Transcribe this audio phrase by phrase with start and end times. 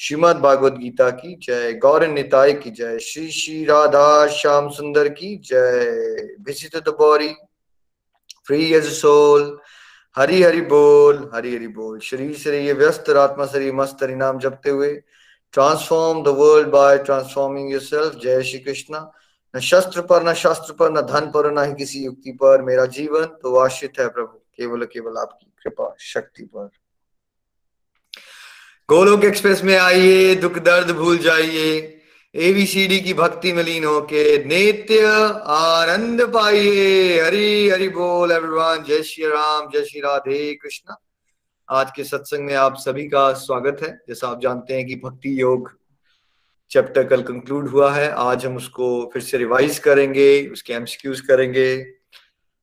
[0.00, 5.36] श्रीमद भागवत गीता की जय, गौर निताय की जय, श्री श्री राधा श्याम सुंदर की
[5.36, 7.36] जय। Visit the
[8.46, 9.58] free age soul
[10.16, 14.38] Hari Hari बोल, हरि हरि बोल। शरीर से ये व्यस्त, आत्मा शरीर मस्त, हरि नाम
[14.38, 14.94] जपते हुए।
[15.52, 19.12] Transform the world by transforming yourself जय श्री कृष्णा।
[19.56, 22.86] न शस्त्र पर, न शास्त्र पर, न धन पर, न ही किसी युक्ति पर। मेरा
[22.86, 26.70] जीवन तो आश्रित है प्रभु। केवल केवल आपकी कृपा, शक्ति पर।
[28.90, 32.00] गोलोक एक्सप्रेस में आइए, दुख दर्द भूल जाइए।
[32.34, 35.06] एबीसीडी की भक्ति में होके नित्य
[35.46, 41.00] आनंद पाइए। हरि हरि बोल एवरीवन जय श्री राम, जय श्री राधे कृष्णा।
[41.68, 45.40] आज के सत्संग में आप सभी का स्वागत है। जैसा आप जानते हैं कि भक्ति
[45.40, 45.72] योग
[46.70, 51.86] चैप्टर कल कंक्लूड हुआ है। आज हम उसको फिर से रिवाइज करेंगे, उसके एमसीक्यूज करेंगे।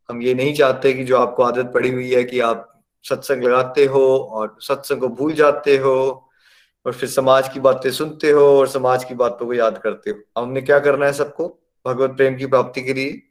[0.10, 3.86] हम ये नहीं चाहते कि जो आपको आदत पड़ी हुई है कि आप सत्संग लगाते
[3.86, 6.30] हो और सत्संग को भूल जाते हो
[6.86, 10.42] और फिर समाज की बातें सुनते हो और समाज की बातों को याद करते हो।
[10.42, 11.60] हमने क्या करना है सबको?
[11.88, 13.22] भगवत प्रेम की प्राप्ति के लिए।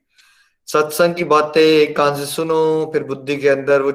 [0.67, 3.93] सत्संग की बातें एक कान से सुनो, फिर बुद्धि के अंदर वो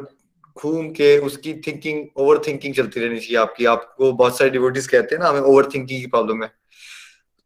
[0.57, 5.15] घूम के, उसकी थिंकिंग ओवर थिंकिंग चलती रहनी चाहिए आपकी। आपको बहुत सारे डिवोटिस कहते
[5.15, 6.51] हैं ना, हमें ओवर थिंकिंग की प्रॉब्लम है।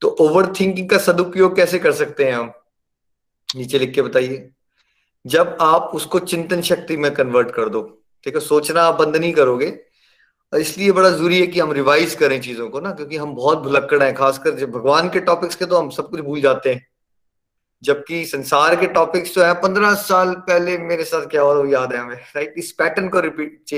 [0.01, 2.51] तो ओवर थिंकिंग का सदुपयोग कैसे कर सकते हैं हम?
[3.55, 4.49] नीचे लिख के बताइए।
[5.27, 9.33] जब आप उसको चिंतन शक्ति में कन्वर्ट कर दो। ठीक है सोचना आप बंद नहीं
[9.33, 9.67] करोगे।
[10.53, 13.57] और इसलिए बड़ा ज़रूरी है कि हम रिवाइज करें चीज़ों को ना, क्योंकि हम बहुत
[13.57, 16.85] भुलक्कड़ हैं, खासकर जब भगवान के टॉपिक्स के तो हम सब कुछ भूल जाते हैं।
[17.83, 21.99] जबकि संसार के टॉपिक्स जो है, पंद्रह साल पहले मेरे साथ क्या हुआ याद है
[21.99, 23.73] हमें राइट इस पैटर्न को रिपीट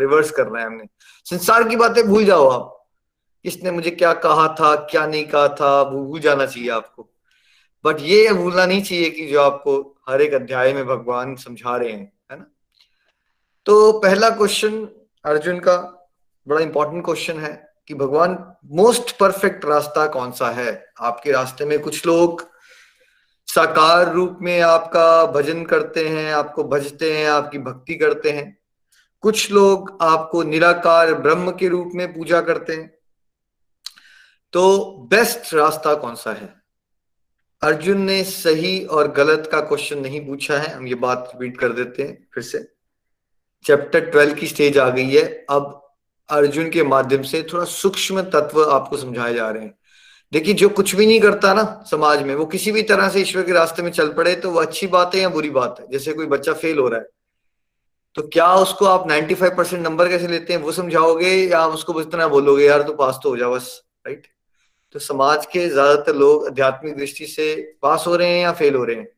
[0.00, 0.84] रिवर्स करना है हमने।
[1.26, 2.78] संसार की बातें भूल जाओ आप।
[3.44, 7.08] किसने मुझे क्या कहा था, क्या नहीं कहा था भूल जाना चाहिए आपको।
[7.84, 11.92] बट ये भूलना नहीं चाहिए कि जो आपको हर एक अध्याय में भगवान समझा रहे
[11.92, 12.12] हैं।
[13.66, 14.88] तो पहला क्वेश्चन
[15.24, 15.76] अर्जुन का
[16.48, 20.86] बड़ा इंपॉर्टेंट क्वेश्चन है कि भगवान मोस्ट परफेक्ट रास्ता कौन सा है?
[21.00, 22.50] आपके रास्ते में कुछ लोग
[23.48, 28.58] साकार रूप में आपका भजन करते हैं, आपको भजते हैं, आपकी भक्ति करते हैं।
[29.20, 32.98] कुछ लोग आपको निराकार ब्रह्म के रूप में पूजा करते हैं।
[34.52, 36.54] तो बेस्ट रास्ता कौन सा है?
[37.62, 41.72] अर्जुन ने सही और गलत का क्वेश्चन नहीं पूछा है, हम ये बात रिपीट कर
[41.72, 42.81] देते हैं फिर से।
[43.64, 45.78] चैप्टर ट्वेल्व की स्टेज आ गई है। अब
[46.28, 49.74] अर्जुन के माध्यम से थोड़ा सूक्ष्म तत्व आपको समझाए जा रहे हैं।
[50.32, 53.42] देखिए, जो कुछ भी नहीं करता ना समाज में, वो किसी भी तरह से ईश्वर
[53.42, 56.12] के रास्ते में चल पड़े तो वो अच्छी बात है या बुरी बात है। जैसे
[56.12, 57.06] कोई बच्चा फेल हो रहा है
[58.16, 60.60] तो क्या उसको आप 95 परसेंट नंबर कैसे लेते हैं?
[60.60, 63.68] वो समझाओगे या उसको बस इतना बोलोगे, यार तो पास तो हो जा बस
[64.06, 64.26] राइट
[64.94, 68.84] तो समाज के ज़्यादातर लोग आध्यात्मिक दृष्टि से पास हो रहे हैं या फेल हो
[68.84, 69.08] रहे हैं।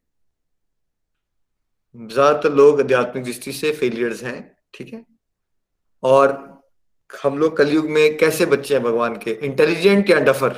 [1.94, 5.04] ज़्यादातर लोग आध्यात्मिक दृष्टि से फेलियर्स हैं, ठीक है?
[6.02, 6.32] और
[7.10, 9.30] हम लोग कलयुग में कैसे बच्चे हैं भगवान के?
[9.30, 10.56] इंटेलिजेंट या डफर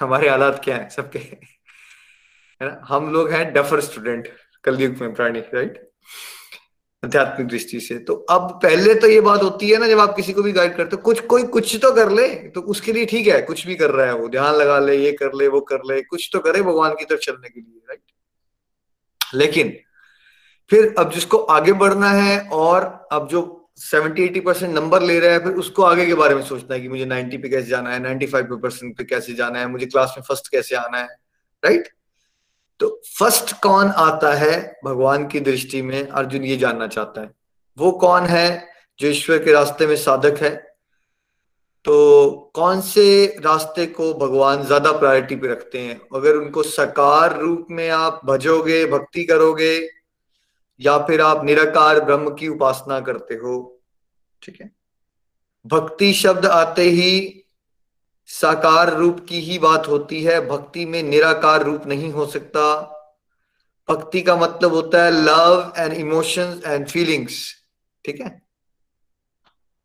[0.00, 1.18] हमारे हालात क्या है सबके?
[1.18, 2.80] है ना?
[2.84, 4.28] हम लोग हैं डफर स्टूडेंट
[4.64, 5.78] कलयुग में प्राणी राइट
[7.02, 10.32] आध्यात्मिक दृष्टि से। तो अब पहले तो ये बात होती है ना, जब आप किसी
[10.32, 13.26] को भी गाइड करते हो, कुछ कोई, कुछ तो कर ले तो उसके लिए ठीक
[13.26, 15.84] है, कुछ भी कर रहा है वो, ध्यान लगा ले, ये कर ले, वो कर
[15.86, 18.02] ले, कुछ तो करे भगवान की तरफ़ चलने के लिए राइट
[19.34, 19.76] लेकिन
[20.70, 23.40] फिर अब जिसको आगे बढ़ना है और अब जो
[23.78, 26.80] सेवेंटी एटी परसेंट नंबर ले रहा है, फिर उसको आगे के बारे में सोचना है
[26.80, 29.86] कि मुझे नाइन्टी पे कैसे जाना है नाइन्टी फाइव परसेंट पे कैसे जाना है, मुझे
[29.86, 31.08] क्लास में फ़र्स्ट कैसे आना है
[31.62, 31.88] राइट
[32.80, 32.88] तो
[33.18, 36.08] फ़र्स्ट कौन आता है भगवान की दृष्टि में?
[36.08, 37.30] अर्जुन ये जानना चाहता है।
[37.78, 38.68] वो कौन है
[38.98, 40.50] जो ईश्वर के रास्ते में साधक है?
[41.84, 46.00] तो कौन से रास्ते को भगवान ज़्यादा प्रायोरिटी पे रखते हैं?
[46.14, 49.78] अगर उनको सकार रूप में आप भजोगे, भक्ति करोगे
[50.80, 53.82] या फिर आप निराकार ब्रह्म की उपासना करते हो,
[54.42, 54.70] ठीक है?
[55.66, 57.44] भक्ति शब्द आते ही
[58.26, 62.96] साकार रूप की ही बात होती है। भक्ति में निराकार रूप नहीं हो सकता।
[63.90, 67.54] भक्ति का मतलब होता है love and emotions and feelings
[68.04, 68.42] ठीक है?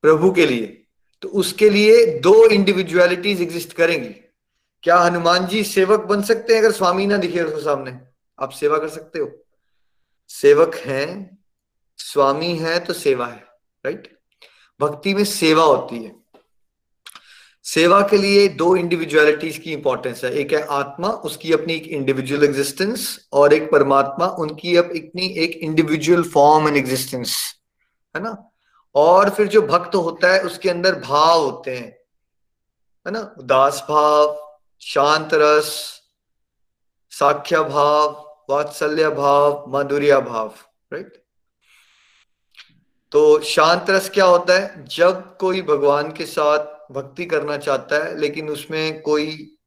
[0.02, 0.82] प्रभु के लिए।
[1.22, 4.16] तो उसके लिए दो इंडिविजुअलिटीज एग्जिस्ट करेंगी।
[4.84, 6.60] क्या हनुमान जी सेवक बन सकते हैं?
[6.60, 8.00] अगर स्वामी ना दिखे उसके सामने,
[8.40, 9.45] आप सेवा कर सकते हो।
[10.30, 11.38] सेवक हैं,
[11.98, 13.44] स्वामी है तो सेवा है
[13.86, 14.18] राइट
[14.80, 16.16] भक्ति में सेवा होती है।
[17.64, 22.44] सेवा के लिए दो इंडिविजुअलिटीज की इंपॉर्टेंस है। एक है आत्मा, उसकी अपनी एक इंडिविजुअल
[22.44, 27.56] एग्जिस्टेंस और एक परमात्मा, उनकी अपनी एक इंडिविजुअल फॉर्म एंड एग्जिस्टेंस
[28.16, 28.52] है ना?
[28.96, 31.92] और फिर जो भक्त होता है, उसके अंदर भाव होते हैं,
[33.08, 33.36] है ना?
[33.38, 36.02] उदास भाव, शांत रस,
[37.12, 40.54] साख्य भाव वात्सल्य भाव माधुर्य भाव
[40.94, 41.24] राइट
[43.12, 44.86] तो शांत रस क्या होता है?
[44.86, 49.58] जब कोई भगवान के साथ भक्ति करना चाहता है, लेकिन उसमें कोई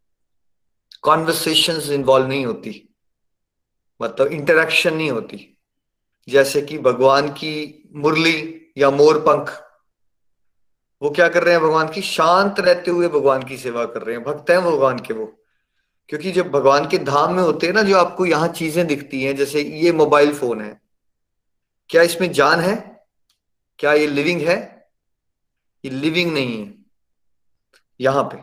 [1.03, 2.97] कॉन्वर्सेशन इन्वॉल्व नहीं होती
[4.03, 5.59] मतलब इंटरेक्शन नहीं होती।
[6.29, 9.63] जैसे कि भगवान की मुरली या मोर पंख,
[11.03, 12.03] वो क्या कर रहे हैं भगवान की?
[12.03, 15.38] शांत रहते हुए भगवान की सेवा कर रहे हैं। भक्त हैं भगवान के वो।
[16.09, 19.37] क्योंकि जब भगवान के धाम में होते हैं ना, जो आपको यहाँ चीज़ें दिखती हैं,
[19.37, 20.81] जैसे ये मोबाइल फ़ोन है।
[21.91, 22.77] क्या इसमें जान है?
[23.79, 24.57] क्या ये लिविंग है?
[25.85, 26.75] ये लिविंग नहीं है।
[28.01, 28.39] यहाँ पे।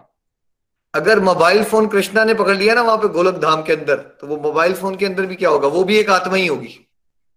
[0.94, 4.28] अगर मोबाइल फ़ोन कृष्णा ने पकड़ लिया ना, वहाँ पे गोलक धाम के अंदर तो
[4.28, 5.68] वो मोबाइल फ़ोन के अंदर भी क्या होगा?
[5.68, 6.80] वो भी एक आत्मा ही होगी।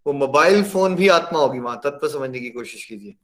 [0.06, 3.14] वो मोबाइल फ़ोन भी आत्मा होगी, वहाँ तत्व समझने की कोशिश कीजिए।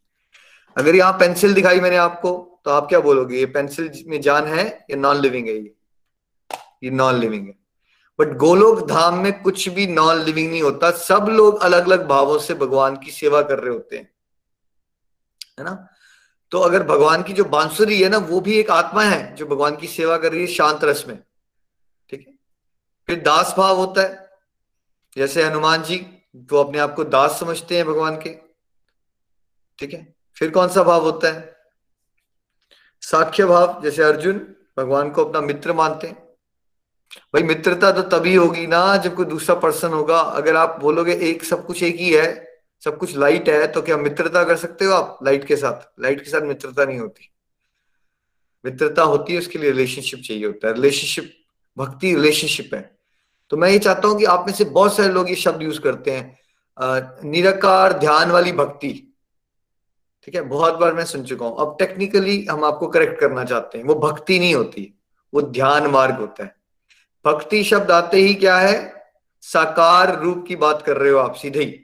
[0.76, 3.38] अगर यहाँ पेंसिल दिखाई मैंने आपको तो आप क्या बोलोगे?
[3.38, 5.73] ये पेंसिल में जान है, या नॉन लिविंग है ये।
[6.84, 7.54] ये नॉन लिविंग है।
[8.18, 12.38] बट गोलोक धाम में कुछ भी नॉन लिविंग नहीं होता। सब लोग अलग अलग भावों
[12.38, 14.14] से भगवान की सेवा कर रहे होते हैं।
[15.58, 15.88] है ना?
[16.50, 19.76] तो अगर भगवान की जो बांसुरी है ना, वो भी एक आत्मा है जो भगवान
[19.76, 21.18] की सेवा कर रही है शांत रस में।
[22.10, 22.34] ठीक है?
[23.06, 24.30] फिर दास भाव होता है।
[25.16, 25.96] जैसे हनुमान जी
[26.36, 28.38] तो अपने आप को दास समझते हैं भगवान के।
[29.78, 30.14] ठीक है?
[30.36, 31.56] फिर कौन सा भाव होता है?
[33.00, 36.23] साक्ष्य भाव, जैसे अर्जुन, भगवान को अपना मित्र मानते हैं।
[37.34, 41.44] भाई मित्रता तो तभी होगी ना जब कोई दूसरा पर्सन होगा। अगर आप बोलोगे एक
[41.44, 42.26] सब कुछ एक ही है,
[42.82, 46.02] सब कुछ लाइट है तो क्या मित्रता कर सकते हो आप लाइट के साथ?
[46.02, 47.30] लाइट के साथ मित्रता नहीं होती।
[48.64, 51.32] मित्रता होती है, उसके लिए रिलेशनशिप चाहिए होता है। रिलेशनशिप
[51.76, 52.90] भक्ति रिलेशनशिप है।
[53.50, 55.80] तो मैं ये चाहता हूँ कि आप में से बहुत सारे लोग ये शब्द यूज़
[55.80, 56.38] करते हैं।
[57.24, 58.92] निराकार ध्यान वाली भक्ति।
[60.24, 60.42] ठीक है?
[60.42, 63.94] बहुत बार मैं सुन चुका हूँ। अब टेक्निकली हम आपको करेक्ट करना चाहते हैं। वो
[63.94, 64.92] भक्ति नहीं होती।
[65.32, 66.54] वो ध्यान मार्ग होता है।
[67.26, 69.04] भक्ति शब्द आते ही क्या है?
[69.40, 71.80] साकार रूप की बात कर रहे हो आप सीधे ही।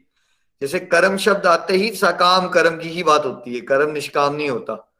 [0.62, 4.50] जैसे कर्म शब्द आते ही सकाम कर्म की ही बात होती है, कर्म निष्काम नहीं
[4.50, 4.92] होता।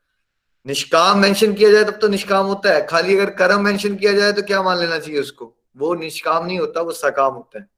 [0.67, 4.33] निष्काम मेंशन किया जाए तब तो निष्काम होता है। खाली अगर कर्म मेंशन किया जाए
[4.33, 5.57] तो क्या मान लेना चाहिए उसको?
[5.77, 7.69] वो निष्काम नहीं होता, वो सकाम होता है।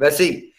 [0.00, 0.52] वैसे ही,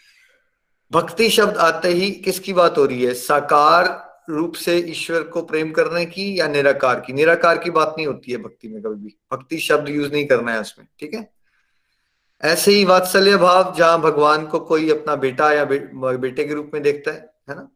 [0.91, 3.13] भक्ति शब्द आते ही किसकी बात हो रही है?
[3.13, 7.13] साकार रूप से ईश्वर को प्रेम करने की या निराकार की?
[7.13, 10.53] निराकार की बात नहीं होती है भक्ति में कभी भी। भक्ति शब्द यूज़ नहीं करना
[10.53, 11.29] है उसमें ठीक है?
[12.43, 16.71] ऐसे ही वात्सल्य भाव जहाँ भगवान को कोई अपना बेटा या बे, बेटे के रूप
[16.73, 17.67] में देखता है है ना?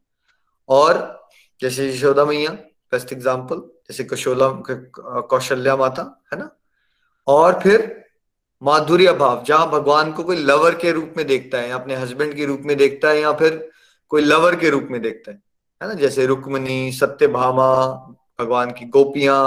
[0.68, 1.28] और
[1.60, 2.50] जैसे यशोदा मैया
[2.92, 3.56] बेस्ट एग्ज़ाम्पल
[3.88, 4.48] जैसे कशोला
[5.30, 6.02] कौशल्या माता
[6.32, 6.50] है ना?
[7.26, 7.94] और फिर
[8.62, 12.44] माधुर्य भाव जहाँ भगवान को कोई लवर के रूप में देखता है अपने हस्बैंड के
[12.46, 13.68] रूप में देखता है या फिर
[14.10, 15.42] कोई लवर के रूप में देखता है।
[15.80, 17.72] है ना, जैसे रुक्मणी सत्य भामा
[18.38, 19.40] भगवान की गोपियाँ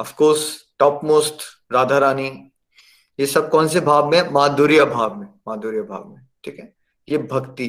[0.00, 0.44] of course
[0.78, 1.42] top most
[1.72, 2.28] Radha Rani,
[3.18, 4.30] ये सब कौन से भाव में?
[4.30, 6.72] माधुर्य भाव में, माधुर्य भाव में, ठीक है?
[7.08, 7.68] ये भक्ति।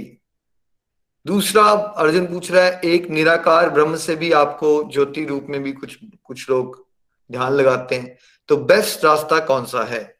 [1.26, 1.64] दूसरा
[1.98, 5.98] अर्जुन पूछ रहा है, एक निराकार ब्रह्म से भी आपको ज्योति रूप में भी कुछ
[6.26, 6.86] कुछ लोग
[7.30, 8.18] ध्यान लगाते हैं
[8.50, 10.16] तो बेस्ट रास्ता कौन सा है?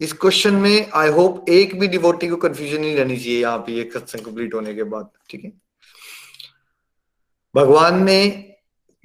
[0.00, 3.72] इस क्वेश्चन में आई होप एक भी डिवोटी को कंफ्यूजन नहीं रहनी चाहिए, यहाँ पे
[3.72, 5.52] ये सत्संग कंप्लीट होने के बाद, ठीक है?
[7.54, 8.46] भगवान ने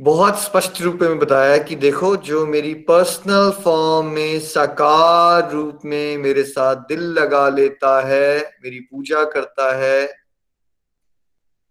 [0.01, 6.17] बहुत स्पष्ट रूप में बताया कि देखो, जो मेरी पर्सनल फॉर्म में साकार रूप में
[6.17, 10.25] मेरे साथ दिल लगा लेता है, मेरी पूजा करता है,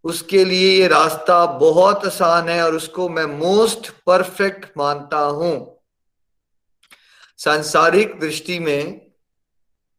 [0.04, 5.80] उसके लिए ये रास्ता बहुत आसान है और उसको मैं मोस्ट परफेक्ट मानता हूँ।
[7.38, 9.10] सांसारिक दृष्टि में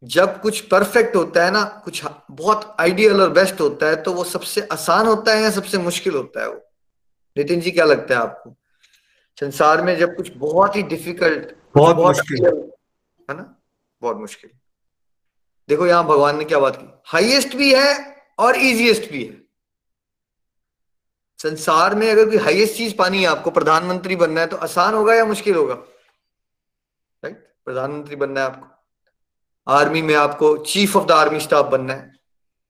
[0.04, 4.24] जब कुछ परफेक्ट होता है ना, कुछ बहुत आइडियल और बेस्ट होता है तो वो
[4.24, 6.65] सबसे आसान होता है या सबसे मुश्किल होता है वो?
[7.38, 8.56] नितिन जी क्या लगता है आपको?
[9.40, 12.46] संसार में जब कुछ बहुत ही डिफ़िकल्ट बहुत, बहुत मुश्किल।
[13.30, 13.62] है ना?
[14.02, 14.50] बहुत मुश्किल।
[15.70, 17.02] देखो यहाँ भगवान ने क्या बात की?
[17.06, 19.46] हाईएस्ट भी है और इजीएस्ट भी है।
[21.38, 25.14] संसार में अगर कोई हाईएस्ट चीज़ पानी है आपको प्रधानमंत्री बनना है तो आसान होगा
[25.14, 25.74] या मुश्किल होगा?
[27.24, 28.68] राइट प्रधानमंत्री बनना है आपको।
[29.68, 32.14] आर्मी में आपको chief of the army staff बनना है।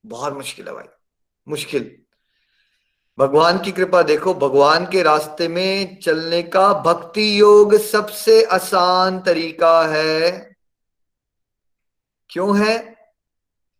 [0.06, 0.84] बहुत मुश्किल है भाई।
[1.48, 2.05] मुश्किल।
[3.18, 9.86] भगवान की कृपा देखो भगवान के रास्ते में चलने का भक्ति योग सबसे आसान तरीका
[9.86, 10.56] है।
[12.30, 12.96] क्यों है?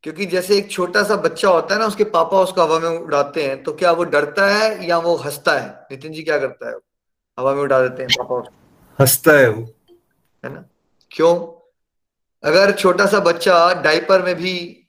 [0.02, 3.42] क्योंकि जैसे एक छोटा सा बच्चा होता है ना उसके पापा उसको हवा में उड़ाते
[3.42, 5.86] हैं तो क्या वो डरता है या वो हंसता है?
[5.90, 6.76] नितिन जी क्या करता है
[7.38, 8.54] हवा में उड़ा देते हैं पापा उसको।
[9.00, 9.62] हंसता है वो।
[10.44, 10.64] है ना?
[11.10, 11.36] क्यों?
[12.48, 14.86] अगर छोटा सा बच्चा डायपर में भी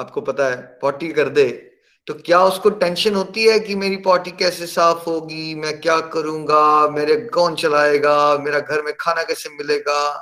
[0.00, 1.71] आपको पता है पॉटी कर दे
[2.06, 5.54] तो क्या उसको टेंशन होती है कि मेरी पॉटी कैसे साफ़ होगी?
[5.54, 6.88] मैं क्या करूँगा?
[6.88, 8.38] मेरे कौन चलाएगा?
[8.38, 10.12] मेरा घर में खाना कैसे मिलेगा?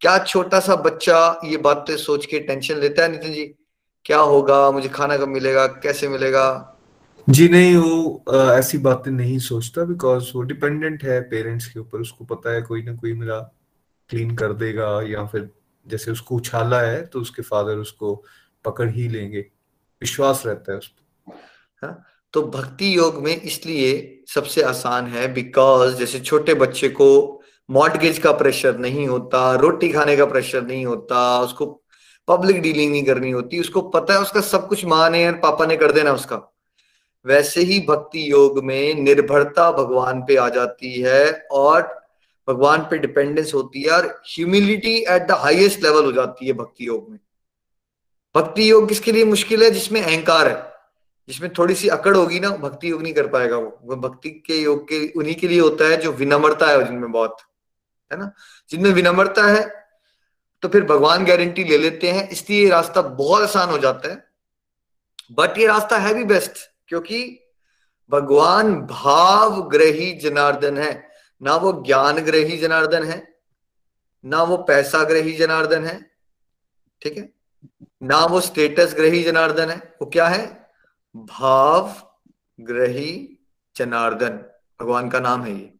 [0.00, 3.44] क्या छोटा सा बच्चा ये बातें सोच के टेंशन लेता है नितिन जी?
[4.04, 4.70] क्या होगा?
[4.70, 5.66] मुझे खाना कब मिलेगा?
[5.66, 6.68] कैसे मिलेगा?
[7.30, 12.00] जी नहीं वो आ, ऐसी बातें नहीं सोचता बिकॉज़ वो डिपेंडेंट है पेरेंट्स के ऊपर।
[12.00, 13.38] उसको पता है कोई ना कोई मेरा
[14.10, 15.48] क्लीन कर देगा या फिर
[15.86, 18.14] जैसे उसको उछाला है तो उसके फादर उसको
[18.64, 19.46] पकड़ ही लेंगे।
[20.02, 21.38] विश्वास रहता है उस पर
[21.82, 22.04] हाँ,
[22.34, 23.92] तो भक्ति योग में इसलिए
[24.34, 27.08] सबसे आसान है बिकॉज़ जैसे छोटे बच्चे को
[27.68, 31.66] मॉडगेज का प्रेशर नहीं होता रोटी खाने का प्रेशर नहीं होता उसको
[32.28, 35.66] पब्लिक डीलिंग नहीं करनी होती उसको पता है उसका सब कुछ माँ ने और पापा
[35.66, 36.36] ने कर देना उसका।
[37.24, 41.82] वैसे ही भक्ति योग में निर्भरता भगवान पे आ जाती है और
[42.48, 46.86] भगवान पे डिपेंडेंस होती है और humility at the highest level हो जाती है भक्ति
[46.86, 47.18] योग में।
[48.36, 49.70] भक्ति योग किसके लिए मुश्किल है?
[49.70, 50.72] जिसमें अहंकार है।
[51.28, 54.56] जिसमें थोड़ी सी अकड़ होगी ना, भक्ति योग नहीं कर पाएगा वो। वो भक्ति के
[54.56, 57.36] योग के, उन्हीं के लिए होता है जो विनम्रता है जिनमें बहुत,
[58.12, 58.32] है ना?
[58.70, 59.82] जिनमें विनम्रता है
[60.62, 64.24] तो फिर भगवान गारंटी ले लेते हैं। इसलिए ये रास्ता बहुत आसान हो जाता है।
[65.32, 66.58] बट ये रास्ता है भी बेस्ट
[66.88, 67.38] क्योंकि
[68.10, 71.08] भगवान भाव ग्रही जनार्दन है।
[71.42, 73.36] ना वो ज्ञान ग्रही जनार्दन है,
[74.24, 76.10] ना वो पैसा ग्रही जनार्दन है।
[77.02, 77.41] ठीक है?
[78.02, 80.46] ना वो स्टेटस ग्रही जनार्दन है। वो क्या है?
[81.14, 81.94] भाव
[82.58, 83.38] ग्रही
[83.76, 84.38] जनार्दन।
[84.80, 85.72] भगवान का नाम है ये।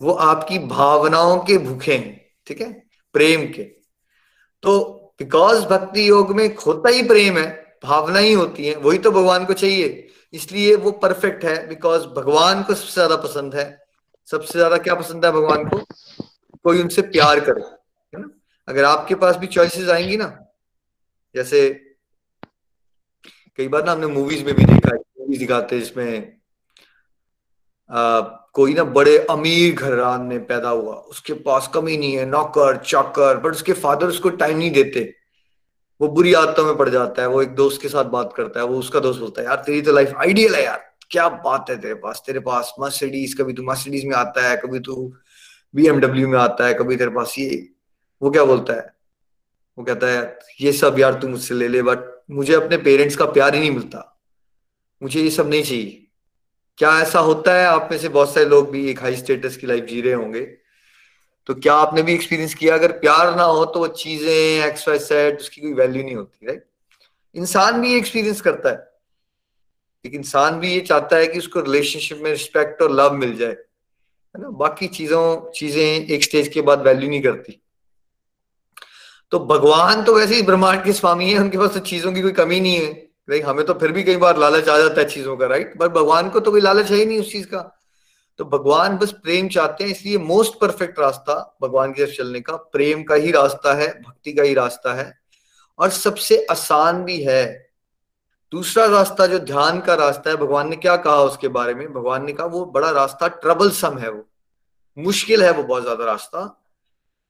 [0.00, 2.70] वो आपकी भावनाओं के भूखे हैं, ठीक है?
[3.14, 3.62] प्रेम के।
[4.62, 4.78] तो
[5.18, 7.46] बिकॉज़ भक्ति योग में खोता ही प्रेम है,
[7.84, 12.62] भावना ही होती है, वही तो भगवान को चाहिए। इसलिए वो परफेक्ट है बिकॉज़ भगवान
[12.62, 13.66] को सबसे ज़्यादा पसंद है।
[14.28, 15.78] सबसे ज़्यादा क्या पसंद है भगवान को?
[16.64, 18.28] कोई उनसे प्यार करे, है ना?
[18.68, 20.26] अगर आपके पास भी चॉइसेस आएँगी ना
[21.34, 21.68] जैसे
[23.58, 26.40] कई बार ना हमने मूवीज़ में भी देखा है मूवीज़ दिखाते हैं जिसमें
[28.54, 33.38] कोई ना बड़े अमीर घरान में पैदा हुआ। उसके पास कमी नहीं है, नौकर, चाकर
[33.38, 35.02] बट उसके फादर उसको टाइम नहीं देते।
[36.00, 38.66] वो बुरी आदतों में पड़ जाता है, वो एक दोस्त के साथ बात करता है,
[38.66, 41.80] वो उसका दोस्त बोलता है, यार, तेरी तो लाइफ आइडियल है यार, क्या बात है
[41.80, 42.22] तेरे पास?
[42.26, 45.12] तेरे पास मर्सिडीज कभी तू मर्सिडीज में आता है, कभी तू
[45.74, 47.68] बीएमडब्ल्यू में आता है, कभी तेरे पास ये।
[48.22, 48.94] वो क्या बोलता है?
[49.82, 51.98] वो कहता है, ये सब यार तू मुझसे ले ले बट
[52.30, 54.08] मुझे अपने पेरेंट्स का प्यार ही नहीं मिलता।
[55.02, 55.98] मुझे ये सब नहीं चाहिए।
[56.78, 57.66] क्या ऐसा होता है?
[57.66, 60.40] आप में से बहुत सारे लोग भी एक हाई स्टेटस की लाइफ जी रहे होंगे।
[61.46, 62.74] तो क्या आपने भी एक्सपीरियंस किया?
[62.74, 66.46] अगर प्यार ना हो तो वो चीज़ें एक्स वाई सेट उसकी कोई वैल्यू नहीं होती
[66.46, 66.64] राइट
[67.34, 68.90] इंसान भी एक्सपीरियंस करता है।
[70.04, 73.50] एक इंसान भी ये चाहता है कि उसको रिलेशनशिप में रिस्पेक्ट और लव मिल जाए।
[73.50, 74.48] है ना?
[74.48, 77.58] बाकी चीज़ों, चीज़ें एक स्टेज के बाद वैल्यू नहीं करती।
[79.32, 82.32] तो भगवान तो वैसे ही ब्रह्मांड के स्वामी है, उनके पास तो चीज़ों की कोई
[82.32, 82.90] कमी नहीं है।
[83.30, 85.90] लाइक हमें तो फिर भी कई बार लालच आ जाता है चीज़ों का राइट बट
[85.90, 87.60] भगवान को तो कोई लालच है ही नहीं उस चीज़ का।
[88.38, 92.56] तो भगवान बस प्रेम चाहते हैं, इसलिए मोस्ट परफेक्ट रास्ता भगवान की तरफ़ चलने का,
[92.56, 95.12] प्रेम का ही रास्ता है, भक्ति का ही रास्ता है।
[95.78, 97.44] और सबसे आसान भी है।
[98.52, 101.92] दूसरा रास्ता जो ध्यान का रास्ता है, भगवान ने क्या कहा उसके बारे में?
[101.92, 104.24] भगवान ने कहा वो बड़ा रास्ता ट्रबल है वो।
[104.96, 106.64] मुश्किल है वो बहुत ज़्यादा रास्ता।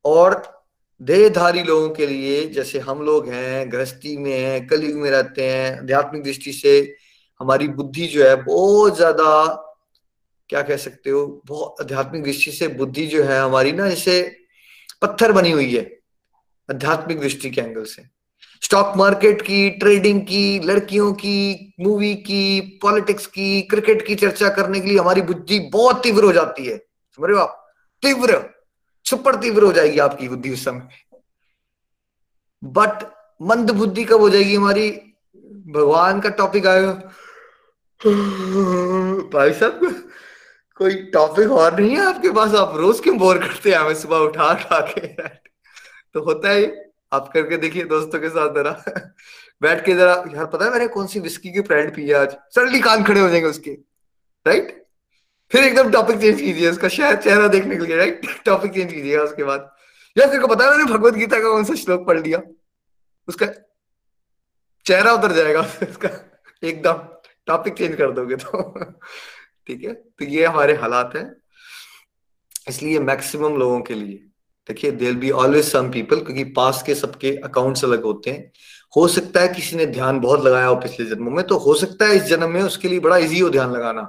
[0.04, 0.61] और
[1.02, 5.78] देहधारी लोगों के लिए जैसे हम लोग हैं, गृहस्थी में हैं, कलयुग में रहते हैं,
[5.78, 6.96] आध्यात्मिक दृष्टि से
[7.40, 9.46] हमारी बुद्धि जो है बहुत ज़्यादा,
[10.48, 14.36] क्या कह सकते हो, बहुत आध्यात्मिक दृष्टि से बुद्धि जो है हमारी ना जैसे
[15.02, 15.98] पत्थर बनी हुई है,
[16.70, 18.02] आध्यात्मिक दृष्टि के एंगल से।
[18.62, 24.80] स्टॉक मार्केट की ट्रेडिंग की, लड़कियों की मूवी की पॉलिटिक्स की क्रिकेट की चर्चा करने
[24.80, 27.74] के लिए हमारी बुद्धि बहुत तीव्र हो जाती है। समझ रहे हो आप?
[28.02, 28.61] तीव्र।
[29.12, 30.88] सुपर तीव्र हो जाएगी आपकी बुद्धि उस समय।
[32.62, 33.06] बट
[33.42, 34.90] मंद बुद्धि कब हो जाएगी हमारी?
[35.68, 36.92] भगवान का टॉपिक आएगा
[39.32, 39.80] भाई साहब,
[40.76, 42.54] कोई टॉपिक और नहीं है आपके पास?
[42.54, 43.78] आप रोज क्यों बोर करते हैं?
[43.78, 45.06] हमें सुबह उठा उठा के
[46.14, 48.72] तो होता है आप करके देखिए दोस्तों के साथ जरा।
[49.62, 52.36] बैठ के जरा। यार, पता है मैंने कौन सी विस्की की फ्रेंड पी है आज?
[52.54, 53.70] सडनली कान खड़े हो जाएँगे उसके।
[54.46, 54.81] राइट
[55.52, 59.22] फिर एकदम टॉपिक चेंज कीजिए उसका। शायद चेहरा देखने के लिए राइट टॉपिक चेंज कीजिएगा
[59.22, 59.70] उसके बाद।
[60.16, 62.40] या फिर को पता है भगवत गीता का कौन सा श्लोक पढ़ लिया?
[63.28, 63.46] उसका
[64.86, 66.08] चेहरा उतर जाएगा, उसका
[66.62, 67.06] एकदम
[67.46, 68.62] टॉपिक चेंज कर दोगे तो।
[69.66, 69.92] ठीक है?
[69.92, 71.30] तो ये हमारे हालात हैं।
[72.68, 74.16] इसलिए मैक्सिमम लोगों के लिए,
[74.68, 78.50] देखिए there be always some people क्योंकि पास के सबके अकाउंट्स अलग होते हैं।
[78.96, 82.06] हो सकता है किसी ने ध्यान बहुत लगाया हो पिछले जन्मों में तो हो सकता
[82.06, 84.02] है इस जन्म में उसके लिए बड़ा इजी हो ध्यान लगाना।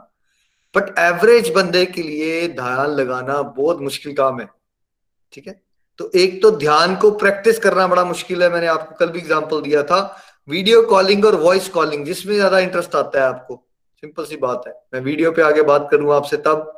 [0.75, 4.47] बट एवरेज बंदे के लिए ध्यान लगाना बहुत मुश्किल काम है।
[5.33, 5.61] ठीक है?
[5.99, 9.61] तो एक तो ध्यान को प्रैक्टिस करना बड़ा मुश्किल है, मैंने आपको कल भी एग्ज़ाम्पल
[9.61, 9.99] दिया था।
[10.47, 13.55] वीडियो कॉलिंग और वॉइस कॉलिंग जिसमें ज़्यादा इंटरेस्ट आता है आपको।
[14.03, 16.71] सिंपल सी बात है। मैं वीडियो पे आगे बात करूँगा आपसे तब।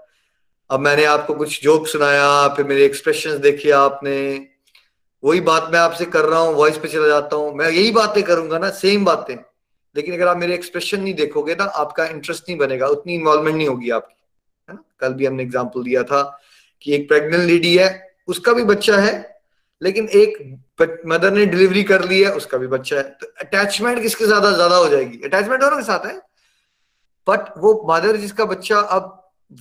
[0.69, 4.15] अब मैंने आपको कुछ जोक सुनाया फिर मेरे एक्सप्रेशन देखे आपने।
[5.23, 8.21] वही बात मैं आपसे कर रहा हूँ वॉइस पे चला जाता हूँ। मैं यही बातें
[8.23, 9.35] करूँगा ना सेम बातें।
[9.95, 13.67] लेकिन अगर आप मेरे एक्सप्रेशन नहीं देखोगे ना, आपका इंटरेस्ट नहीं बनेगा, उतनी इन्वॉल्वमेंट नहीं
[13.67, 14.15] होगी आपकी,
[14.69, 14.83] है ना?
[14.99, 16.21] कल भी हमने एग्ज़ाम्पल दिया था
[16.81, 17.89] कि एक प्रेग्नेंट लेडी है,
[18.27, 19.13] उसका भी बच्चा है,
[19.81, 20.37] लेकिन एक
[21.07, 24.75] मदर ने डिलीवरी कर ली है, उसका भी बच्चा है। तो अटैचमेंट किसके ज़्यादा ज़्यादा
[24.75, 25.17] हो जाएगी?
[25.25, 26.17] अटैचमेंट दोनों के साथ है।
[27.27, 29.11] बट वो मदर जिसका बच्चा अब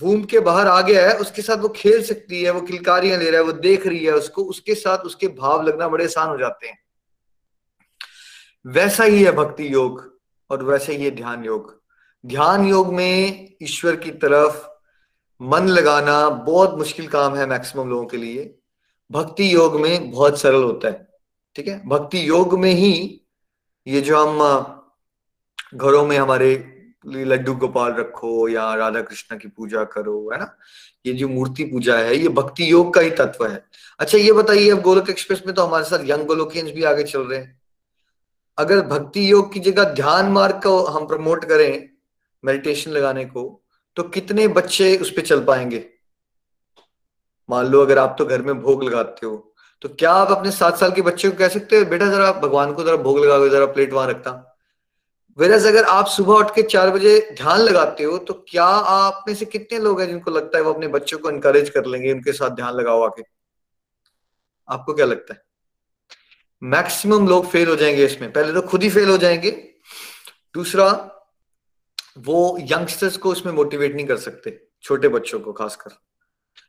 [0.01, 3.29] वूम के बाहर आ गया है, उसके साथ वो खेल सकती है, वो किलकारियाँ ले
[3.29, 6.37] रहा है, वो देख रही है उसको, उसके साथ उसके भाव लगना बड़े आसान हो
[6.37, 6.77] जाते हैं।
[8.65, 10.14] वैसा ही है भक्ति योग।
[10.49, 11.73] और वैसे ये ध्यान योग।
[12.23, 14.63] ध्यान योग में ईश्वर की तरफ़
[15.41, 18.53] मन लगाना बहुत मुश्किल काम है मैक्सिमम लोगों के लिए।
[19.11, 21.07] भक्ति योग में बहुत सरल होता है,
[21.55, 21.81] ठीक है?
[21.87, 23.21] भक्ति योग में ही
[23.87, 24.83] ये जो हम
[25.75, 26.53] घरों में हमारे
[27.05, 30.55] लड्डू गोपाल रखो या राधा कृष्ण की पूजा करो, है ना?
[31.05, 33.63] ये जो मूर्ति पूजा है, ये भक्ति योग का ही तत्व है।
[33.99, 37.21] अच्छा ये बताइए, अब गोलक एक्सप्रेस में तो हमारे साथ यंग गोलोकियंस भी आगे चल
[37.21, 37.54] रहे हैं।
[38.57, 41.89] अगर भक्ति योग की जगह ध्यान मार्ग को हम प्रमोट करें
[42.43, 43.43] मेडिटेशन लगाने को
[43.95, 45.85] तो कितने बच्चे उस पर चल पाएँगे?
[47.49, 49.35] मान लो अगर आप तो घर में भोग लगाते हो
[49.81, 52.73] तो क्या आप अपने सात साल के बच्चे को कह सकते हो, बेटा जरा भगवान
[52.73, 54.51] को जरा भोग लगाओ, जरा प्लेट वहाँ रखता
[55.37, 59.33] वेरस अगर आप सुबह उठ के चार बजे ध्यान लगाते हो तो क्या आप में
[59.35, 62.31] से कितने लोग हैं जिनको लगता है वो अपने बच्चों को इनकरेज कर लेंगे, उनके
[62.31, 63.23] साथ ध्यान लगाओ आके?
[64.67, 65.41] आपको क्या लगता है?
[66.61, 69.51] मैक्सिमम लोग फेल हो जाएँगे इसमें। पहले तो खुद ही फेल हो जाएँगे।
[70.55, 70.87] दूसरा,
[72.17, 75.91] वो यंगस्टर्स को इसमें मोटिवेट नहीं कर सकते, छोटे बच्चों को खासकर।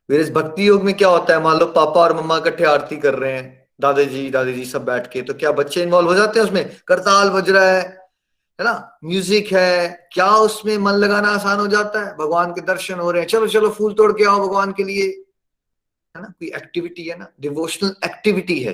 [0.08, 1.42] वेरस भक्ति योग में क्या होता है?
[1.42, 5.10] मान लो पापा और मम्मा इकट्ठे आरती कर रहे हैं, दादाजी दादी जी सब बैठ
[5.12, 6.76] के तो क्या बच्चे इन्वॉल्व हो जाते हैं उसमें?
[6.88, 8.04] करताल बज रहा है
[8.58, 8.98] है ना?
[9.04, 12.16] म्यूज़िक है, क्या उसमें मन लगाना आसान हो जाता है?
[12.16, 15.06] भगवान के दर्शन हो रहे हैं, चलो चलो, फूल तोड़ के आओ भगवान के लिए।
[16.14, 16.28] है ना?
[16.28, 17.26] कोई एक्टिविटी है ना?
[17.40, 18.72] डिवोशनल एक्टिविटी है।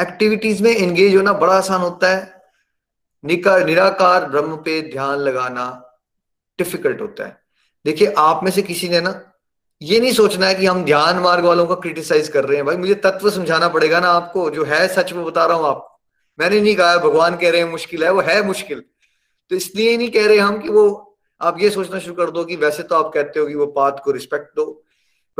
[0.00, 2.42] एक्टिविटीज़ में एंगेज होना बड़ा आसान होता है।
[3.24, 5.94] निकार निराकार ब्रह्म पे ध्यान लगाना
[6.58, 7.42] डिफ़िकल्ट होता है।
[7.84, 9.32] देखिए, आप में से किसी ने ना,
[9.82, 12.76] ये नहीं सोचना है कि हम ध्यान मार्ग वालों को क्रिटिसाइज कर रहे हैं। भाई,
[12.76, 16.00] मुझे तत्व समझाना पड़ेगा ना आपको, जो है सच में बता रहा हूँ आपको
[16.38, 18.82] मैंने नहीं कहा भगवान कह रहे हैं मुश्किल है, वो है मुश्किल।
[19.50, 22.56] तो इसलिए नहीं कह रहे हम कि वो, आप ये सोचना शुरू कर दो कि
[22.56, 24.84] वैसे तो आप कहते हो कि वो पात को रिस्पेक्ट दो।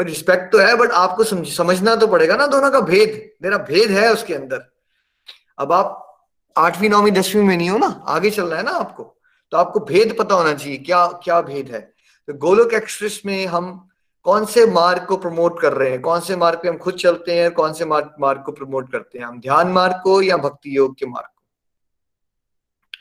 [0.06, 3.90] रिस्पेक्ट तो है बट आपको समझ, समझना तो पड़ेगा ना दोनों का भेद। मेरा भेद
[3.90, 4.64] है उसके अंदर।
[5.58, 6.04] अब आप
[6.58, 9.16] आठवीं नौवीं दसवीं में नहीं हो ना आगे चल रहा है ना आपको।
[9.50, 11.80] तो आपको भेद पता होना चाहिए क्या क्या भेद है।
[12.26, 13.88] तो गोलोक एक्सप्रेस में हम
[14.22, 16.00] कौन से मार्ग को प्रमोट कर रहे हैं?
[16.00, 19.18] कौन से मार्ग पे हम खुद चलते हैं कौन से मार्ग मार्ग को प्रमोट करते
[19.18, 19.26] हैं?
[19.26, 21.42] हम ध्यान मार्ग को या भक्ति योग के मार्ग को?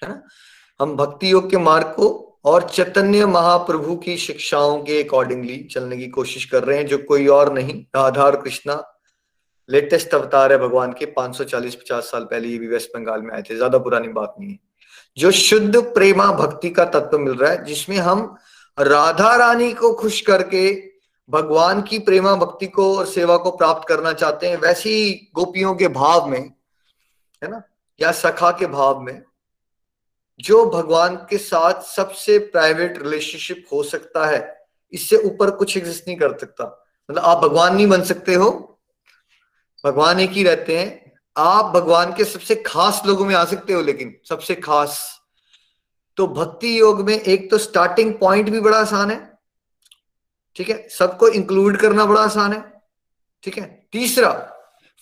[0.03, 0.21] है ना?
[0.81, 6.07] हम भक्ति योग के मार्ग को और चैतन्य महाप्रभु की शिक्षाओं के अकॉर्डिंगली चलने की
[6.07, 8.83] कोशिश कर रहे हैं, जो कोई और नहीं। राधा और कृष्णा
[9.69, 13.55] लेटेस्ट अवतार है भगवान के 540-50 साल पहले ये भी वेस्ट बंगाल में आए थे,
[13.55, 14.59] ज़्यादा पुरानी बात नहीं है।
[15.17, 18.37] जो शुद्ध प्रेमा भक्ति का तत्व मिल रहा है, जिसमें हम
[18.77, 20.71] राधा रानी को खुश करके,
[21.29, 25.87] भगवान की प्रेमा भक्ति को और सेवा को प्राप्त करना चाहते हैं, वैसी गोपियों के
[25.87, 26.39] भाव में,
[27.41, 27.61] है ना,
[28.01, 29.21] या सखा के भाव में
[30.39, 36.17] जो भगवान के साथ सबसे प्राइवेट रिलेशनशिप हो सकता है, इससे ऊपर कुछ एग्जिस्ट नहीं
[36.17, 36.65] कर सकता।
[37.09, 38.79] मतलब आप भगवान नहीं बन सकते हो,
[39.83, 43.81] भगवान एक ही रहते हैं। आप भगवान के सबसे खास लोगों में आ सकते हो,
[43.81, 45.21] लेकिन सबसे खास।
[46.17, 49.19] तो भक्ति योग में एक तो स्टार्टिंग पॉइंट भी बड़ा आसान है,
[50.55, 50.87] ठीक है?
[50.89, 52.61] सबको इंक्लूड करना बड़ा आसान है,
[53.43, 53.65] ठीक है?
[53.91, 54.31] तीसरा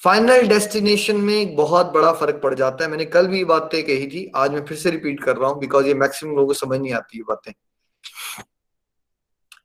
[0.02, 3.82] फाइनल डेस्टिनेशन में एक बहुत बड़ा फ़र्क पड़ जाता है। मैंने कल भी ये बातें
[3.84, 6.54] कही थी, आज मैं फिर से रिपीट कर रहा हूँ बिकॉज़ ये मैक्सिमम लोगों को
[6.54, 7.52] समझ नहीं आती ये बातें।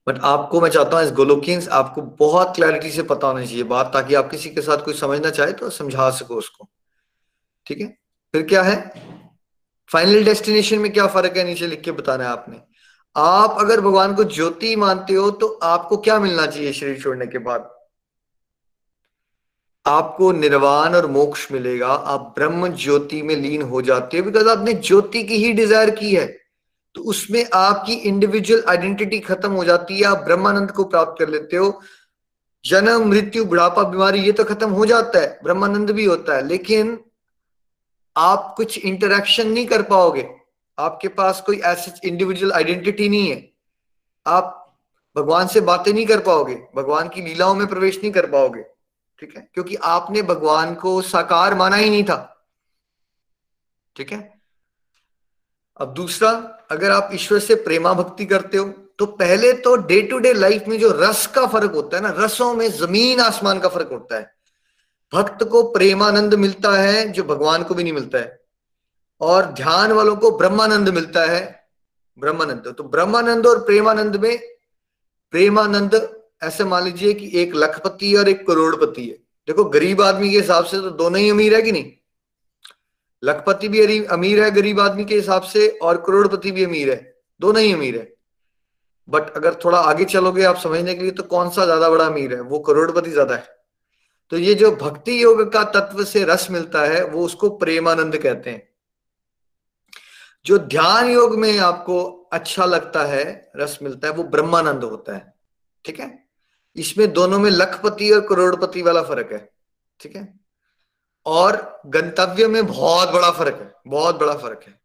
[0.09, 3.90] बट आपको मैं चाहता हूँ इस गोलोकियंस आपको बहुत क्लैरिटी से पता होना चाहिए बात,
[3.95, 6.69] ताकि आप किसी के साथ कोई समझना चाहे तो समझा सको उसको।
[7.66, 7.87] ठीक है?
[8.35, 8.77] फिर क्या है?
[9.90, 11.45] फाइनल डेस्टिनेशन में क्या फ़र्क है?
[11.45, 12.61] नीचे लिख के बताना है आपने।
[13.16, 17.38] आप अगर भगवान को ज्योति मानते हो तो आपको क्या मिलना चाहिए शरीर छोड़ने के
[17.40, 17.69] बाद?
[19.87, 24.73] आपको निर्वाण और मोक्ष मिलेगा। आप ब्रह्म ज्योति में लीन हो जाते हो बिकॉज़ आपने
[24.73, 26.27] ज्योति की ही डिज़ायर की है।
[26.95, 31.57] तो उसमें आपकी इंडिविजुअल आइडेंटिटी खत्म हो जाती है। आप ब्रह्मानंद को प्राप्त कर लेते
[31.57, 31.81] हो।
[32.64, 36.99] जन्म, मृत्यु, बुढ़ापा, बीमारी, ये तो खत्म हो जाता है। ब्रह्मानंद भी होता है। लेकिन
[38.16, 40.29] आप कुछ इंटरेक्शन नहीं कर पाओगे।
[40.79, 43.53] आपके पास कोई ऐसी इंडिविजुअल आइडेंटिटी नहीं है।
[44.27, 44.77] आप
[45.16, 48.80] भगवान से बातें नहीं कर पाओगे। भगवान की लीलाओं में प्रवेश नहीं कर पाओगे।
[49.20, 49.48] ठीक है?
[49.54, 52.46] क्योंकि आपने भगवान को साकार माना ही नहीं था।
[53.96, 54.40] ठीक है?
[55.80, 56.30] अब दूसरा,
[56.70, 60.64] अगर आप ईश्वर से प्रेमा भक्ति करते हो तो पहले तो डे टू डे लाइफ
[60.68, 64.16] में जो रस का फ़र्क होता है ना, रसों में ज़मीन आसमान का फ़र्क होता
[64.16, 64.35] है।
[65.14, 68.40] भक्त को प्रेमानंद मिलता है, जो भगवान को भी नहीं मिलता है।
[69.20, 71.68] और ध्यान वालों को ब्रह्मानंद मिलता है।
[72.18, 74.38] ब्रह्मानंद तो ब्रह्मानंद और प्रेमानंद में,
[75.30, 79.16] प्रेमानंद ऐसे मान लीजिए कि एक लखपति और एक करोड़पति है।
[79.48, 81.92] देखो, गरीब आदमी के हिसाब से तो दोनों ही अमीर है कि नहीं?
[83.22, 87.62] लखपति भी अमीर है, गरीब आदमी के हिसाब से, और करोड़पति भी अमीर है। दोनों
[87.62, 88.12] ही अमीर है।
[89.09, 92.35] बट अगर थोड़ा आगे चलोगे आप समझने के लिए तो कौन सा ज़्यादा बड़ा अमीर
[92.35, 92.40] है?
[92.40, 93.59] वो करोड़पति ज़्यादा है।
[94.31, 98.50] तो ये जो भक्ति योग का तत्व से रस मिलता है, वो उसको प्रेमानंद कहते
[98.50, 98.68] हैं।
[100.46, 105.35] जो ध्यान योग में आपको अच्छा लगता है, रस मिलता है, वो ब्रह्मानंद होता है।
[105.85, 106.19] ठीक है?
[106.76, 109.48] इसमें दोनों में लखपति और करोड़पति वाला फ़र्क है,
[110.00, 110.28] ठीक है?
[111.26, 114.78] और गंतव्य में बहुत बड़ा फ़र्क है, बहुत बड़ा फ़र्क है।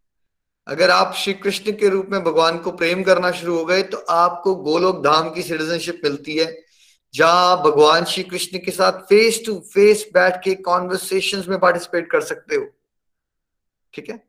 [0.67, 3.97] अगर आप श्री कृष्ण के रूप में भगवान को प्रेम करना शुरू हो गए तो
[4.09, 6.47] आपको गोलोक धाम की सिटीजनशिप मिलती है,
[7.13, 12.21] जहाँ भगवान श्री कृष्ण के साथ फेस टू फेस बैठ के कॉन्वर्सेशन में पार्टिसिपेट कर
[12.23, 12.65] सकते हो,
[13.93, 14.23] ठीक है?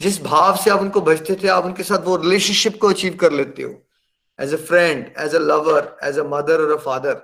[0.00, 3.32] जिस भाव से आप उनको भजते थे, आप उनके साथ वो रिलेशनशिप को अचीव कर
[3.32, 3.83] लेते हो।
[4.40, 7.22] As a friend as a lover as a mother और अ फादर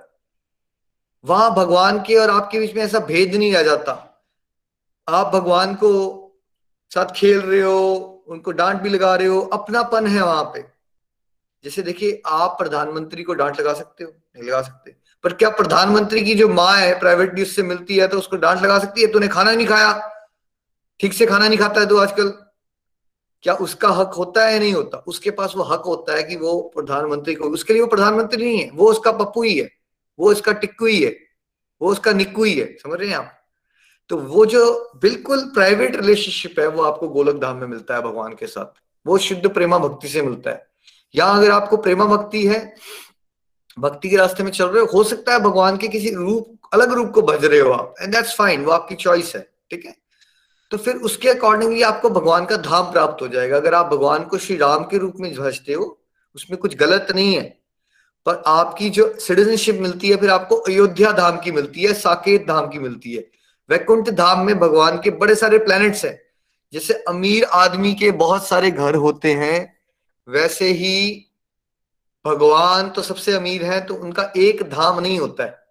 [1.25, 3.91] वहाँ भगवान के और आपके बीच में ऐसा भेद नहीं रह जाता।
[5.07, 5.89] आप भगवान को
[6.91, 10.65] साथ खेल रहे हो, उनको डांट भी लगा रहे हो, अपनापन है वहाँ पे।
[11.63, 16.25] जैसे देखिए, आप प्रधानमंत्री को डांट लगा सकते हो, नहीं लगा सकते। पर क्या प्रधानमंत्री
[16.25, 19.07] की जो माँ है प्राइवेट न्यूज़ से मिलती है तो उसको डांट लगा सकती है?
[19.07, 20.11] तूने खाना नहीं खाया?
[20.99, 22.50] ठीक से खाना नहीं खाता है तो आजकल?
[23.43, 24.97] क्या उसका हक होता है या नहीं होता?
[24.97, 28.59] उसके पास वो हक होता है कि वो प्रधानमंत्री को, उसके लिए वो प्रधानमंत्री नहीं
[28.59, 29.71] है, वो उसका पप्पू ही है,
[30.19, 31.17] वो उसका टिक्कू ही है,
[31.81, 33.31] वो उसका निक्कू ही है, समझ रहे हैं आप?
[34.09, 38.33] तो वो जो बिल्कुल प्राइवेट रिलेशनशिप है, वो आपको गोलक धाम में मिलता है भगवान
[38.33, 40.67] के साथ। वो शुद्ध प्रेमा भक्ति से मिलता है।
[41.15, 42.75] या अगर आपको प्रेमा भक्ति है,
[43.79, 46.91] भक्ति के रास्ते में चल रहे हो हो सकता है भगवान के किसी रूप, अलग
[46.91, 50.00] रूप को भज रहे हो आप एंड दैट्स फाइन वो आपकी चॉइस है, ठीक है?
[50.71, 54.37] तो फिर उसके अकॉर्डिंगली आपको भगवान का धाम प्राप्त हो जाएगा। अगर आप भगवान को
[54.37, 55.99] श्री राम के रूप में भजते हो,
[56.35, 57.59] उसमें कुछ गलत नहीं है।
[58.25, 62.67] पर आपकी जो सिटीजनशिप मिलती है, फिर आपको अयोध्या धाम की मिलती है, साकेत धाम
[62.67, 63.27] की मिलती है।
[63.69, 66.21] वैकुंठ धाम में भगवान के बड़े सारे प्लैनेट्स हैं।
[66.73, 69.77] जैसे अमीर आदमी के बहुत सारे घर होते हैं,
[70.29, 71.25] वैसे ही
[72.25, 75.63] भगवान तो सबसे अमीर हैं तो उनका एक धाम नहीं होता है।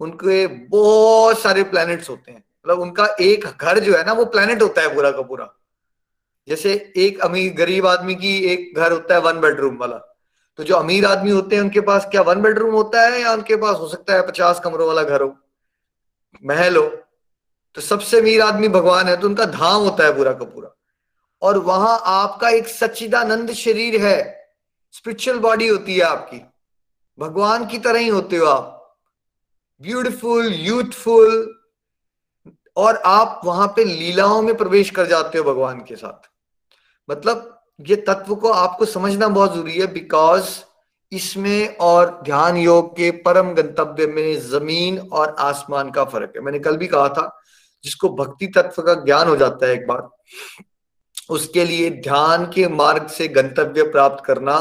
[0.00, 4.62] उनके बहुत सारे प्लैनेट्स होते हैं। मतलब उनका एक घर जो है ना, वो प्लेनेट
[4.62, 5.54] होता है पूरा का पूरा।
[6.48, 9.96] जैसे एक अमीर, गरीब आदमी की एक घर होता है वन बेडरूम वाला।
[10.56, 13.56] तो जो अमीर आदमी होते हैं, उनके पास क्या वन बेडरूम होता है या उनके
[13.56, 15.36] पास हो सकता है पचास कमरों वाला घर हो?
[16.44, 16.88] महल हो।
[17.74, 20.76] तो सबसे अमीर आदमी भगवान है तो उनका धाम होता है पूरा का पूरा।
[21.42, 24.46] और वहाँ आपका एक सच्चिदानंद शरीर है।
[24.92, 26.42] स्पिरिचुअल बॉडी होती है आपकी।
[27.18, 28.96] भगवान की तरह ही होते हो आप।
[29.82, 31.59] ब्यूटिफुल यूथफुल
[32.80, 36.28] और आप वहाँ पे लीलाओं में प्रवेश कर जाते हो भगवान के साथ।
[37.08, 40.58] मतलब ये तत्व को आपको समझना बहुत ज़रूरी है बिकॉज़
[41.12, 46.58] इसमें और ध्यान योग के परम गंतव्य में ज़मीन और आसमान का फ़र्क है। मैंने
[46.58, 47.40] कल भी कहा था,
[47.84, 50.08] जिसको भक्ति तत्व का ज्ञान हो जाता है एक बार,
[51.30, 54.56] उसके लिए ध्यान के मार्ग से गंतव्य प्राप्त करना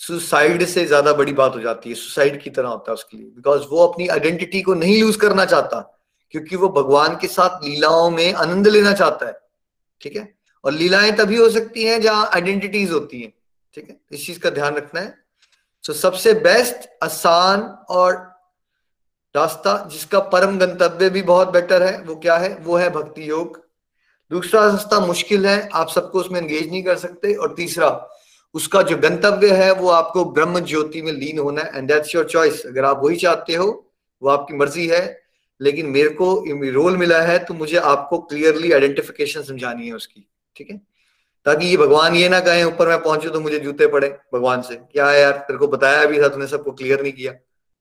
[0.00, 3.26] सुसाइड से ज़्यादा बड़ी बात हो जाती है। सुसाइड की तरह होता है उसके लिए।
[3.26, 5.80] बिकॉज़ वो अपनी आइडेंटिटी को नहीं लूज करना चाहता।
[6.34, 9.38] क्योंकि वो भगवान के साथ लीलाओं में आनंद लेना चाहता है
[10.00, 10.34] ठीक है?
[10.64, 13.32] और लीलाएँ तभी हो सकती हैं जहाँ आइडेंटिटीज होती हैं
[13.74, 13.96] ठीक है?
[14.12, 15.18] इस चीज़ का ध्यान रखना है।
[15.82, 18.34] सो so, सबसे बेस्ट आसान और
[19.36, 22.54] रास्ता जिसका परम गंतव्य भी बहुत बेटर है वो क्या है?
[22.54, 23.64] वो है भक्ति योग।
[24.30, 28.08] दूसरा रास्ता मुश्किल है आप सबको उसमें एंगेज नहीं कर सकते। और तीसरा
[28.54, 32.24] उसका जो गंतव्य है वो आपको ब्रह्म ज्योति में लीन होना है। एंड दैट्स योर
[32.24, 33.92] चॉइस अगर आप वही चाहते हो
[34.22, 35.23] वो आपकी मर्ज़ी है।
[35.60, 36.34] लेकिन मेरे को
[36.72, 40.76] रोल मिला है तो मुझे आपको क्लियरली आइडेंटिफिकेशन समझानी है उसकी, ठीक है?
[41.46, 44.74] ताकि ये भगवान ये ना कहे, ऊपर मैं पहुंचू तो मुझे जूते पड़े भगवान से।
[44.74, 47.32] क्या है यार, तेरे को बताया भी था तूने सबको क्लियर नहीं किया,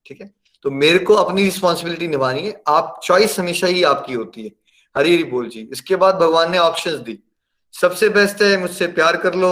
[0.06, 0.30] ठीक है?
[0.66, 4.52] तो मेरे को अपनी रिस्पॉन्सिबिलिटी निभानी है। आप चॉइस हमेशा ही आपकी होती है।
[4.96, 7.18] हरी हरी बोल जी। इसके बाद भगवान ने ऑप्शंस दी।
[7.74, 9.52] सबसे बेस्ट है, मुझसे प्यार कर लो,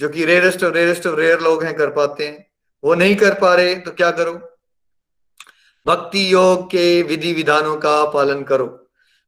[0.00, 2.46] जो कि रेयरेस्ट और रेयरेस्ट और रेयर लोग हैं, कर पाते हैं।
[2.84, 4.32] वो नहीं कर पा रहे तो क्या करो?
[5.86, 8.66] भक्ति योग के विधि विधानों का पालन करो।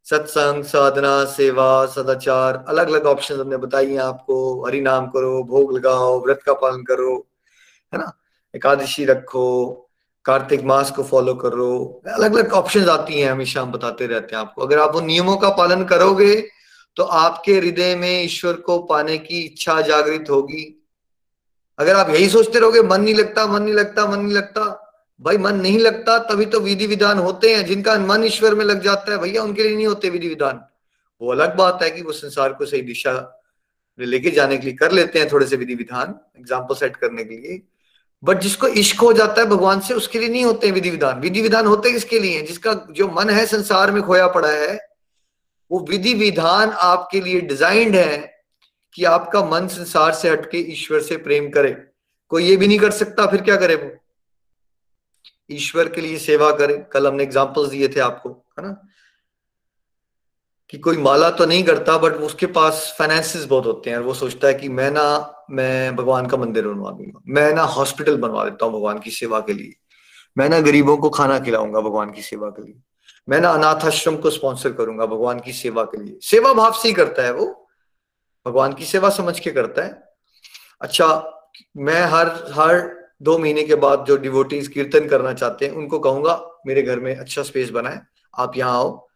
[0.07, 5.77] सत्संग, साधना, सेवा, सदाचार अलग अलग ऑप्शन हमने बताई हैं आपको। हरि नाम करो, भोग
[5.77, 7.15] लगाओ, व्रत का पालन करो,
[7.93, 8.13] है ना?
[8.55, 9.45] एकादशी रखो,
[10.25, 14.43] कार्तिक मास को फॉलो करो। अलग अलग ऑप्शन आती हैं, हमेशा हम बताते रहते हैं
[14.43, 16.35] आपको। अगर आप उन नियमों का पालन करोगे
[16.97, 20.65] तो आपके हृदय में ईश्वर को पाने की इच्छा जागृत होगी।
[21.79, 24.88] अगर आप यही सोचते रहोगे, मन नहीं लगता, मन नहीं लगता, मन नहीं लगता
[25.21, 28.83] भाई, मन नहीं लगता, तभी तो विधि विधान होते हैं, जिनका मन ईश्वर में लग
[28.83, 30.61] जाता है, भैया, उनके लिए नहीं होते विधि विधान।
[31.21, 33.35] वो अलग बात है कि वो संसार को सही दिशा
[33.99, 37.37] लेके जाने के लिए कर लेते हैं थोड़े से विधि विधान एग्ज़ाम्पल सेट करने के
[37.37, 37.61] लिए।
[38.23, 41.21] बट जिसको इश्क हो जाता है, भगवान से उसके लिए नहीं होते हैं विधि विधान।
[41.21, 44.79] विधि विधान होते किसके लिए जिसका जो मन है, संसार में खोया पड़ा है,
[45.71, 48.17] वो विधि विधान आपके लिए डिजाइंड है
[48.95, 51.77] कि आपका मन संसार से हटके ईश्वर से प्रेम करे।
[52.31, 53.91] कोई ये भी नहीं कर सकता, फिर क्या करे वो?
[55.51, 58.89] ईश्वर के लिए सेवा करे। कल हमने एग्जाम्पल्स दिए थे आपको, है ना?
[60.71, 64.49] कि कोई माला तो नहीं करता बट उसके पास फाइनेंसिस बहुत होते हैं। वो सोचता
[64.49, 68.65] है कि मैं ना, मैं भगवान का मंदिर बनवा दूँगा। मैं ना हॉस्पिटल बनवा देता
[68.65, 69.75] हूँ भगवान की सेवा के लिए।
[70.39, 72.81] मैं ना गरीबों को खाना खिलाऊँगा भगवान की सेवा के लिए।
[73.29, 76.89] मैं ना अनाथ आश्रम को स्पॉन्सर करूँगा भगवान की सेवा के लिए। सेवा भाव से
[76.89, 77.69] ही करता है वो।
[78.47, 80.09] भगवान की सेवा समझ के करता है।
[80.81, 81.33] अच्छा
[81.77, 86.61] मैं हर हर दो महीने के बाद जो डिवोटीज कीर्तन करना चाहते हैं, उनको कहूँगा,
[86.67, 88.01] मेरे घर में अच्छा स्पेस बनाए,
[88.39, 89.09] आप यहाँ आओ,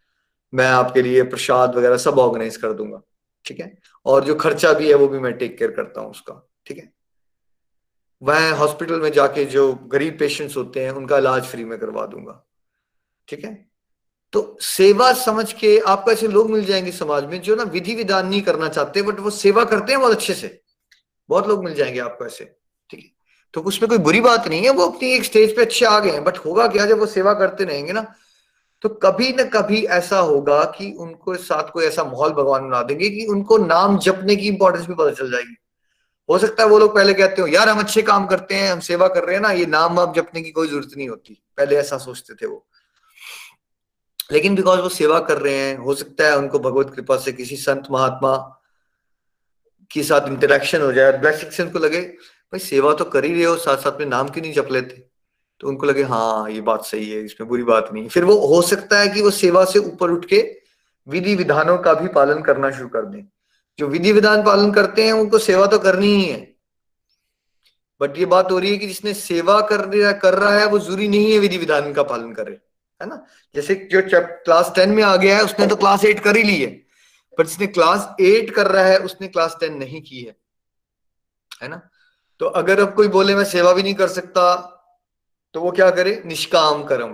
[0.55, 3.03] मैं आपके लिए प्रसाद वगैरह सब ऑर्गेनाइज कर दूँगा,
[3.45, 3.79] ठीक है?
[4.07, 6.93] और जो खर्चा भी है, वो भी मैं टेक केयर करता हूँ उसका, ठीक है?
[8.23, 12.47] वह हॉस्पिटल में जाके जो गरीब पेशेंट्स होते हैं, उनका इलाज फ्री में करवा दूँगा,
[13.29, 13.69] ठीक है?
[14.33, 18.27] तो सेवा समझ के आपको ऐसे लोग मिल जाएँगे समाज में जो ना विधि विधान
[18.27, 20.61] नहीं करना चाहते बट वो सेवा करते हैं बहुत अच्छे से,
[21.29, 22.62] बहुत लोग मिल जाएँगे आपको ऐसे।
[23.55, 26.11] तो उसमें कोई बुरी बात नहीं है, वो अपनी एक स्टेज पे अच्छे आ गए
[26.11, 28.15] हैं बट होगा क्या जब वो सेवा करते रहेंगे ना?
[28.83, 33.11] तो कभी ना कभी ऐसा होगा कि उनको साथ कोई ऐसा माहौल भगवान बना देंगे
[33.11, 35.57] कि उनको नाम जपने की इंपॉर्टेंस भी पता चल जाएगी।
[36.31, 38.81] हो सकता है वो लोग पहले कहते हो, यार, हम अच्छे काम करते हैं, हम
[38.81, 41.77] सेवा कर रहे हैं ना, ये नाम वाम जपने की कोई ज़रूरत नहीं होती। पहले
[41.77, 42.67] ऐसा सोचते थे वो।
[44.33, 47.57] लेकिन बिकॉज़ वो सेवा कर रहे हैं, हो सकता है उनको भगवत कृपा से किसी
[47.57, 48.37] संत महात्मा
[49.91, 52.15] के साथ इंटरेक्शन हो जाए ब्लेसिंग से उनको लगे।
[52.53, 54.97] भाई सेवा तो कर ही रहे हो साथ साथ में नाम क्यों नहीं जप लेते?
[55.61, 58.63] तो उनको लगे हाँ ये बात सही है, इसमें बुरी बात नहीं फिर वो, हो
[58.63, 60.41] सकता है कि वो सेवा से ऊपर उठ के
[61.07, 63.23] विधि विधानों का भी पालन करना शुरू कर दें।
[63.79, 66.41] जो विधि विधान पालन करते हैं, उनको सेवा तो करनी ही है।
[68.01, 70.79] बट ये बात हो रही है कि जिसने सेवा कर रहा कर रहा है, वो
[70.79, 72.53] ज़रूरी नहीं है विधि विधान का पालन करे,
[73.01, 73.25] है ना?
[73.55, 76.61] जैसे जो क्लास टेन में आ गया है, उसने तो क्लास एट कर ही ली
[76.63, 76.71] है।
[77.39, 80.37] पर जिसने क्लास एट कर रहा है, उसने क्लास टेन नहीं की है।
[81.63, 81.81] है ना?
[82.43, 84.55] तो अगर अब कोई बोले, मैं सेवा भी नहीं कर सकता
[85.55, 86.23] तो वो क्या करे?
[86.27, 87.13] निष्काम कर्म।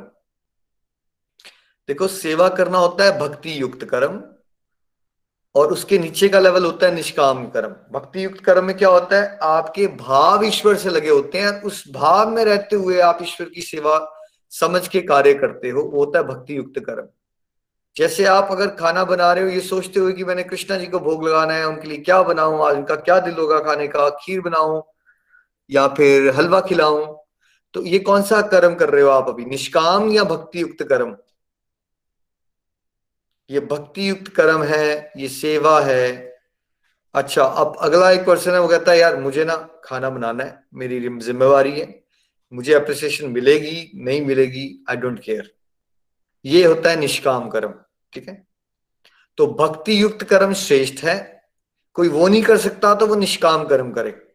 [1.89, 4.23] देखो, सेवा करना होता है भक्ति युक्त कर्म,
[5.55, 9.17] और उसके नीचे का लेवल होता है निष्काम कर्म। भक्ति युक्त कर्म में क्या होता
[9.17, 9.39] है?
[9.43, 13.63] आपके भाव ईश्वर से लगे होते हैं उस भाव में रहते हुए आप ईश्वर की
[13.63, 14.01] सेवा
[14.53, 17.09] समझ के कार्य करते हो। वो होता है भक्ति युक्त कर्म।
[17.97, 20.99] जैसे आप अगर खाना बना रहे हो, ये सोचते हो कि मैंने कृष्णा जी को
[21.01, 24.41] भोग लगाना है, उनके लिए क्या बनाऊँ, आज उनका क्या दिल होगा खाने का, खीर
[24.41, 24.83] बनाऊँ
[25.71, 27.17] या फिर हलवा खिलाऊं
[27.75, 29.45] तो ये कौन सा कर्म कर रहे हो आप अभी?
[29.45, 31.17] निष्काम या भक्ति युक्त कर्म?
[33.51, 36.37] ये भक्ति युक्त कर्म है, ये सेवा है।
[37.15, 40.65] अच्छा अब अगला एक पर्सन है, वो कहता है, यार, मुझे ना खाना बनाना है,
[40.75, 42.03] मेरी जिम्मेवारी है,
[42.53, 45.55] मुझे अप्रिसिएशन मिलेगी, नहीं मिलेगी आई डोंट केयर
[46.45, 47.75] ये होता है निष्काम कर्म,
[48.13, 48.47] ठीक है?
[49.37, 51.45] तो भक्ति युक्त कर्म श्रेष्ठ है,
[51.95, 54.28] कोई वो नहीं कर सकता तो वो निष्काम कर्म करे।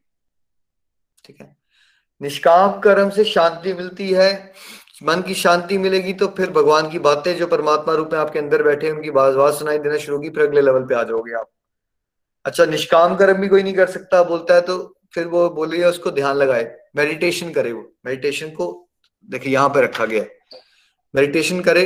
[1.25, 1.55] ठीक है?
[2.21, 4.31] निष्काम कर्म से शांति मिलती है।
[5.03, 8.63] मन की शांति मिलेगी तो फिर भगवान की बातें जो परमात्मा रूप में आपके अंदर
[8.63, 11.49] बैठे हैं, उनकी बात सुनाई देना शुरू होगी, फिर अगले लेवल पे आ जाओगे आप।
[12.45, 14.77] अच्छा निष्काम कर्म भी कोई नहीं कर सकता, बोलता है तो
[15.13, 16.63] फिर वो बोलिए उसको ध्यान लगाए
[16.95, 18.89] मेडिटेशन करे वो। मेडिटेशन को,
[19.27, 20.23] देखिए, यहाँ पे रखा गया
[21.13, 21.83] मेडिटेशन करे।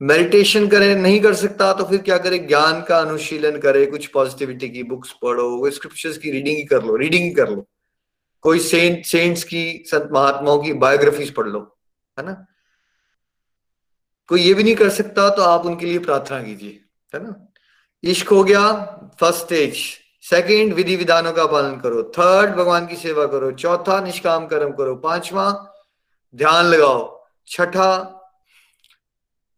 [0.00, 2.38] मेडिटेशन करे, नहीं कर सकता तो फिर क्या करे?
[2.40, 6.96] ज्ञान का अनुशीलन करे, कुछ पॉजिटिविटी की बुक्स पढ़ो स्क्रिप्चर्स की रीडिंग ही कर लो
[6.96, 7.66] रीडिंग ही कर लो।
[8.44, 11.60] कोई सेंट सेंट्स की, संत महात्माओं की बायोग्राफीज पढ़ लो,
[12.18, 12.46] है ना?
[14.28, 16.80] कोई ये भी नहीं कर सकता तो आप उनके लिए प्रार्थना कीजिए,
[17.14, 17.34] है ना?
[18.04, 18.72] इश्क हो गया
[19.20, 19.76] फ़र्स्ट स्टेज
[20.22, 22.02] सेकंड विधि विधानों का पालन करो.
[22.18, 23.50] थर्ड भगवान की सेवा करो.
[23.52, 24.94] चौथा, निष्काम कर्म करो.
[24.96, 25.44] पांचवा,
[26.34, 27.26] ध्यान लगाओ.
[27.48, 27.90] छठा,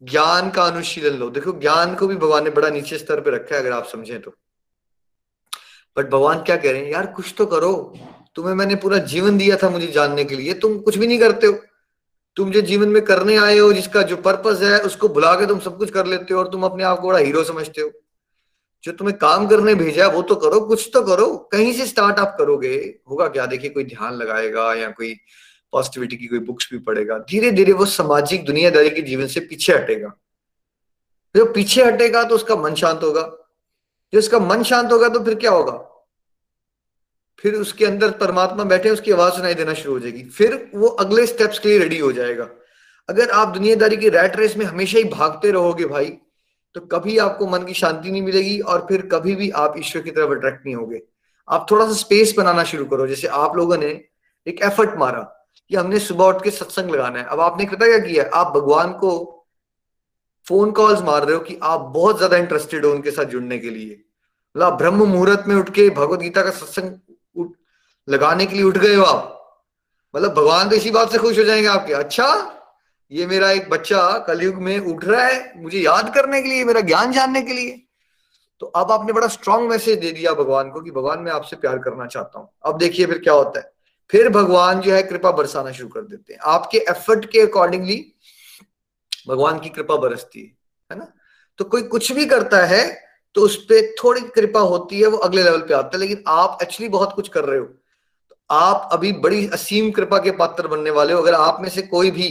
[0.03, 1.31] ज्ञान का अनुशीलन लो.
[1.31, 4.21] देखो, ज्ञान को भी भगवान ने बड़ा नीचे स्तर पर रखा है, अगर आप समझें
[4.23, 4.35] तो।
[5.97, 6.93] बट भगवान क्या कह रहे हैं?
[6.93, 7.73] यार, कुछ तो करो.
[8.35, 11.47] तुम्हें मैंने पूरा जीवन दिया था मुझे जानने के लिए। तुम कुछ भी नहीं करते
[11.47, 11.59] हो।
[12.37, 15.59] तुम जो जीवन में करने आए हो, जिसका जो पर्पज है, उसको भुला के तुम
[15.59, 17.91] सब कुछ कर लेते हो और तुम अपने आप को बड़ा हीरो समझते हो।
[18.85, 22.19] जो तुम्हें काम करने भेजा है, वो तो करो, कुछ तो करो। कहीं से स्टार्ट
[22.19, 22.99] आप करोगे?
[23.11, 23.47] होगा क्या?
[23.47, 25.19] देखिए, कोई ध्यान लगाएगा या कोई
[25.73, 29.73] पॉजिटिविटी की कोई बुक्स भी पढ़ेगा। धीरे धीरे वो सामाजिक दुनियादारी के जीवन से पीछे
[29.73, 30.13] हटेगा।
[31.37, 33.23] जो पीछे हटेगा तो उसका मन शांत होगा।
[34.13, 35.88] जो उसका मन शांत होगा तो फिर क्या होगा?
[37.39, 41.27] फिर उसके अंदर परमात्मा बैठे, उसकी आवाज़ सुनाई देना शुरू हो जाएगी। फिर वो अगले
[41.27, 42.49] स्टेप्स के लिए रेडी हो जाएगा।
[43.09, 46.17] अगर आप दुनियादारी की रैट रेस में हमेशा ही भागते रहोगे भाई
[46.75, 50.11] तो कभी आपको मन की शांति नहीं मिलेगी और फिर कभी भी आप ईश्वर की
[50.11, 51.01] तरफ़ अट्रैक्ट नहीं होगे।
[51.49, 53.89] आप थोड़ा सा स्पेस बनाना शुरू करो। जैसे आप लोगों ने
[54.47, 55.21] एक एफर्ट मारा
[55.71, 58.25] कि हमने सुबह उठ के सत्संग लगाना है। अब आपने पता क्या किया?
[58.35, 59.11] आप भगवान को
[60.47, 63.71] फ़ोन कॉल्स मार रहे हो कि आप बहुत ज़्यादा इंटरेस्टेड हो उनके साथ जुड़ने के
[63.71, 66.91] लिए। मतलब ब्रह्म मुहूर्त में उठ के भगवत गीता का सत्संग
[68.09, 69.35] लगाने के लिए उठ गए हो आप।
[70.15, 72.27] मतलब भगवान तो इसी बात से खुश हो जाएँगे आपके। अच्छा
[73.13, 76.81] ये मेरा एक बच्चा कलयुग में उठ रहा है, मुझे याद करने के लिए, मेरा
[76.81, 77.83] ज्ञान जानने के लिए।
[78.61, 81.79] तो अब आपने बड़ा स्ट्रांग मैसेज दे दिया भगवान को कि भगवान, मैं आपसे प्यार
[81.79, 83.73] करना चाहता हूँ। अब देखिए फिर क्या होता है।
[84.11, 88.13] फिर भगवान जो है कृपा बरसाना शुरू कर देते हैं। आपके एफर्ट के अकॉर्डिंगली
[89.29, 90.57] भगवान की कृपा बरसती है
[90.91, 91.07] है ना?
[91.59, 95.43] तो कोई कुछ भी करता है तो उस पर थोड़ी कृपा होती है, वो अगले
[95.43, 97.69] लेवल पे आता है। लेकिन आप एक्चुअली बहुत कुछ कर रहे हो।
[98.51, 102.11] आप अभी बड़ी असीम कृपा के पात्र बनने वाले हो। अगर आप में से कोई
[102.11, 102.29] भी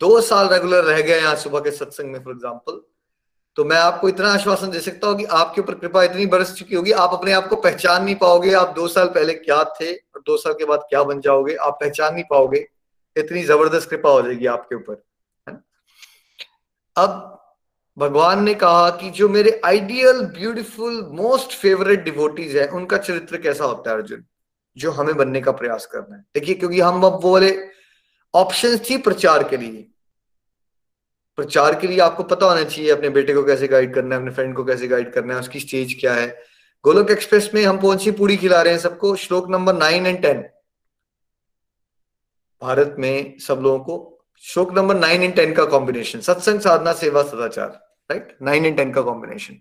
[0.00, 2.80] दो साल रेगुलर रह गए यहाँ सुबह के सत्संग में फॉर एग्ज़ाम्पल
[3.56, 6.74] तो मैं आपको इतना आश्वासन दे सकता हूँ कि आपके ऊपर कृपा इतनी बरस चुकी
[6.74, 10.22] होगी, आप अपने आप को पहचान नहीं पाओगे। आप दो साल पहले क्या थे और
[10.26, 12.66] दो साल के बाद क्या बन जाओगे, आप पहचान नहीं पाओगे।
[13.16, 15.02] इतनी ज़बरदस्त कृपा हो जाएगी आपके ऊपर
[16.96, 17.30] अब
[17.96, 23.64] भगवान ने कहा कि जो मेरे ideal beautiful most favourite devotees है, उनका चरित्र कैसा
[23.64, 24.24] होता है, अर्जुन?
[24.76, 27.56] जो हमें बनने का प्रयास करना है। देखिए, क्योंकि हम अब वो बोले
[28.34, 29.86] ऑप्शन थी प्रचार के लिए।
[31.38, 34.32] प्रचार के लिए आपको पता होना चाहिए अपने बेटे को कैसे गाइड करना है, अपने
[34.32, 36.26] फ्रेंड को कैसे गाइड करना है, उसकी स्टेज क्या है।
[36.84, 39.14] गोलोक एक्सप्रेस में हम कौन सी पूरी खिला रहे हैं सबको?
[39.16, 40.42] श्लोक number nine and ten
[42.62, 47.22] Bharat में सब लोगों को श्लोक नंबर नाइन एंड टेन का कॉम्बिनेशन सत्संग, साधना, सेवा,
[47.22, 47.68] सदाचार
[48.10, 49.58] राइट नाइन एंड टेन का कॉम्बिनेशन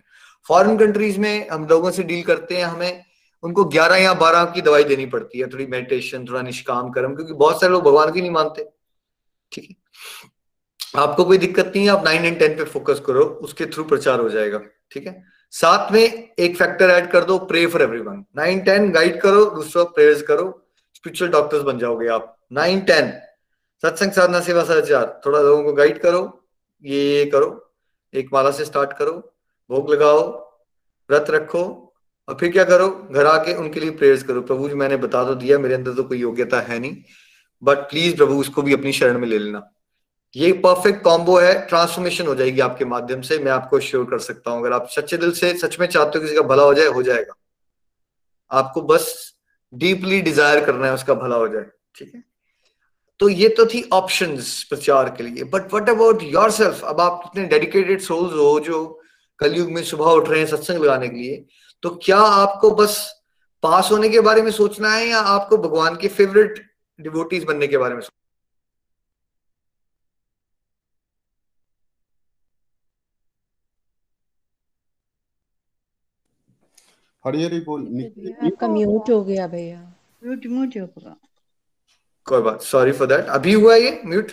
[0.48, 3.04] फॉरेन कंट्रीज़ में हम लोगों से डील करते हैं, हमें
[3.44, 7.34] उनको ग्यारह या बारह की दवाई देनी पड़ती है, थोड़ी मेडिटेशन थोड़ा निष्काम कर्म, क्योंकि
[7.34, 8.70] बहुत सारे लोग भगवान की नहीं मानते।
[9.52, 9.76] ठीक है?
[10.96, 14.20] आपको कोई दिक्कत नहीं है, आप नाइन एंड टेन पे फोकस करो, उसके थ्रू प्रचार
[14.20, 15.24] हो जाएगा। ठीक है?
[15.52, 19.84] साथ में एक फैक्टर ऐड कर दो pray for everyone nine ten guide करो, दूसरा
[19.84, 23.12] प्रेयर्स करो स्पिरिचुअल डॉक्टर्स बन जाओगे आप। नाइन टेन
[23.84, 26.44] सत्संग साधना, सेवा, सदाचार, थोड़ा लोगों को गाइड करो,
[26.84, 27.74] ये ये करो,
[28.14, 29.12] एक माला से स्टार्ट करो,
[29.70, 30.22] भोग लगाओ,
[31.10, 31.83] व्रत रखो
[32.28, 32.88] और फिर क्या करो?
[33.12, 36.04] घर आके उनके लिए प्रेयर्स करो। प्रभु जी, मैंने बता तो दिया, मेरे अंदर तो
[36.04, 36.96] कोई योग्यता है नहीं।
[37.64, 39.70] बट प्लीज़ प्रभु, उसको भी अपनी शरण में ले लेना।
[40.36, 44.52] ये परफेक्ट कॉम्बो है। ट्रांसफॉर्मेशन हो जाएगी आपके माध्यम से। मैं आपको श्योर कर सकता
[44.52, 46.88] हूँ। अगर आप सच्चे दिल से, सच में चाहते हो किसी का भला हो जाए,
[46.88, 47.34] हो जाएगा।
[48.52, 49.34] आपको बस
[49.74, 52.24] डीपली डिज़ायर करना है, उसका भला हो जाए। ठीक है?
[53.20, 54.36] तो ये तो थी ऑप्शन
[54.70, 59.02] प्रचार के लिए। But what about yourself अब आप इतने डेडिकेटेड सोल्स हो जो
[59.40, 61.46] कलयुग में सुबह उठ रहे हैं सत्संग लगाने के लिए।
[61.84, 62.98] तो क्या आपको बस
[63.64, 66.60] पास होने के बारे में सोचना है या आपको भगवान के फेवरेट
[67.00, 68.02] डिवोटीज बनने के बारे में
[77.26, 77.82] हरी हरी बोल
[78.46, 79.80] आपका म्यूट हो गया भैया।
[80.24, 81.16] म्यूट म्यूट होगा
[82.28, 84.02] कोई बात सॉरी फॉर दैट अभी हुआ ये?
[84.06, 84.32] म्यूट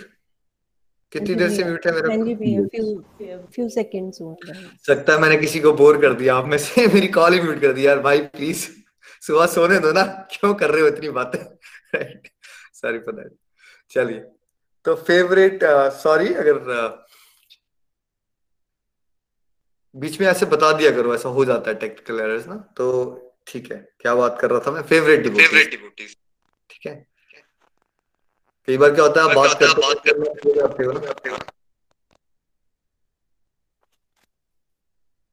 [1.12, 4.36] कितनी देर से म्यूट है मेरा हाँ जी भैया फ्यू फ्यू सेकंड्स हुआ
[4.86, 7.60] सकता है मैंने किसी को बोर कर दिया आप में से मेरी कॉल ही म्यूट
[7.60, 8.68] कर दी यार भाई प्लीज़
[9.26, 11.38] सुबह सोने दो ना क्यों कर रहे हो इतनी बातें?
[11.94, 12.28] राइट
[12.74, 13.32] सॉरी फॉर दैट
[13.90, 14.24] चलिए
[14.84, 15.60] तो फेवरेट
[15.92, 16.92] सॉरी uh, अगर uh,
[19.96, 22.86] बीच में ऐसे बता दिया करो ऐसा हो जाता है टेक्निकल एरर्स ना तो
[23.46, 24.82] ठीक है क्या बात कर रहा था मैं?
[24.82, 26.16] फेवरेट डिवोटीज
[28.70, 31.38] कई बार क्या होता है बात करते बात करते हो। ना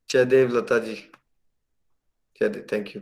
[0.09, 0.95] जयदेव लता जी।
[2.41, 3.01] जयदेव थैंक यू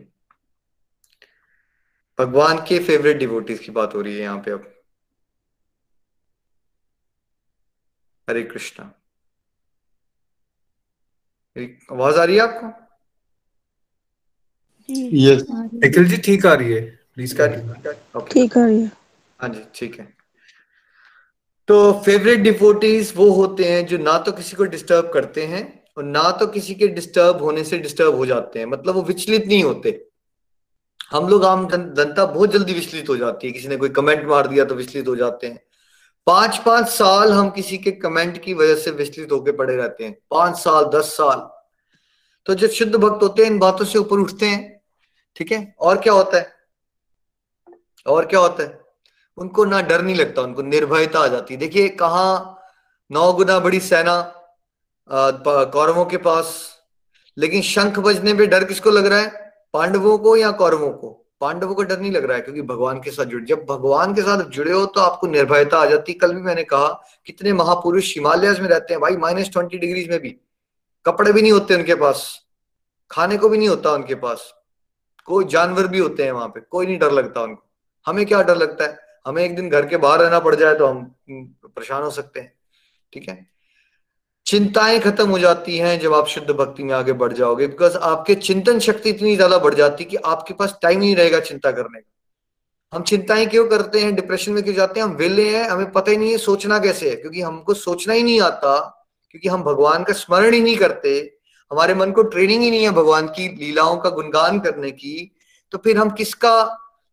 [2.18, 4.72] भगवान के फेवरेट डिवोटीज की बात हो रही है यहाँ पे अब।
[8.28, 8.84] हरे कृष्णा।
[11.92, 12.66] आवाज़ आ रही है आपको?
[15.12, 16.80] यस निखिल जी ठीक आ रही है।
[17.14, 18.86] प्लीज़ क्या कंटिन्यू ओके ठीक है।
[19.40, 20.15] हाँ जी ठीक है।
[21.68, 26.04] तो फेवरेट डिवोटीज वो होते हैं जो ना तो किसी को डिस्टर्ब करते हैं और
[26.04, 29.62] ना तो किसी के डिस्टर्ब होने से डिस्टर्ब हो जाते हैं। मतलब वो विचलित नहीं
[29.64, 30.10] होते।
[31.10, 34.46] हम लोग आम जनता बहुत जल्दी विचलित हो जाती है। किसी ने कोई कमेंट मार
[34.46, 35.62] दिया तो विचलित हो जाते हैं।
[36.26, 40.18] पाँच पाँच साल हम किसी के कमेंट की वजह से विचलित होकर पड़े रहते हैं।
[40.30, 41.48] पाँच साल, दस साल।
[42.46, 44.80] तो जो शुद्ध भक्त होते हैं, इन बातों से ऊपर उठते हैं।
[45.36, 45.74] ठीक है?
[45.80, 46.52] और क्या होता है?
[48.06, 48.85] और क्या होता है?
[49.38, 52.62] उनको ना डर नहीं लगता, उनको निर्भयता आ जाती देखिए, कहाँ
[53.10, 54.22] नौ गुना बड़ी सेना
[55.08, 56.56] कौरवों के पास,
[57.36, 59.28] लेकिन शंख बजने पे डर किसको लग रहा है?
[59.74, 61.10] पांडवों को या कौरवों को?
[61.40, 64.22] पांडवों को डर नहीं लग रहा है, क्योंकि भगवान के साथ जुड़े, जब भगवान के
[64.22, 66.88] साथ जुड़े हो तो आपको निर्भयता आ जाती कल भी मैंने कहा,
[67.26, 70.36] कितने महापुरुष हिमालय में रहते हैं भाई माइनस ट्वेंटी डिग्रीज में भी।
[71.06, 72.28] कपड़े भी नहीं होते उनके पास,
[73.10, 74.52] खाने को भी नहीं होता उनके पास।
[75.28, 77.62] कोई जानवर भी होते हैं वहाँ पे, कोई नहीं डर लगता उनको।
[78.06, 78.98] हमें क्या डर लगता है?
[79.26, 82.52] हमें एक दिन घर के बाहर रहना पड़ जाए तो हम परेशान हो सकते हैं,
[83.12, 83.46] ठीक है?
[84.46, 88.34] चिंताएँ खत्म हो जाती हैं जब आप शुद्ध भक्ति में आगे बढ़ जाओगे बिकॉज़ आपके
[88.34, 92.00] चिंतन शक्ति इतनी ज़्यादा बढ़ जाती है कि आपके पास टाइम नहीं रहेगा चिंता करने
[92.00, 92.10] का।
[92.92, 94.14] हम चिंताएँ क्यों करते हैं?
[94.14, 95.06] डिप्रेशन में क्यों जाते हैं?
[95.06, 98.22] हम वेले हैं, हमें पता ही नहीं है सोचना कैसे है, क्योंकि हमको सोचना ही
[98.22, 98.78] नहीं आता,
[99.30, 101.10] क्योंकि हम भगवान का स्मरण ही नहीं करते,
[101.70, 105.32] हमारे मन को ट्रेनिंग ही नहीं है भगवान की लीलाओं का गुणगान करने की
[105.72, 106.54] तो फिर हम किसका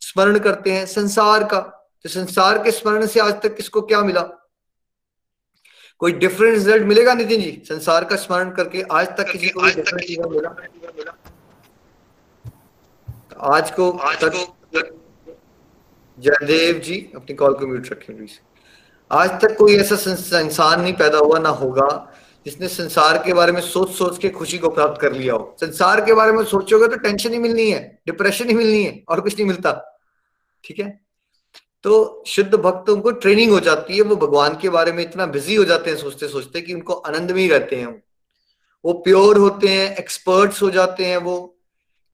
[0.01, 0.85] स्मरण करते हैं?
[0.85, 4.21] संसार का। तो संसार के स्मरण से आज तक किसको क्या मिला?
[5.99, 7.61] कोई डिफरेंट रिज़ल्ट मिलेगा नितिन जी?
[7.65, 10.49] संसार का स्मरण करके आज तक किसी को आज तक किसी मिला?
[13.05, 14.81] तो आज को आज को
[16.17, 18.31] जयदेव जी अपनी कॉल को म्यूट रखें प्लीज़
[19.11, 21.87] आज तक कोई ऐसा इंसान नहीं पैदा हुआ ना होगा
[22.45, 26.03] जिसने संसार के बारे में सोच सोच के खुशी को प्राप्त कर लिया हो। संसार
[26.05, 29.35] के बारे में सोचोगे तो टेंशन ही मिलनी है डिप्रेशन ही मिलनी है और कुछ
[29.35, 29.71] नहीं मिलता।
[30.63, 31.02] ठीक है?
[31.83, 35.55] तो शुद्ध भक्तों को ट्रेनिंग हो जाती है वो भगवान के बारे में इतना बिज़ी
[35.55, 37.99] हो जाते हैं सोचते सोचते कि उनको आनंद में ही रहते हैं वो।
[38.85, 41.35] वो प्योर होते हैं एक्सपर्ट्स हो जाते हैं वो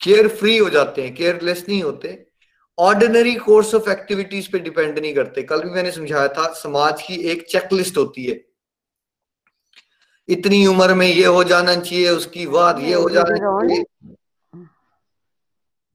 [0.01, 2.27] केयर फ्री हो जाते हैं केयरलेस नहीं होते।
[2.77, 7.15] ऑर्डिनरी कोर्स ऑफ़ एक्टिविटीज़ पे डिपेंड नहीं करते। कल भी मैंने समझाया था समाज की
[7.31, 8.45] एक चेकलिस्ट होती है।
[10.29, 13.83] इतनी उम्र में ये हो जाना चाहिए उसकी बाद ये हो जाना चाहिए।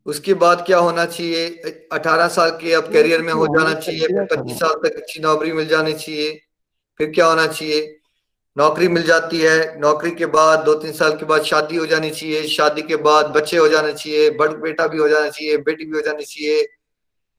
[0.06, 1.48] उसके बाद क्या होना चाहिए?
[1.92, 5.68] अठारह साल के अब करियर में हो जाना चाहिए, पच्चीस साल तक अच्छी नौकरी मिल
[5.68, 6.32] जानी चाहिए,
[7.00, 7.96] फिर क्या होना चाहिए?
[8.56, 12.10] नौकरी मिल जाती है, नौकरी के बाद दो तीन साल के बाद शादी हो जानी
[12.10, 15.84] चाहिए, शादी के बाद बच्चे हो जाने चाहिए, बड़ बेटा भी हो जाना चाहिए, बेटी
[15.84, 16.60] भी हो जानी चाहिए।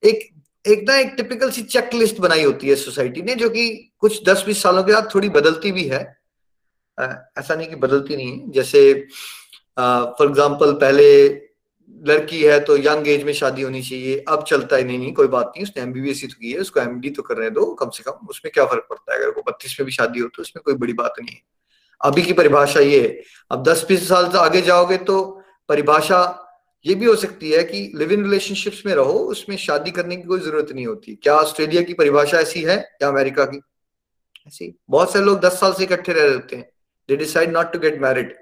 [0.04, 0.28] एक
[0.66, 4.44] एक ना एक टिपिकल सी चेकलिस्ट बनाई होती है सोसाइटी ने, जो कि कुछ दस
[4.46, 6.00] बीस सालों के बाद थोड़ी बदलती भी है।
[6.98, 8.94] ऐसा नहीं कि बदलती नहीं है, जैसे
[9.78, 11.06] फॉर एग्ज़ाम्पल पहले
[11.90, 15.28] लड़की है तो यंग एज में शादी होनी चाहिए। अब चलता ही। नहीं नहीं, कोई
[15.28, 18.28] बात नहीं। उसने एमबीबीएस तो की है। उसको एमडी तो करने दो कम से कम।
[18.28, 19.20] उसमें क्या फ़र्क पड़ता है?
[19.20, 21.42] अगर वो बत्तीस में भी शादी हो तो उसमें कोई बड़ी बात नहीं है।
[22.02, 23.22] अभी की परिभाषा ये है।
[23.52, 25.22] अब दस बीस साल से आगे जाओगे तो
[25.70, 26.42] परिभाषा
[26.86, 30.24] ये भी हो सकती है कि लिव इन रिलेशनशिप्स में रहो। उसमें शादी करने की
[30.24, 33.62] कोई ज़रूरत नहीं होती। क्या ऑस्ट्रेलिया की परिभाषा ऐसी है या अमेरिका की?
[34.48, 36.70] ऐसी। बहुत सारे लोग दस साल से इकट्ठे रह रहे होते हैं।
[37.10, 38.36] They decide not to get married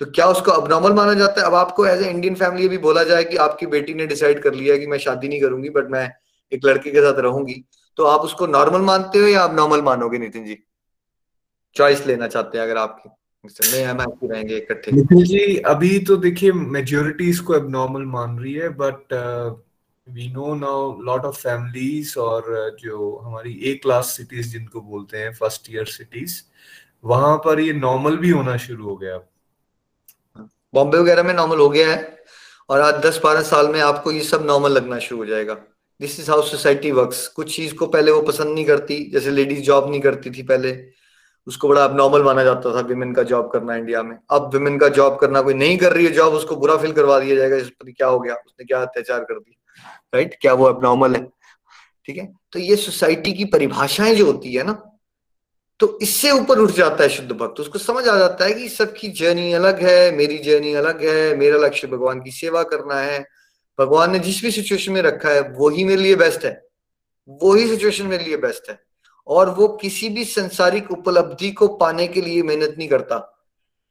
[0.00, 1.46] तो क्या उसको अबनॉर्मल माना जाता है?
[1.46, 4.54] अब आपको एज ए इंडियन फैमिली भी बोला जाए कि आपकी बेटी ने डिसाइड कर
[4.54, 6.12] लिया कि मैं शादी नहीं करूँगी बट मैं
[6.52, 7.64] एक लड़के के साथ रहूँगी।
[7.96, 10.58] तो आप उसको नॉर्मल मानते हो या अबनॉर्मल मानोगे नितिन जी?
[11.74, 13.10] चॉइस लेना चाहते हैं अगर आपकी।
[13.44, 19.14] रहेंगे निखिल जी अभी तो देखिए मेजोरिटी इसको एबनॉर्मल मान रही है but
[20.08, 25.18] we know now lot of families और uh, जो हमारी ए क्लास सिटीज़ जिनको बोलते
[25.18, 26.42] हैं फ़र्स्ट ईयर सिटीज़
[27.04, 29.18] वहाँ पर ये नॉर्मल भी होना शुरू हो गया
[30.74, 32.24] बॉम्बे वगैरह में नॉर्मल हो गया है
[32.68, 35.54] और आज दस बारह साल में आपको ये सब नॉर्मल लगना शुरू हो जाएगा।
[36.00, 39.60] This is how society work कुछ चीज़ को पहले वो पसंद नहीं करती, जैसे लेडीज़
[39.60, 40.86] जॉब नहीं करती थी पहले,
[41.46, 44.78] उसको बड़ा अब नॉर्मल माना जाता था विमेन का जॉब करना इंडिया में। अब विमेन
[44.78, 47.56] का जॉब करना, कोई नहीं कर रही है जॉब उसको बुरा फील करवा दिया जाएगा,
[47.56, 48.34] इस पर क्या हो गया?
[48.34, 49.90] उसने क्या अत्याचार कर दिया?
[50.14, 51.26] राइट क्या वो अब नॉर्मल है?
[52.04, 52.32] ठीक है?
[52.52, 54.89] तो ये सोसाइटी की परिभाषाएँ जो होती है ना
[55.80, 59.08] तो इससे ऊपर उठ जाता है शुद्ध भक्त। उसको समझ आ जाता है कि सबकी
[59.08, 63.26] जर्नी अलग है, मेरी जर्नी अलग है, मेरा लक्ष्य भगवान की सेवा करना है।
[63.80, 66.66] भगवान ने जिस भी सिचुएशन में रखा है वही मेरे लिए बेस्ट है।
[67.28, 68.80] वही सिचुएशन मेरे लिए बेस्ट है।
[69.26, 73.46] और वो किसी भी संसारिक उपलब्धि को पाने के लिए मेहनत नहीं करता।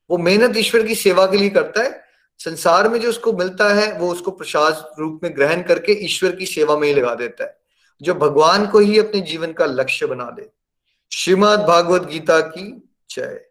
[0.10, 2.02] वो मेहनत ईश्वर की सेवा के लिए करता है।
[2.38, 6.46] संसार में जो उसको मिलता है, वो उसको प्रसाद रूप में ग्रहण करके ईश्वर की
[6.46, 7.58] सेवा में ही लगा देता है।
[8.02, 10.59] जो भगवान को ही अपने जीवन का लक्ष्य बना दे।
[11.12, 13.46] श्रीमद भागवत गीता की जय।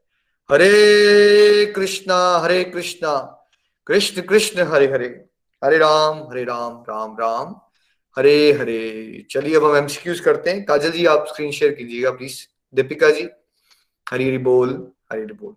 [0.53, 3.45] हरे कृष्णा हरे कृष्णा।
[3.87, 5.25] कृष्ण कृष्ण, हरे हरे।
[5.65, 7.61] हरे राम हरे राम राम राम।
[8.19, 12.47] हरे हरे। चलिए अब हम एमसीक्यूज करते हैं। काजल जी, आप स्क्रीन शेयर कीजिएगा प्लीज़
[12.75, 13.29] दीपिका जी।
[14.11, 15.57] हरी हरी बोल, हरी हरी बोल।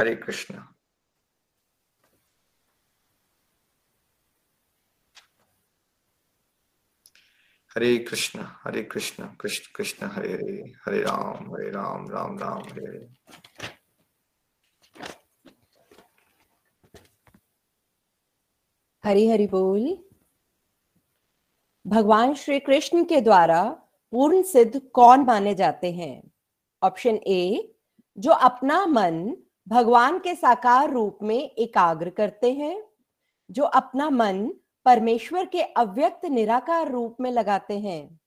[0.00, 0.54] हरे कृष्ण।
[7.74, 12.86] हरे कृष्ण हरे कृष्ण कृष्ण कृष्ण, हरे हरे हरे राम हरे राम राम राम, हरे
[12.86, 13.08] हरे।
[19.04, 19.98] हरी, हरि बोल।
[21.86, 23.70] भगवान श्री कृष्ण के द्वारा
[24.12, 26.30] पूर्ण सिद्ध कौन माने जाते हैं?
[26.82, 27.74] ऑप्शन ए,
[28.18, 29.36] जो अपना मन
[29.68, 32.82] भगवान के साकार रूप में एकाग्र करते हैं,
[33.50, 34.54] जो अपना मन
[34.90, 38.20] परमेश्वर के अव्यक्त निराकार रूप में लगाते हैं।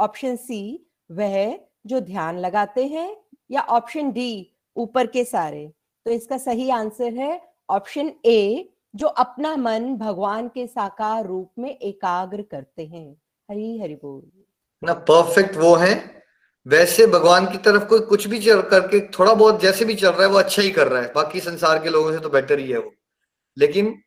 [0.00, 3.16] ऑप्शन सी वह जो ध्यान लगाते हैं,
[3.50, 5.72] या ऑप्शन डी ऊपर के सारे?
[6.04, 11.76] तो इसका सही आंसर है ऑप्शन ए जो अपना मन भगवान के साकार रूप में
[11.78, 14.44] एकाग्र करते हैं। हरी हरि बोल।
[14.84, 16.22] ना परफेक्ट वो है।
[16.66, 20.22] वैसे भगवान की तरफ़ कोई कुछ भी चल करके, थोड़ा बहुत जैसे भी चल रहा
[20.22, 22.70] है, वो अच्छा ही कर रहा है। बाकी संसार के लोगों से तो बेटर ही
[22.70, 22.92] है वो।
[23.58, 24.02] लेकिन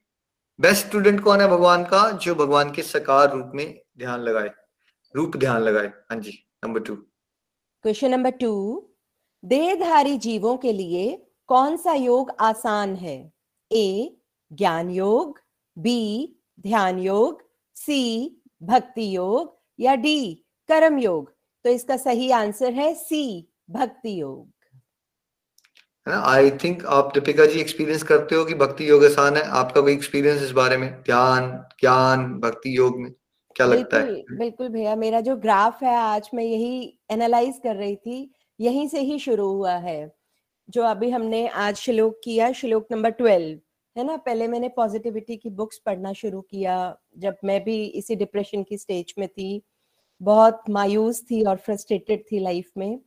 [0.59, 2.11] बेस्ट स्टूडेंट कौन है भगवान का?
[2.11, 4.51] जो भगवान के सकार रूप में ध्यान लगाए।
[5.15, 6.31] रूप ध्यान लगाए। हाँ जी
[6.65, 8.51] number two question number two
[9.43, 13.31] देहधारी जीवों के लिए कौन सा योग आसान है?
[13.71, 14.17] ए
[14.53, 15.39] ज्ञान योग
[15.77, 17.43] बी ध्यान योग
[17.75, 20.33] सी भक्ति योग, या डी
[20.67, 21.33] कर्म योग?
[21.65, 24.52] तो इसका सही आंसर है सी भक्ति योग.
[26.07, 26.21] है ना?
[26.21, 29.43] आई थिंक आप दीपिका जी एक्सपीरियंस करते हो कि भक्ति योग आसान है?
[29.43, 30.89] आपका कोई एक्सपीरियंस इस बारे में?
[31.01, 33.11] ध्यान, ज्ञान, भक्ति योग में
[33.55, 34.13] क्या लगता है?
[34.31, 38.99] बिल्कुल भैया। मेरा जो ग्राफ है, आज मैं यही एनालाइज कर रही थी, यहीं से
[38.99, 40.15] ही शुरू हुआ है,
[40.69, 43.59] जो अभी हमने आज श्लोक किया, श्लोक नंबर ट्वेल्व,
[43.97, 44.17] है ना?
[44.17, 49.13] पहले मैंने पॉजिटिविटी की बुक्स पढ़ना शुरू किया, जब मैं भी इसी डिप्रेशन की स्टेज
[49.17, 49.61] में थी,
[50.21, 52.99] बहुत मायूस थी और फ्रस्ट्रेटेड थी लाइफ में।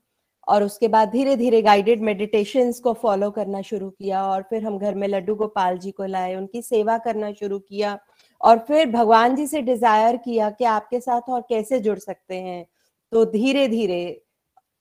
[0.49, 4.79] और उसके बाद धीरे धीरे गाइडेड मेडिटेशन को फॉलो करना शुरू किया और फिर हम
[4.79, 7.99] घर में लड्डू गोपाल जी को लाए, उनकी सेवा करना शुरू किया
[8.41, 12.65] और फिर भगवान जी से डिज़ायर किया कि आपके साथ और कैसे जुड़ सकते हैं।
[13.13, 14.23] तो धीरे धीरे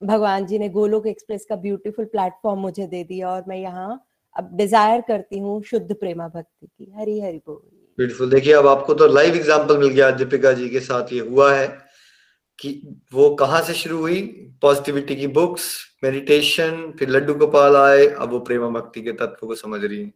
[0.02, 4.04] भगवान जी ने गोलोक एक्सप्रेस का ब्यूटीफुल प्लेटफॉर्म मुझे दे दिया और मैं यहाँ
[4.36, 7.62] अब डिज़ायर करती हूँ शुद्ध प्रेमा भक्ति की। हरी हरी बोल।
[7.98, 11.54] ब्यूटीफुल देखिए, अब आपको तो लाइव एग्जांपल मिल गया दीपिका जी के साथ, ये हुआ
[11.54, 11.68] है।
[12.60, 12.70] कि
[13.14, 14.22] वो कहाँ से शुरू हुई?
[14.62, 19.56] पॉजिटिविटी की बुक्स मेडिटेशन फिर लड्डू गोपाल आए, अब वो प्रेमा भक्ति के तत्व को
[19.56, 20.14] समझ रही है।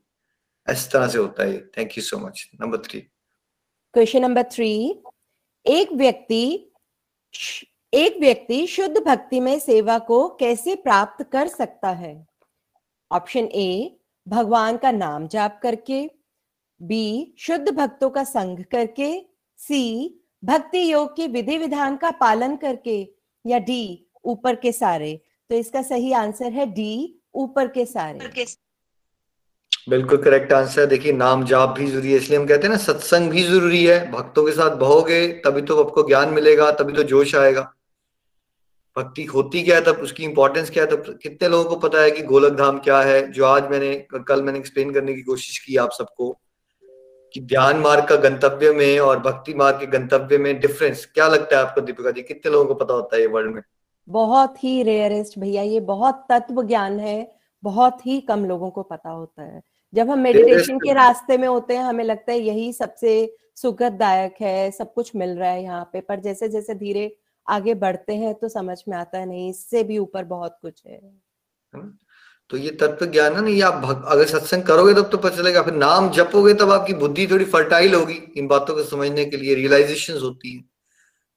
[0.68, 3.00] इस तरह से होता है thank you so much number three
[3.94, 5.02] question number three
[5.66, 6.66] एक व्यक्ति
[7.94, 12.28] एक व्यक्ति शुद्ध भक्ति में सेवा को कैसे प्राप्त कर सकता है?
[13.12, 16.10] ऑप्शन ए भगवान का नाम जाप करके।
[16.82, 19.26] बी शुद्ध भक्तों का संग करके।
[19.60, 23.00] सी भक्ति योग के विधि विधान का पालन करके
[23.46, 25.20] या डी ऊपर के सारे?
[25.50, 28.46] तो इसका सही आंसर है डी ऊपर के सारे।
[29.90, 32.78] बिल्कुल करेक्ट आंसर है। देखिए नाम जाप भी ज़रूरी है इसलिए हम कहते हैं ना
[32.78, 37.04] सत्संग भी ज़रूरी है। भक्तों के साथ बहोगे तभी तो आपको ज्ञान मिलेगा तभी तो
[37.06, 37.62] जोश आएगा।
[38.96, 42.12] भक्ति होती क्या है तब उसकी इंपॉर्टेंस क्या है तब कितने लोगों को पता है
[42.12, 43.96] कि गोलक धाम क्या है जो आज मैंने
[44.28, 46.38] कल मैंने एक्सप्लेन करने की कोशिश की आप सबको।
[47.34, 51.58] कि ध्यान मार्ग का गंतव्य में और भक्ति मार्ग के गंतव्य में डिफरेंस क्या लगता
[51.58, 52.22] है आपको दीपिका जी?
[52.22, 53.62] कितने लोगों को पता होता है ये वर्ल्ड में?
[54.08, 57.32] बहुत ही रेयरेस्ट भैया ये बहुत तत्व ज्ञान है
[57.64, 59.62] बहुत ही कम लोगों को पता होता है।
[59.94, 63.14] जब हम मेडिटेशन के रास्ते में होते हैं हमें लगता है यही सबसे
[63.56, 67.16] सुखदायक है सब कुछ मिल रहा है यहाँ पे पर जैसे जैसे धीरे
[67.48, 71.00] आगे बढ़ते हैं तो समझ में आता है नहीं इससे भी ऊपर बहुत कुछ है।
[72.50, 75.62] तो ये तत्व ज्ञान है ना ये आप अगर सत्संग करोगे तब तो पता चलेगा
[75.62, 79.56] फिर नाम जपोगे तब आपकी बुद्धि थोड़ी फर्टाइल होगी इन बातों को समझने के लिए
[79.56, 80.64] रियलाइजेशन होती है।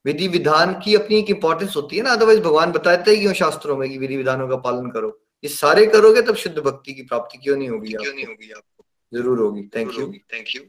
[0.04, 3.76] विधि विधान की अपनी एक इंपॉर्टेंस होती है ना अदरवाइज़ भगवान बताते हैं क्यों शास्त्रों
[3.76, 7.38] में कि विधि विधानों का पालन करो। ये सारे करोगे तब शुद्ध भक्ति की प्राप्ति
[7.38, 8.84] क्यों नहीं होगी क्यों नहीं होगी आपको?
[9.12, 10.62] ज़रूर होगी। Thank you thank you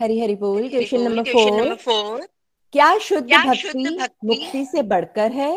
[0.00, 2.26] Hari Hari बोल क्वेश्चन नंबर फोर।
[2.74, 5.52] क्या शुद्ध भक्ति मुक्ति से बढ़कर है?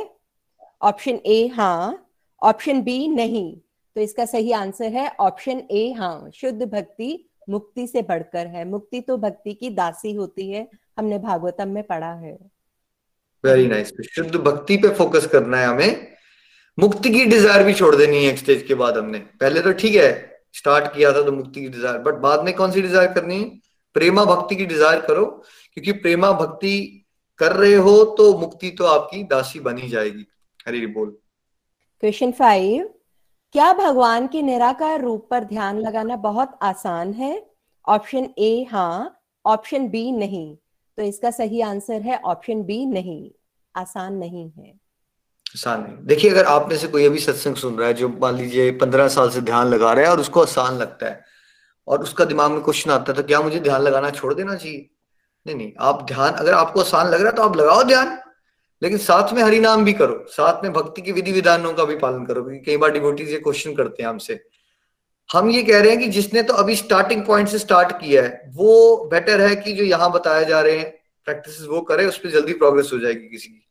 [0.81, 2.03] ऑप्शन ए हाँ।
[2.41, 3.55] ऑप्शन बी नहीं।
[3.95, 9.01] तो इसका सही आंसर है ऑप्शन ए हाँ शुद्ध भक्ति मुक्ति से बढ़कर है। मुक्ति
[9.01, 10.67] तो भक्ति की दासी होती है,
[10.97, 12.37] हमने भागवतम में पढ़ा है।
[13.43, 14.09] Very nice nice.
[14.09, 16.07] शुद्ध भक्ति पे फोकस करना है हमें।
[16.77, 19.95] मुक्ति की डिज़ायर भी छोड़ देनी है एक स्टेज के बाद हमने। पहले तो ठीक
[19.95, 20.09] है
[20.53, 23.49] स्टार्ट किया था तो मुक्ति की डिज़ायर बट बाद में कौन सी डिज़ायर करनी है?
[23.95, 25.25] प्रेमा भक्ति की डिज़ायर करो,
[25.73, 27.05] क्योंकि प्रेमा भक्ति
[27.39, 30.25] कर रहे हो तो मुक्ति तो आपकी दासी बनी जाएगी।
[30.67, 31.17] हरी बोल।
[32.03, 32.89] क्वेश्चन फाइव,
[33.51, 37.45] क्या भगवान के निराकार रूप पर ध्यान लगाना बहुत आसान है?
[37.87, 40.55] ऑप्शन ए हाँ। ऑप्शन बी, नहीं।
[40.97, 43.31] तो इसका सही आंसर है ऑप्शन बी, नहीं।
[43.75, 44.69] आसान नहीं है।
[45.55, 48.35] आसान नहीं। देखिए, अगर आप में से कोई अभी सत्संग सुन रहा है जो मान
[48.35, 51.23] लीजिए पंद्रह साल से ध्यान लगा रहा है और उसको आसान लगता है
[51.87, 54.89] और उसका दिमाग में क्वेश्चन आता है तो क्या मुझे ध्यान लगाना छोड़ देना चाहिए?
[55.45, 58.17] नहीं नहीं। आप ध्यान, अगर आपको आसान लग रहा है तो आप लगाओ ध्यान।
[58.81, 61.95] लेकिन साथ में हरि नाम भी करो, साथ में भक्ति की विधि विधानों का भी
[61.97, 64.39] पालन करो, क्योंकि कई बार डिवोटीज ये क्वेश्चन करते हैं हमसे।
[65.29, 68.41] हम ये कह रहे हैं कि जिसने तो अभी स्टार्टिंग पॉइंट से स्टार्ट किया है,
[68.47, 70.89] वो बेटर है कि जो यहाँ बताया जा रहे हैं
[71.27, 73.63] प्रैक्टिस वो करे, उस पर जल्दी प्रोग्रेस हो जाएगी किसी की।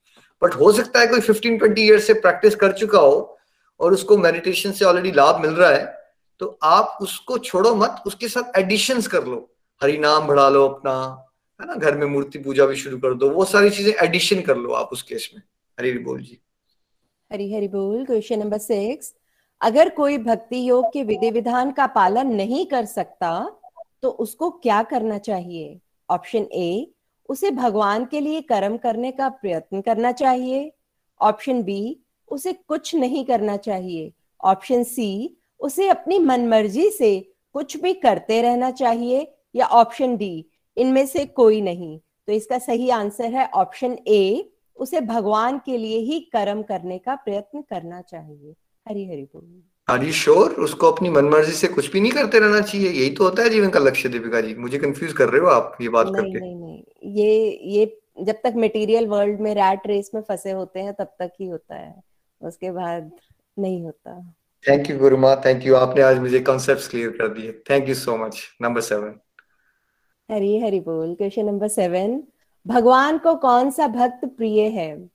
[0.43, 3.39] बट हो सकता है कोई फिफ्टीन ट्वेंटी ईयर से प्रैक्टिस कर चुका हो,
[3.81, 5.95] और उसको मेडिटेशन से ऑलरेडी लाभ मिल रहा है
[6.41, 9.39] तो आप उसको छोड़ो मत, उसके साथ एडिशन कर लो।
[9.81, 10.93] हरि नाम बढ़ा लो अपना
[11.61, 14.57] है ना, घर में मूर्ति पूजा भी शुरू कर दो, वो सारी चीज़ें एडिशन कर
[14.57, 15.43] लो आप उस केस में।
[15.79, 16.39] हरी हरि बोल जी।
[17.31, 19.15] हरी हरि बोल क्वेश्चन नंबर सिक्स
[19.61, 23.31] अगर कोई भक्ति योग के विधि विधान का पालन नहीं कर सकता
[24.03, 25.79] तो उसको क्या करना चाहिए?
[26.09, 26.93] ऑप्शन ए
[27.29, 30.73] उसे भगवान के लिए कर्म करने का प्रयत्न करना चाहिए।
[31.21, 31.97] ऑप्शन बी
[32.29, 37.19] उसे कुछ नहीं करना चाहिए। ऑप्शन सी उसे अपनी मनमर्जी से
[37.55, 39.27] कुछ भी करते रहना चाहिए।
[39.57, 40.47] या ऑप्शन डी
[40.77, 45.99] इनमें से कोई नहीं। तो इसका सही आंसर है ऑप्शन ए उसे भगवान के लिए
[45.99, 48.55] ही कर्म करने का प्रयत्न करना चाहिए।
[48.87, 52.61] हरी हरी बोल। आर यू श्योर उसको अपनी मनमर्जी से कुछ भी नहीं करते रहना
[52.61, 55.47] चाहिए। यही तो होता है जीवन का लक्ष्य दीपिका जी। मुझे कंफ्यूज कर रहे हो
[55.47, 56.83] आप ये बात नहीं करके। नहीं नहीं।
[57.15, 61.33] ये ये जब तक मटेरियल वर्ल्ड में रैट रेस में फंसे होते हैं तब तक
[61.41, 61.95] ही होता है।
[62.41, 63.11] उसके बाद
[63.59, 64.21] नहीं होता।
[64.65, 68.17] थैंक यू गुरुमा। थैंक यू आपने आज मुझे कॉन्सेप्ट क्लियर कर दिए। Thank you so
[68.17, 69.19] much number seven
[70.31, 72.23] Hari Hari बोल। क्वेश्चन नंबर सेवन,
[72.67, 75.09] भगवान को कौन सा भक्त प्रिय है?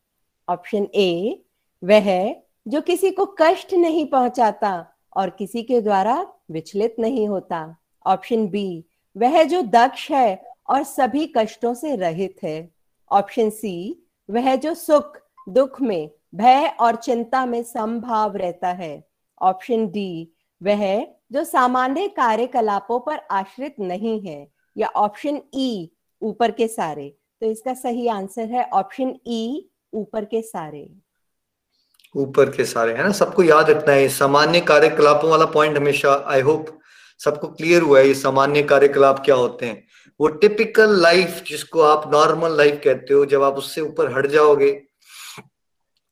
[0.50, 1.44] ऑप्शन ए,
[1.84, 2.36] वह
[2.68, 8.86] जो किसी को कष्ट नहीं पहुंचाता और किसी के द्वारा विचलित नहीं होता। ऑप्शन बी,
[9.18, 12.70] वह जो दक्ष है और सभी कष्टों से रहित है।
[13.12, 15.18] ऑप्शन सी, वह जो सुख,
[15.50, 19.04] दुख में, भय और चिंता में संभाव रहता है।
[19.42, 20.32] ऑप्शन डी,
[20.64, 25.90] वह जो सामान्य कार्यकलापों पर आश्रित नहीं है या ऑप्शन ई e,
[26.22, 27.08] ऊपर के सारे।
[27.42, 30.90] तो इसका सही आंसर है ऑप्शन ई e, ऊपर के सारे।
[32.16, 33.12] ऊपर के सारे है ना?
[33.12, 36.78] सबको याद रखना है सामान्य कार्यकलापों वाला पॉइंट हमेशा आई होप
[37.20, 39.84] सबको क्लियर हुआ है ये सामान्य कार्यकलाप क्या होते हैं।
[40.20, 44.72] वो टिपिकल लाइफ जिसको आप नॉर्मल लाइफ कहते हो जब आप उससे ऊपर हट जाओगे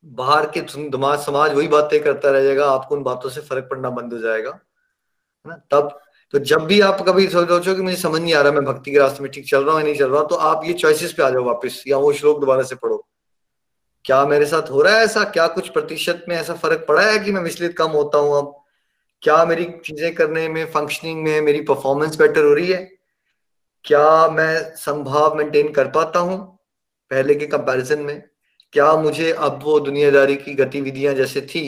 [0.05, 4.14] बाहर के समाज वही बातें करता रह जाएगा आपको उन बातों से फ़र्क पड़ना बंद
[4.14, 5.55] हो जाएगा है ना?
[5.72, 5.99] तब
[6.34, 8.98] तो जब भी आप कभी सोचो कि मुझे समझ नहीं आ रहा, मैं भक्ति के
[9.00, 11.24] रास्ते में ठीक चल रहा हूँ या नहीं चल रहा तो आप ये चॉइसेस पे
[11.24, 13.06] आ जाओ वापस, या वो श्लोक दोबारा से पढ़ो।
[14.06, 15.24] क्या मेरे साथ हो रहा है ऐसा?
[15.26, 18.54] क्या कुछ प्रतिशत में ऐसा फ़र्क पड़ा है कि मैं विचलित कम होता हूँ अब?
[19.24, 22.90] क्या मेरी चीज़ें करने में फंक्शनिंग में मेरी परफॉर्मेंस बेटर हो रही है?
[23.86, 26.38] क्या मैं संभाव मेंटेन कर पाता हूँ
[27.12, 28.22] पहले के कंपैरिजन में?
[28.74, 31.64] क्या मुझे अब वो दुनियादारी की गतिविधियाँ जैसे थी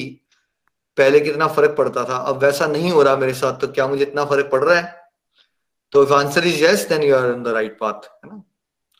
[0.97, 2.17] पहले कितना फ़र्क पड़ता था?
[2.17, 5.01] अब वैसा नहीं हो रहा मेरे साथ तो क्या मुझे इतना फ़र्क पड़ रहा है?
[5.91, 8.43] तो if answer is yes then you are on the right path है ना?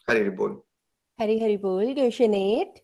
[0.10, 0.62] हरी हरी बोल।
[1.20, 2.80] हरी हरी बोल क्वेश्चन 8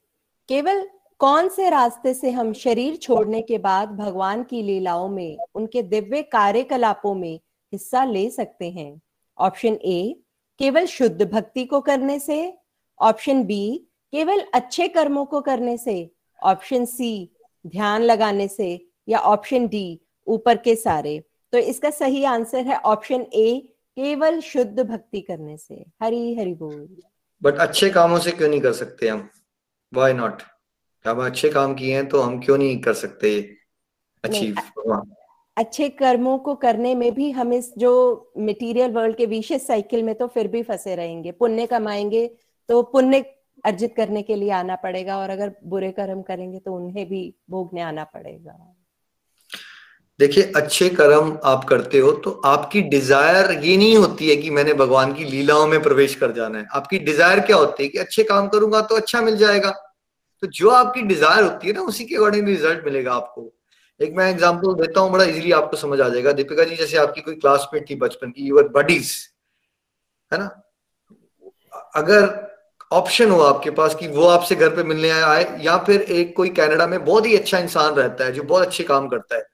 [0.50, 0.90] केवल
[1.20, 6.22] कौन से रास्ते से हम शरीर छोड़ने के बाद भगवान की लीलाओं में, उनके दिव्य
[6.22, 7.40] कार्यकलापों में
[7.74, 9.02] हिस्सा ले सकते हैं?
[9.38, 10.16] ऑप्शन ए,
[10.60, 12.58] केवल शुद्ध भक्ति को करने से।
[13.00, 16.12] ऑप्शन बी, केवल अच्छे कर्मों को करने से।
[16.44, 17.30] ऑप्शन सी,
[17.68, 21.20] ध्यान लगाने से। या ऑप्शन डी ऊपर के सारे।
[21.54, 26.88] तो इसका सही आंसर है ऑप्शन ए केवल शुद्ध भक्ति करने से। हरी हरि बोल।
[27.42, 29.30] बट अच्छे कामों से क्यों नहीं कर सकते हम?
[29.94, 30.42] वाई नॉट
[31.06, 33.40] हम अच्छे काम किए हैं तो हम क्यों नहीं कर सकते
[34.24, 34.56] अचीव
[35.58, 37.92] अच्छे कर्मों को करने में भी हम इस जो
[38.38, 42.26] मटेरियल वर्ल्ड के विशेष साइकिल में तो फिर भी फंसे रहेंगे। पुण्य कमाएँगे
[42.70, 43.20] तो पुण्य
[43.66, 47.82] अर्जित करने के लिए आना पड़ेगा और अगर बुरे कर्म करेंगे तो उन्हें भी भोगने
[47.82, 48.76] आना पड़ेगा।
[50.20, 54.74] देखिए, अच्छे कर्म आप करते हो तो आपकी डिज़ायर ये नहीं होती है कि मैंने
[54.76, 58.24] भगवान की लीलाओं में प्रवेश कर जाना है। आपकी डिज़ायर क्या होती है कि अच्छे
[58.24, 59.70] काम करूँगा तो अच्छा मिल जाएगा।
[60.44, 63.52] तो जो आपकी डिज़ायर होती है ना, उसी के अकॉर्डिंग रिज़ल्ट मिलेगा आपको।
[64.00, 67.22] एक मैं एग्ज़ाम्पल देता हूँ, बड़ा इजिली आपको समझ आ जाएगा। दीपिका जी, जैसे आपकी
[67.22, 69.14] कोई क्लासमेट थी बचपन की यूर बडीज
[70.32, 70.50] है ना?
[71.96, 72.26] अगर
[72.92, 76.50] ऑप्शन हो आपके पास कि वो आपसे घर पे मिलने आए, या फिर एक कोई
[76.52, 79.46] कनाडा में बहुत ही अच्छा इंसान रहता है, जो बहुत अच्छे काम करता है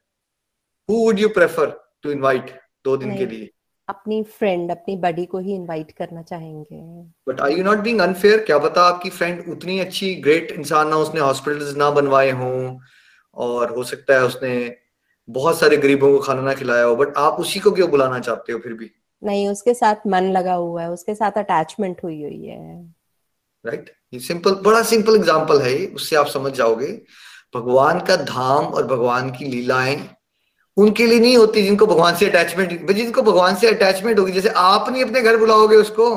[0.90, 1.70] who would you prefer
[2.02, 2.50] to invite
[2.84, 3.50] दो दिन के लिए?
[3.88, 6.80] अपनी फ्रेंड अपनी बडी को ही इनवाइट करना चाहेंगे।
[7.28, 10.96] But are you not being unfair क्या पता आपकी फ्रेंड उतनी अच्छी ग्रेट इंसान ना
[10.96, 12.78] उसने हॉस्पिटल्स ना बनवाए हों
[13.36, 14.76] और हो सकता है उसने
[15.28, 18.52] बहुत सारे गरीबों को खाना ना खिलाया हो बट आप उसी को क्यों बुलाना चाहते
[18.52, 18.90] हो फिर भी?
[19.22, 22.94] नहीं उसके साथ मन लगा हुआ है उसके साथ अटैचमेंट हुई हुई है।
[23.64, 26.92] राइट ये सिंपल बड़ा सिंपल एग्जांपल है उससे आप समझ जाओगे।
[27.54, 29.96] भगवान का धाम और भगवान की लीलाएँ
[30.76, 34.88] उनके लिए नहीं होती जिनको भगवान से अटैचमेंट जिनको भगवान से अटैचमेंट होगी जैसे आप
[34.90, 36.08] नहीं अपने घर बुलाओगे उसको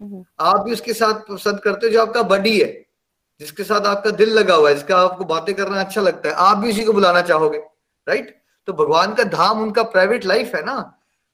[0.00, 2.68] हम्म। आप भी उसके साथ पसंद करते हो जो आपका बडी है
[3.40, 6.56] जिसके साथ आपका दिल लगा हुआ है जिसका आपको बातें करना अच्छा लगता है आप
[6.56, 7.58] भी उसी को बुलाना चाहोगे
[8.06, 8.36] राइट
[8.68, 10.78] तो भगवान का धाम उनका प्राइवेट लाइफ है ना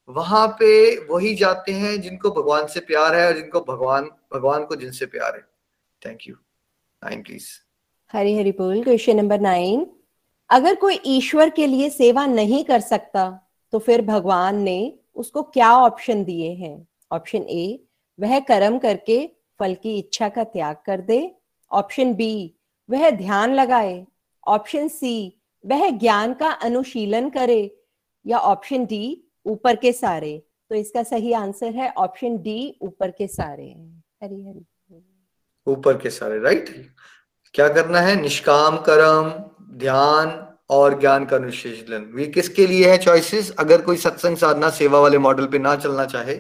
[0.09, 0.71] वहाँ पे
[1.07, 5.35] वही जाते हैं जिनको भगवान से प्यार है और जिनको भगवान भगवान को जिनसे प्यार
[5.35, 5.43] है।
[6.03, 6.35] Thank you
[7.03, 7.47] nine please
[8.14, 9.87] Hari Hari बोल क्वेश्चन नंबर नाइन
[10.51, 13.24] अगर कोई ईश्वर के लिए सेवा नहीं कर सकता
[13.72, 16.86] तो फिर भगवान ने उसको क्या ऑप्शन दिए हैं?
[17.12, 17.84] ऑप्शन ए
[18.20, 21.36] वह कर्म करके फल की इच्छा का त्याग कर दे।
[21.72, 22.55] ऑप्शन बी
[22.90, 24.07] वह ध्यान लगाए।
[24.47, 27.78] ऑप्शन सी वह ज्ञान का अनुशीलन करे।
[28.26, 33.26] या ऑप्शन डी ऊपर के सारे। तो इसका सही आंसर है ऑप्शन डी ऊपर के
[33.26, 33.68] सारे।
[34.22, 34.66] हरी हरी।
[35.66, 36.68] ऊपर के सारे राइट
[37.55, 38.20] क्या करना है?
[38.20, 40.29] निष्काम कर्म। ध्यान
[40.70, 45.18] और ज्ञान का अनुशीलन। ये किसके लिए है चॉइसेस अगर कोई सत्संग साधना, सेवा वाले
[45.18, 46.35] मॉडल पे ना चलना चाहे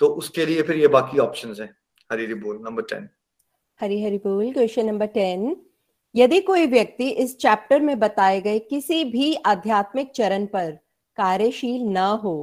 [0.00, 1.74] तो उसके लिए फिर ये बाकी ऑप्शंस हैं।
[2.10, 3.08] हरी हरी बोल नंबर टेन
[3.80, 5.56] हरी हरी बोल क्वेश्चन नंबर टेन
[6.14, 10.70] यदि कोई व्यक्ति इस चैप्टर में बताए गए किसी भी आध्यात्मिक चरण पर
[11.18, 12.34] कार्यशील न हो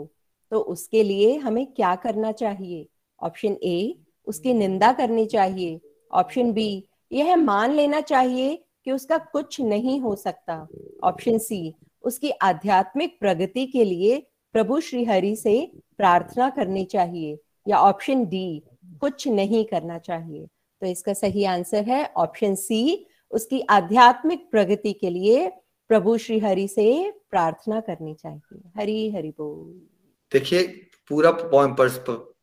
[0.51, 2.87] तो उसके लिए हमें क्या करना चाहिए?
[3.19, 3.95] ऑप्शन ए
[4.27, 5.79] उसकी निंदा करनी चाहिए।
[6.11, 10.67] ऑप्शन बी यह मान लेना चाहिए कि उसका कुछ नहीं हो सकता।
[11.03, 17.77] ऑप्शन सी उसकी आध्यात्मिक प्रगति के लिए प्रभु श्री हरि से प्रार्थना करनी चाहिए या
[17.77, 18.63] ऑप्शन डी
[19.01, 20.45] कुछ नहीं करना चाहिए।
[20.81, 25.47] तो इसका सही आंसर है ऑप्शन सी उसकी आध्यात्मिक प्रगति के लिए
[25.87, 29.87] प्रभु श्री हरि से प्रार्थना करनी चाहिए। हरी हरि बोल।
[30.33, 30.63] देखिए
[31.09, 31.31] पूरा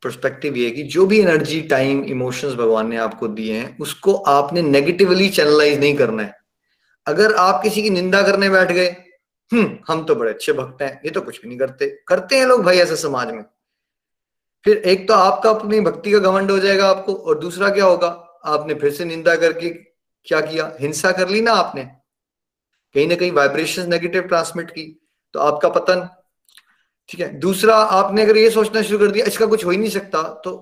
[0.03, 4.63] पर्सपेक्टिव ये कि जो भी एनर्जी टाइम इमोशंस भगवान ने आपको दिए हैं, उसको आपने
[4.63, 6.37] नेगेटिवली चैनलाइज नहीं करना है।
[7.07, 8.89] अगर आप किसी की निंदा करने बैठ गए
[9.51, 12.47] हम्म हम तो बड़े अच्छे भक्त हैं, ये तो कुछ भी नहीं करते। करते हैं
[12.47, 13.45] लोग भाई ऐसे समाज में।
[14.65, 18.09] फिर एक तो आपका अपनी भक्ति का घमंड हो जाएगा आपको, और दूसरा क्या होगा?
[18.45, 19.69] आपने फिर से निंदा करके
[20.27, 20.73] क्या किया?
[20.81, 21.85] हिंसा कर ली ना आपने।
[22.95, 24.85] कहीं ना कहीं वाइब्रेशन नेगेटिव ट्रांसमिट की।
[25.35, 26.09] तो आपका पतन
[27.09, 29.91] ठीक है, दूसरा आपने अगर ये सोचना शुरू कर दिया, इसका कुछ हो ही नहीं
[29.91, 30.57] सकता तो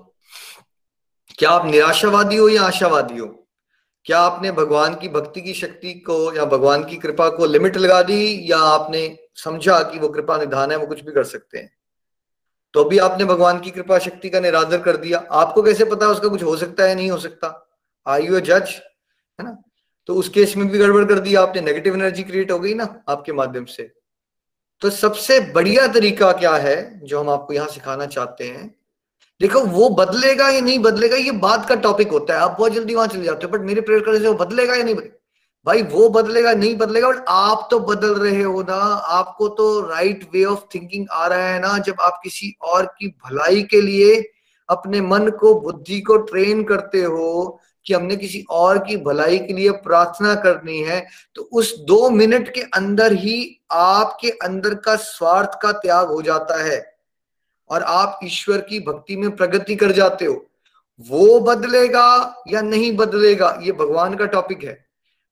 [1.37, 3.27] क्या आप निराशावादी हो या आशावादी हो?
[4.05, 8.01] क्या आपने भगवान की भक्ति की शक्ति को या भगवान की कृपा को लिमिट लगा
[8.03, 11.69] दी, या आपने समझा कि वो कृपा निधान है, वो कुछ भी कर सकते हैं?
[12.73, 16.27] तो भी आपने भगवान की कृपा शक्ति का निरादर कर दिया। आपको कैसे पता उसका
[16.27, 17.53] कुछ हो सकता है नहीं हो सकता?
[18.05, 18.73] आई यू ए जज
[19.39, 19.57] है ना?
[20.09, 23.03] तो उस केस में भी गड़बड़ कर दिया आपने नेगेटिव एनर्जी क्रिएट हो गई ना,
[23.09, 23.91] आपके माध्यम से।
[24.81, 28.75] तो सबसे बढ़िया तरीका क्या है जो हम आपको यहाँ सिखाना चाहते हैं?
[29.41, 32.95] देखो, वो बदलेगा या नहीं बदलेगा, ये बात का टॉपिक होता है। आप बहुत जल्दी
[32.95, 35.15] वहाँ चले जाते हो बट मेरे प्रेयर करने से वो बदलेगा या नहीं बदलेगा?
[35.65, 38.75] भाई, वो बदलेगा, नहीं बदलेगा बट आप तो बदल रहे हो ना।
[39.11, 43.07] आपको तो राइट वे ऑफ़ थिंकिंग आ रहा है ना, जब आप किसी और की
[43.07, 44.31] भलाई के लिए
[44.69, 49.53] अपने मन को, बुद्धि को ट्रेन करते हो कि हमने किसी और की भलाई के
[49.53, 53.37] लिए प्रार्थना करनी है तो उस दो मिनट के अंदर ही
[53.71, 56.79] आपके अंदर का स्वार्थ का त्याग हो जाता है
[57.69, 60.43] और आप ईश्वर की भक्ति में प्रगति कर जाते हो।
[60.99, 64.73] वो बदलेगा या नहीं बदलेगा, ये भगवान का टॉपिक है,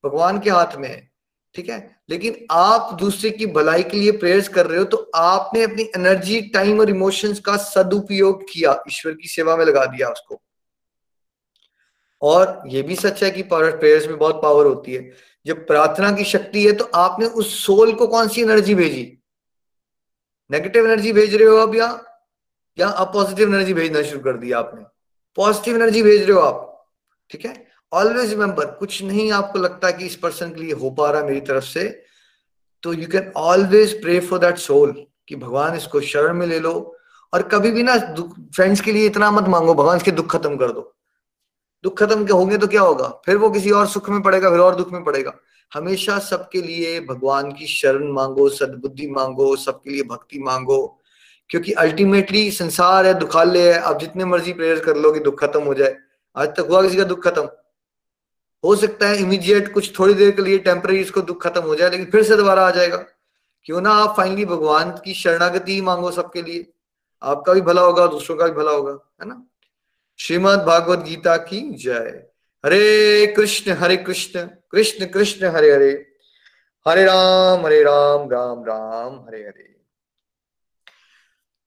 [0.04, 1.10] भगवान के हाथ में है,
[1.56, 1.96] ठीक है?
[2.10, 6.42] लेकिन आप दूसरे की भलाई के लिए प्रेयर्स कर रहे हो तो आपने अपनी एनर्जी
[6.54, 10.42] टाइम और इमोशंस का सदुपयोग किया, ईश्वर की सेवा में लगा दिया उसको।
[12.26, 15.12] और ये भी सच है कि प्रेयर्स में बहुत पावर होती है।
[15.46, 19.04] जब प्रार्थना की शक्ति है तो आपने उस सोल को कौन सी एनर्जी भेजी?
[20.50, 21.88] नेगेटिव एनर्जी भेज रहे हो अब या
[22.78, 24.82] या आप पॉजिटिव एनर्जी भेजना शुरू कर दिया आपने?
[25.38, 26.88] पॉजिटिव एनर्जी भेज रहे हो आप,
[27.32, 27.66] ठीक है?
[27.92, 31.42] ऑलवेज रिमेंबर कुछ नहीं आपको लगता कि इस पर्सन के लिए हो पा रहा मेरी
[31.42, 31.84] तरफ़ से
[32.84, 34.92] तो you can always pray for that soul
[35.28, 36.74] कि भगवान इसको शरण में ले लो।
[37.34, 37.96] और कभी भी ना
[38.56, 40.92] फ्रेंड्स के लिए इतना मत मांगो, भगवान इसके दुख खत्म कर दो।
[41.86, 43.08] दुख खत्म होंगे तो क्या होगा?
[43.26, 45.34] फिर वो किसी और सुख में पड़ेगा, फिर और दुख में पड़ेगा।
[45.72, 51.00] हमेशा सबके लिए भगवान की शरण मांगो, सदबुद्धि मांगो, सबके लिए भक्ति मांगो,
[51.50, 55.62] क्योंकि अल्टीमेटली संसार है, दुखालय है। आप जितने मर्ज़ी प्रेयर कर लो कि दुख खत्म
[55.62, 55.96] हो जाए।
[56.36, 57.48] आज तक हुआ किसी का दुख खत्म?
[58.64, 61.90] हो सकता है इमीडिएट कुछ थोड़ी देर के लिए टेम्पररी इसको दुख खत्म हो जाए,
[61.90, 62.98] लेकिन फिर से दोबारा आ जाएगा।
[63.66, 66.74] क्यों ना आप फाइनली भगवान की शरणागति ही मांगो सबके लिए।
[67.22, 69.46] आपका भी भला होगा, दूसरों का भी भला होगा, है ना?
[70.20, 72.24] श्रीमद भागवत गीता की जय।
[72.64, 74.42] हरे कृष्ण हरे कृष्ण
[74.72, 75.92] कृष्ण कृष्ण, हरे हरे।
[76.88, 79.74] हरे राम हरे राम राम राम, हरे हरे।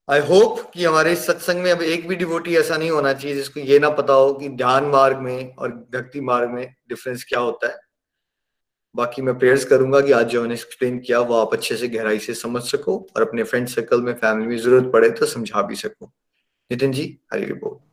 [0.08, 3.60] आई होप कि हमारे सत्संग में अब एक भी डिवोटी ऐसा नहीं होना चाहिए जिसको
[3.60, 7.68] ये ना पता हो कि ध्यान मार्ग में और भक्ति मार्ग में डिफरेंस क्या होता
[7.68, 7.80] है।
[8.94, 12.18] बाकी मैं प्रेयर्स करूँगा कि आज जो मैंने एक्सप्लेन किया वो आप अच्छे से गहराई
[12.18, 15.76] से समझ सको और अपने फ्रेंड सर्कल में फैमिली में ज़रूरत पड़े तो समझा भी
[15.76, 16.12] सको।
[16.70, 17.87] नितिन जी, हरी बोल।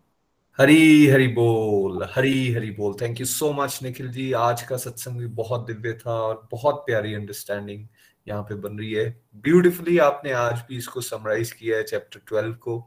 [0.60, 4.32] हरी हरी बोल, हरी हरी बोल। Thank you so much Nikhil ji.
[4.34, 7.86] आज का सत्संग भी बहुत दिव्य था और बहुत प्यारी अंडरस्टैंडिंग
[8.28, 12.54] यहाँ पे बन रही है। ब्यूटिफुली आपने आज भी इसको समराइज किया है चैप्टर ट्वेल्व
[12.54, 12.78] को।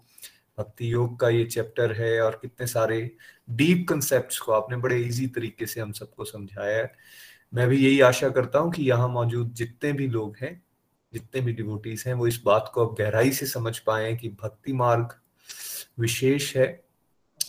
[0.58, 3.00] भक्ति योग का ये चैप्टर है और कितने सारे
[3.50, 6.92] डीप कंसेप्ट को आपने बड़े इजी तरीके से हम सबको समझाया है।
[7.54, 10.62] मैं भी यही आशा करता हूँ कि यहाँ मौजूद जितने भी लोग हैं,
[11.12, 14.72] जितने भी डिवोटीज हैं, वो इस बात को अब गहराई से समझ पाए कि भक्ति
[14.72, 15.18] मार्ग
[15.98, 16.87] विशेष है।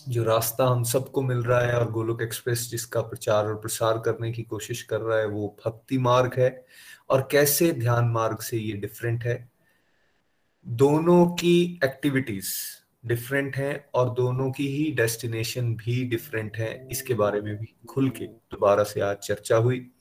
[0.09, 4.31] जो रास्ता हम सबको मिल रहा है और गोलोक एक्सप्रेस जिसका प्रचार और प्रसार करने
[4.31, 6.65] की कोशिश कर रहा है, वो भक्ति मार्ग है।
[7.09, 9.49] और कैसे ध्यान मार्ग से ये डिफरेंट है?
[10.67, 12.49] दोनों की एक्टिविटीज़
[13.05, 18.09] डिफरेंट हैं और दोनों की ही डेस्टिनेशन भी डिफरेंट है। इसके बारे में भी खुल
[18.09, 19.91] के दोबारा से आज चर्चा हुई।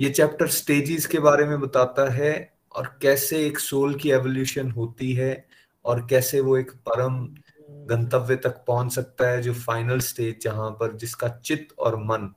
[0.00, 5.12] ये चैप्टर स्टेजेस के बारे में बताता है और कैसे एक सोल की एवोल्यूशन होती
[5.12, 5.48] है
[5.84, 7.34] और कैसे वो एक परम
[7.68, 12.32] गंतव्य तक पहुँच सकता है जो फाइनल स्टेज जहाँ पर जिसका चित्त और मन,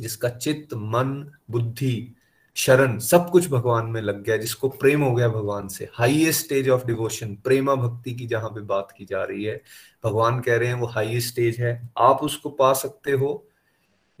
[0.00, 2.14] जिसका चित्त, मन, बुद्धि,
[2.56, 6.68] शरण सब कुछ भगवान में लग गया, जिसको प्रेम हो गया भगवान से। हाईएस्ट स्टेज
[6.68, 9.60] ऑफ़ डिवोशन प्रेमा भक्ति की जहाँ पे बात की जा रही है।
[10.04, 13.48] भगवान कह रहे हैं वो हाईएस्ट स्टेज है, आप उसको पा सकते हो,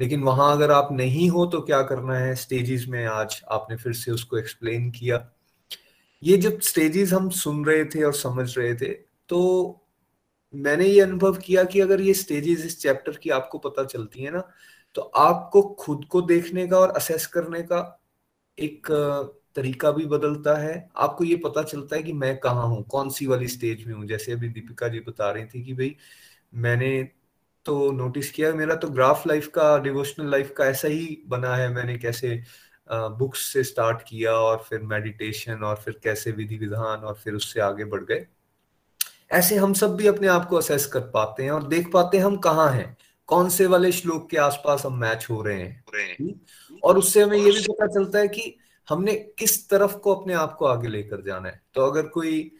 [0.00, 2.34] लेकिन वहाँ अगर आप नहीं हो तो क्या करना है?
[2.34, 5.28] स्टेजेस में आज आपने फिर से उसको एक्सप्लेन किया।
[6.22, 8.92] ये जब स्टेजेस हम सुन रहे थे और समझ रहे थे
[9.28, 9.78] तो
[10.54, 14.30] मैंने ये अनुभव किया कि अगर ये स्टेजेस इस चैप्टर की आपको पता चलती है
[14.30, 14.42] ना
[14.94, 17.80] तो आपको खुद को देखने का और असेस करने का
[18.58, 18.86] एक
[19.56, 23.26] तरीका भी बदलता है। आपको ये पता चलता है कि मैं कहाँ हूँ, कौन सी
[23.26, 25.96] वाली स्टेज में हूँ। जैसे अभी दीपिका जी बता रही थी कि भाई,
[26.54, 27.02] मैंने
[27.66, 31.68] तो नोटिस किया मेरा तो ग्राफ लाइफ का डिवोशनल लाइफ का ऐसा ही बना है।
[31.74, 32.42] मैंने कैसे
[32.90, 37.60] बुक्स से स्टार्ट किया और फिर मेडिटेशन और फिर कैसे विधि विधान और फिर उससे
[37.60, 38.26] आगे बढ़ गए।
[39.32, 42.24] ऐसे हम सब भी अपने आप को असेस कर पाते हैं और देख पाते हैं
[42.24, 45.84] हम कहाँ हैं। कौन से वाले श्लोक के आसपास हम मैच हो रहे हैं।
[46.82, 48.56] और उससे हमें ये भी पता चलता है कि
[48.88, 52.50] हमने किस तरफ़ को अपने आप को आगे लेकर जाना है। तो अगर कोई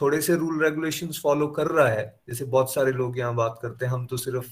[0.00, 3.86] थोड़े से रूल रेगुलेशंस फॉलो कर रहा है जैसे बहुत सारे लोग यहाँ बात करते
[3.86, 4.46] हैं हम तो सिर्फ़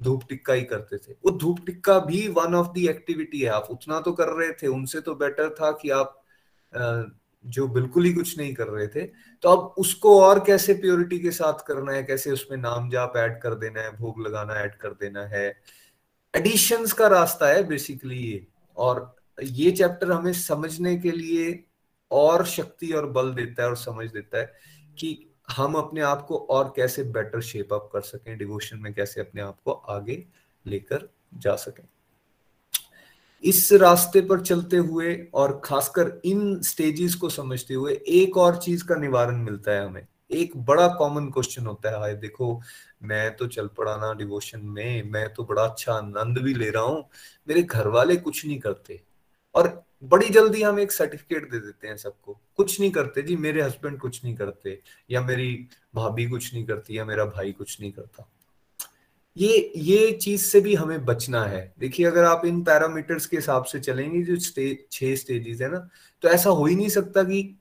[0.00, 3.66] धूप टिक्का ही करते थे। वो धूप टिक्का भी वन ऑफ़ दी एक्टिविटी है। आप
[3.70, 6.22] उतना तो कर रहे थे उनसे तो बेटर था कि आप
[7.48, 9.04] जो बिल्कुल ही कुछ नहीं कर रहे थे
[9.42, 12.02] तो अब उसको और कैसे प्योरिटी के साथ करना है?
[12.04, 15.48] कैसे उसमें नाम जाप ऐड कर देना है, भोग लगाना ऐड कर देना है?
[16.34, 18.46] एडिशंस का रास्ता है बेसिकली ये।
[18.76, 21.64] और ये चैप्टर हमें समझने के लिए
[22.10, 24.52] और शक्ति और बल देता है और समझ देता है
[24.98, 29.20] कि हम अपने आप को और कैसे बेटर शेप अप कर सकें डिवोशन में कैसे
[29.20, 30.24] अपने आप को आगे
[30.66, 31.84] लेकर जा सकें।
[33.44, 38.84] इस रास्ते पर चलते हुए और खासकर इन स्टेजेस को समझते हुए एक और चीज़
[38.84, 42.60] का निवारण मिलता है हमें। एक बड़ा कॉमन क्वेश्चन होता है। देखो,
[43.02, 46.82] मैं तो चल पड़ा ना डिवोशन में, मैं तो बड़ा अच्छा आनंद भी ले रहा
[46.82, 47.08] हूँ,
[47.48, 49.00] मेरे घर वाले कुछ नहीं करते।
[49.54, 53.62] और बड़ी जल्दी हम एक सर्टिफिकेट दे देते हैं सबको। कुछ नहीं करते। जी, मेरे
[53.62, 54.80] हस्बैंड कुछ नहीं करते,
[55.10, 58.30] या मेरी भाभी कुछ नहीं करती, या मेरा भाई कुछ नहीं करता।
[59.38, 63.64] ये ये चीज़ से भी हमें बचना है। देखिए, अगर आप इन पैरामीटर्स के हिसाब
[63.64, 65.88] से चलेंगे, जो स्टेज छह स्टेजेस है ना
[66.22, 67.58] तो ऐसा हो ही नहीं सकता कि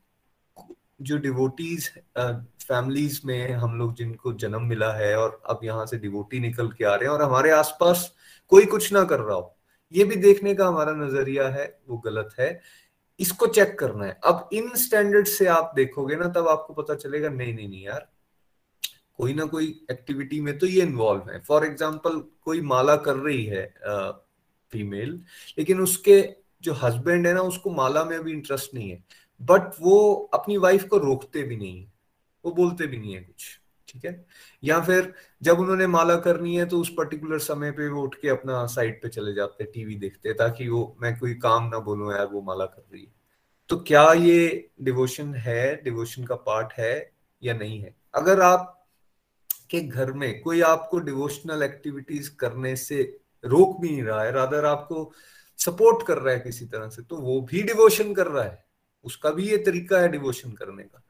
[1.02, 6.40] जो डिवोटीज फैमिलीज़ में हम लोग जिनको जन्म मिला है और अब यहाँ से डिवोटी
[6.40, 8.12] निकल के आ रहे हैं और हमारे आसपास
[8.52, 9.56] कोई कुछ ना कर रहा हो,
[9.94, 12.50] ये भी देखने का हमारा नज़रिया है, वो गलत है।
[13.20, 17.30] इसको चेक करना है। अब इन स्टैंडर्ड से आप देखोगे ना, तब आपको पता चलेगा,
[17.30, 18.08] नहीं नहीं नहीं यार
[19.20, 23.46] कोई ना कोई एक्टिविटी में तो ये इन्वॉल्व है। फॉर एग्ज़ाम्पल कोई माला कर रही
[23.46, 23.66] है
[24.74, 25.20] फीमेल
[25.58, 26.22] लेकिन उसके
[26.64, 29.04] जो हस्बैंड है ना, उसको माला में अभी इंटरेस्ट नहीं है।
[29.42, 31.92] बट वो अपनी वाइफ को रोकते भी नहीं है।
[32.46, 33.46] वो बोलते भी नहीं है कुछ,
[33.88, 34.26] ठीक है?
[34.64, 38.30] या फिर जब उन्होंने माला करनी है तो उस पर्टिकुलर समय पे वो उठ के
[38.30, 41.80] अपना साइड पे चले जाते हैं टीवी देखते हैं, ताकि वो, मैं कोई काम ना
[41.82, 43.12] बोलूँ यार, वो माला कर रही है।
[43.70, 45.84] तो क्या ये डिवोशन है?
[45.84, 47.12] डिवोशन का पार्ट है
[47.44, 47.96] या नहीं है?
[48.16, 48.74] अगर आप
[49.70, 53.02] के घर में कोई आपको डिवोशनल एक्टिविटीज़ करने से
[53.44, 55.12] रोक भी नहीं रहा है रादर आपको
[55.60, 58.66] सपोर्ट कर रहा है किसी तरह से तो वो भी डिवोशन कर रहा है।
[59.06, 61.04] उसका भी ये तरीका है डिवोशन करने का।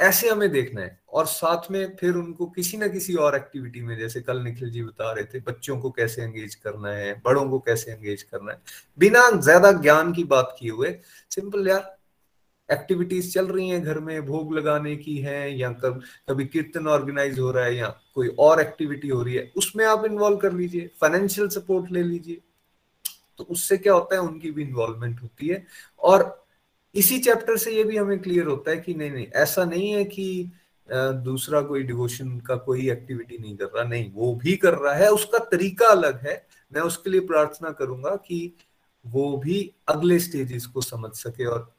[0.00, 3.96] ऐसे हमें देखना है। और साथ में फिर उनको किसी ना किसी और एक्टिविटी में,
[3.98, 7.58] जैसे कल निखिल जी बता रहे थे, बच्चों को कैसे एंगेज करना है, बड़ों को
[7.58, 8.60] कैसे एंगेज करना है।
[8.98, 10.98] बिना ज़्यादा ज्ञान की बात किए हुए
[11.30, 11.99] सिंपल यार
[12.70, 17.38] एक्टिविटीज़ चल रही हैं घर में, भोग लगाने की है या कब, कभी कीर्तन ऑर्गेनाइज
[17.38, 20.90] हो रहा है या कोई और एक्टिविटी हो रही है, उसमें आप इन्वॉल्व कर लीजिए
[21.00, 22.40] फाइनेंशियल सपोर्ट ले लीजिए।
[23.38, 25.64] तो उससे क्या होता है, उनकी भी इन्वॉल्वमेंट होती है।
[26.00, 26.46] और
[26.94, 30.04] इसी चैप्टर से ये भी हमें क्लियर होता है कि नहीं नहीं, ऐसा नहीं है
[30.04, 30.52] कि
[30.88, 35.10] दूसरा कोई डिवोशन का कोई एक्टिविटी नहीं कर रहा, नहीं, वो भी कर रहा है,
[35.10, 36.34] उसका तरीका अलग है।
[36.72, 38.56] मैं उसके लिए प्रार्थना करूँगा कि
[39.04, 39.58] वो भी
[39.88, 41.72] अगले स्टेजेस को समझ सके और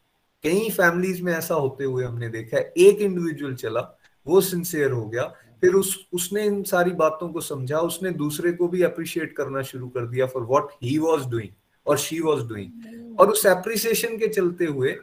[0.43, 3.81] कई फैमिलीज़ में ऐसा होते हुए हमने देखा है, एक इंडिविजुअल चला,
[4.25, 5.23] वो सिंसियर हो गया,
[5.61, 9.87] फिर उस, उसने इन सारी बातों को समझा, उसने दूसरे को भी अप्रिशिएट करना शुरू
[9.89, 11.49] कर दिया for what he was doing
[11.85, 14.95] और शी वाज डूइंग और उस एप्रिसिएशन के चलते हुए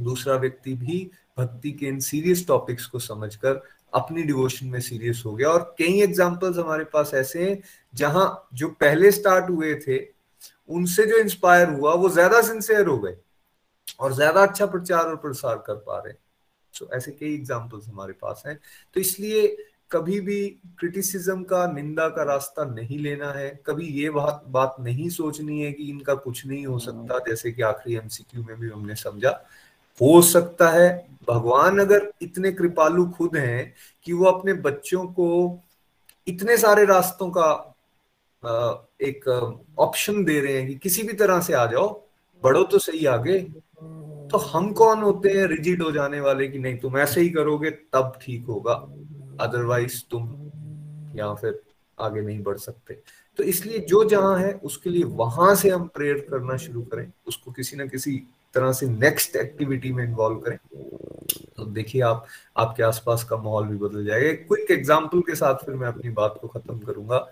[0.00, 3.62] दूसरा व्यक्ति भी भक्ति के इन सीरियस टॉपिक्स को समझकर
[3.94, 7.60] अपनी डिवोशन में सीरियस हो गया। और कई एग्जांपल्स हमारे पास ऐसे हैं,
[7.94, 9.98] जहाँ जो पहले स्टार्ट हुए थे,
[10.68, 13.16] उनसे जो इंस्पायर हुआ, वो ज़्यादा सिंसियर हो गए।
[14.00, 16.12] और ज़्यादा अच्छा प्रचार और प्रसार कर पा रहे
[16.74, 18.58] सो so, ऐसे कई एग्जाम्पल्स हमारे पास हैं।
[18.96, 19.56] तो इसलिए
[19.92, 25.08] कभी भी क्रिटिसिज्म का निंदा का रास्ता नहीं लेना है। कभी ये बात बात नहीं
[25.08, 28.94] सोचनी है कि इनका कुछ नहीं हो सकता। जैसे कि आखिरी एमसीक्यू में भी हमने
[28.94, 29.30] समझा
[30.00, 30.88] हो सकता है
[31.28, 33.72] भगवान अगर इतने कृपालु खुद हैं
[34.06, 35.28] कि वो अपने बच्चों को
[36.26, 37.50] इतने सारे रास्तों का
[39.02, 39.28] एक
[39.78, 41.88] ऑप्शन दे रहे हैं कि किसी भी तरह से आ जाओ
[42.42, 43.38] बढ़ो तो सही आगे।
[44.30, 47.70] तो हम कौन होते हैं रिजिड हो जाने वाले कि नहीं, तुम ऐसे ही करोगे
[47.70, 48.72] तब ठीक होगा
[49.40, 50.26] अदरवाइज़ तुम
[51.16, 51.60] या फिर
[51.98, 52.94] आगे नहीं बढ़ सकते।
[53.38, 57.52] तो इसलिए जो जहाँ है, उसके लिए वहाँ से हम प्रेयर करना शुरू करें, उसको
[57.52, 58.16] किसी ना किसी
[58.54, 60.58] तरह से नेक्स्ट एक्टिविटी में इन्वॉल्व करें।
[61.56, 62.26] तो देखिए आप,
[62.56, 66.38] आपके आसपास का माहौल भी बदल जाएगा। क्विक एग्जांपल के साथ फिर मैं अपनी बात
[66.42, 67.26] को खत्म करूँगा।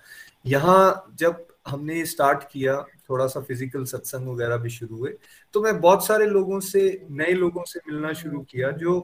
[0.46, 5.12] यहाँ जब हमने स्टार्ट किया थोड़ा सा फ़िज़िकल सत्संग वगैरह भी शुरू हुए।
[5.54, 9.02] तो मैं बहुत सारे लोगों से, नए लोगों से मिलना शुरू किया जो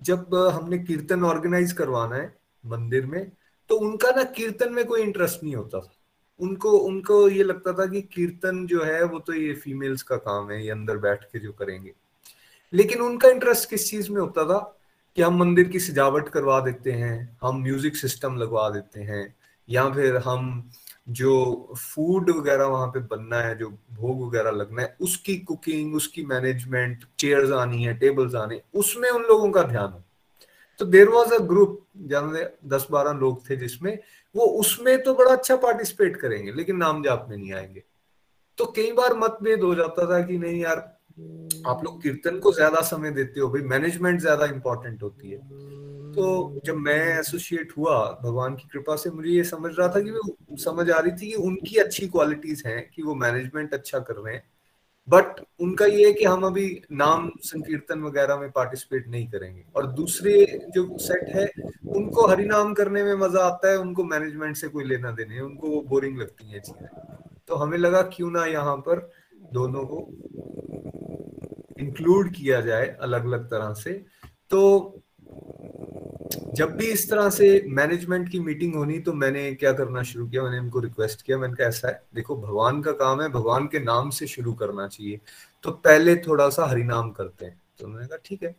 [0.00, 2.34] जब हमने कीर्तन ऑर्गेनाइज करवाना है
[2.64, 3.30] मंदिर में
[3.70, 5.92] तो उनका ना कीर्तन में कोई इंटरेस्ट नहीं होता था।
[6.40, 10.50] उनको उनको ये लगता था कि कीर्तन जो है, वो तो ये फीमेल्स का काम
[10.50, 11.92] है, ये अंदर बैठ के जो करेंगे।
[12.72, 14.58] लेकिन उनका इंटरेस्ट किस चीज़ में होता था
[15.16, 19.34] कि हम मंदिर की सजावट करवा देते हैं, हम म्यूज़िक सिस्टम लगवा देते हैं,
[19.68, 20.70] या फिर हम
[21.10, 26.24] जो फ़ूड वगैरह वहाँ पे बनना है, जो भोग वगैरह लगना है, उसकी कुकिंग उसकी
[26.24, 30.02] मैनेजमेंट चेयर्स आनी है टेबल्स आने उसमें उन लोगों का ध्यान हो।
[30.78, 33.98] तो देर वॉज़ अ ग्रुप जानते दस बारह लोग थे जिसमें,
[34.36, 37.84] वो उसमें तो बड़ा अच्छा पार्टिसिपेट करेंगे, लेकिन नाम जाप में नहीं आएँगे।
[38.58, 40.97] तो कई बार मतभेद हो जाता था कि नहीं यार
[41.66, 45.38] आप लोग कीर्तन को ज़्यादा समय देते हो, भाई मैनेजमेंट ज़्यादा इंपॉर्टेंट होती है।
[46.12, 50.10] तो जब मैं एसोसिएट हुआ, भगवान की कृपा से मुझे ये समझ रहा था कि
[50.10, 54.14] वो, समझ आ रही थी कि उनकी अच्छी क्वालिटीज हैं, कि वो मैनेजमेंट अच्छा कर
[54.14, 54.42] रहे हैं।
[55.08, 59.86] बट उनका ये है कि हम अभी नाम संकीर्तन वगैरह में पार्टिसिपेट नहीं करेंगे। और
[59.92, 60.34] दूसरे
[60.74, 61.46] जो सेट है,
[61.88, 65.80] उनको हरिनाम करने में मज़ा आता है, उनको मैनेजमेंट से कोई लेना देने, उनको वो
[65.82, 66.88] बोरिंग लगती है चीज़ें।
[67.48, 69.10] तो हमें लगा क्यों ना यहाँ पर
[69.52, 69.98] दोनों को
[71.80, 74.04] इंक्लूड किया जाए अलग अलग तरह से।
[74.50, 74.94] तो
[76.54, 80.42] जब भी इस तरह से मैनेजमेंट की मीटिंग होनी तो मैंने क्या करना शुरू किया?
[80.42, 83.80] मैंने इनको रिक्वेस्ट किया। मैंने कहा, ऐसा है, देखो, भगवान का काम है, भगवान के
[83.80, 85.20] नाम से शुरू करना चाहिए।
[85.62, 88.56] तो पहले थोड़ा सा हरिनाम करते हैं। तो मैंने कहा, ठीक है।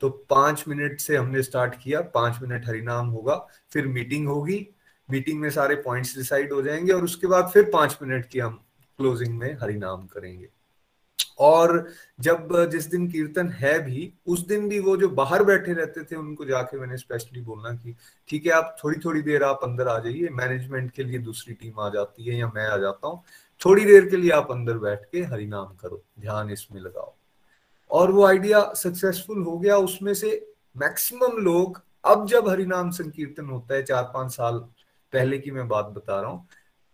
[0.00, 4.68] तो पाँच मिनट से हमने स्टार्ट किया। पाँच मिनट हरिनाम होगा, फिर मीटिंग होगी।
[5.10, 8.64] मीटिंग में सारे पॉइंट्स डिसाइड हो जाएँगे और उसके बाद फिर पाँच मिनट की हम
[9.00, 10.48] क्लोजिंग में हरिनाम करेंगे।
[11.38, 11.86] और
[12.20, 16.16] जब जिस दिन कीर्तन है भी, उस दिन भी वो जो बाहर बैठे रहते थे,
[16.16, 17.94] उनको जाके मैंने स्पेशली बोलना कि,
[18.28, 21.80] ठीक है, आप थोड़ी थोड़ी देर आप अंदर आ जाइए मैनेजमेंट के लिए दूसरी टीम
[21.80, 23.22] आ जाती है या मैं आ जाता हूँ।
[23.60, 27.14] थोड़ी देर के लिए आप अंदर बैठ के हरिनाम करो, ध्यान इसमें लगाओ।
[27.90, 33.74] और वो आइडिया सक्सेसफुल हो गया। उसमें से मैक्सिमम लोग, अब जब हरिनाम संकीर्तन होता
[33.74, 34.58] है चार पाँच साल
[35.12, 36.46] पहले की मैं बात बता रहा हूँ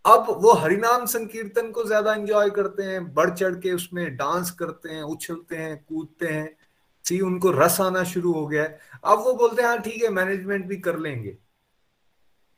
[0.07, 4.89] अब वो हरिनाम संकीर्तन को ज़्यादा एंजॉय करते हैं, बढ़ चढ़ के उसमें डांस करते
[4.89, 6.55] हैं, उछलते हैं, कूदते हैं।
[7.05, 10.09] सी उनको रस आना शुरू हो गया है। अब वो बोलते हैं हाँ ठीक है
[10.09, 11.37] मैनेजमेंट भी कर लेंगे।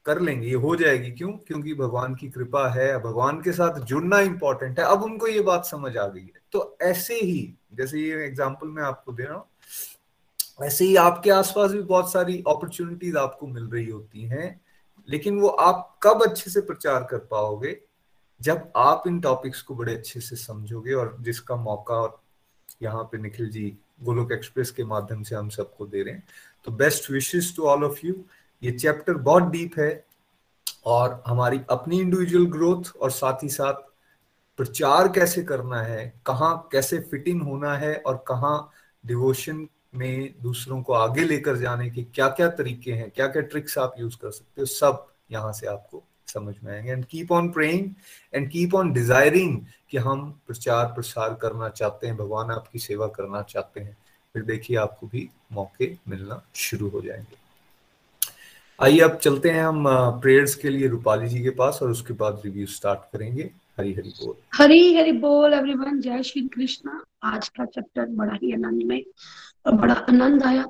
[0.05, 1.31] कर लेंगे, ये हो जाएगी। क्यों?
[1.47, 5.65] क्योंकि भगवान की कृपा है, भगवान के साथ जुड़ना इंपॉर्टेंट है। अब उनको ये बात
[5.65, 9.45] समझ आ गई है। तो ऐसे ही, जैसे ये एग्ज़ाम्पल मैं आपको दे रहा हूँ,
[10.61, 14.59] ऐसे ही आपके आसपास भी बहुत सारी अपॉर्चुनिटीज़ आपको मिल रही होती हैं।
[15.09, 17.81] लेकिन वो आप कब अच्छे से प्रचार कर पाओगे?
[18.41, 22.21] जब आप इन टॉपिक्स को बड़े अच्छे से समझोगे और जिसका मौका और
[22.81, 26.23] यहाँ पे निखिल जी गोलोक एक्सप्रेस के माध्यम से हम सबको दे रहे हैं
[26.65, 28.13] तो best wishes to all of you
[28.63, 30.05] ये चैप्टर बहुत डीप है
[30.85, 33.73] और हमारी अपनी इंडिविजुअल ग्रोथ और साथ ही साथ
[34.57, 38.71] प्रचार कैसे करना है, कहाँ कैसे फिटिंग होना है और कहाँ
[39.05, 43.77] डिवोशन में दूसरों को आगे लेकर जाने के क्या क्या तरीके हैं क्या क्या ट्रिक्स
[43.77, 47.49] आप यूज़ कर सकते हो, सब यहाँ से आपको समझ में आएँगे। And keep on
[47.49, 47.89] praying
[48.33, 49.59] and keep on desiring
[49.91, 53.97] कि हम प्रचार प्रसार करना चाहते हैं, भगवान आपकी सेवा करना चाहते हैं।
[54.35, 57.37] फिर देखिए आपको भी मौके मिलना शुरू हो जाएँगे।
[58.79, 59.83] आइए अब चलते हैं हम
[60.21, 64.09] प्रेयर्स के लिए रूपाली जी के पास और उसके बाद रिव्यू स्टार्ट करेंगे। हरी हरी
[64.09, 69.48] बोल। हरी हरी बोल एवरीवन जय श्री कृष्णा। आज का चैप्टर बड़ा ही आनंदमय और
[69.67, 70.65] बड़ा आनंद आया।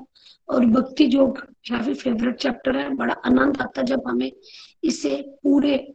[0.49, 4.31] और भक्ति जो काफ़ी फेवरेट चैप्टर है। बड़ा आनंद आता जब हमें
[4.83, 5.93] इसे पूरे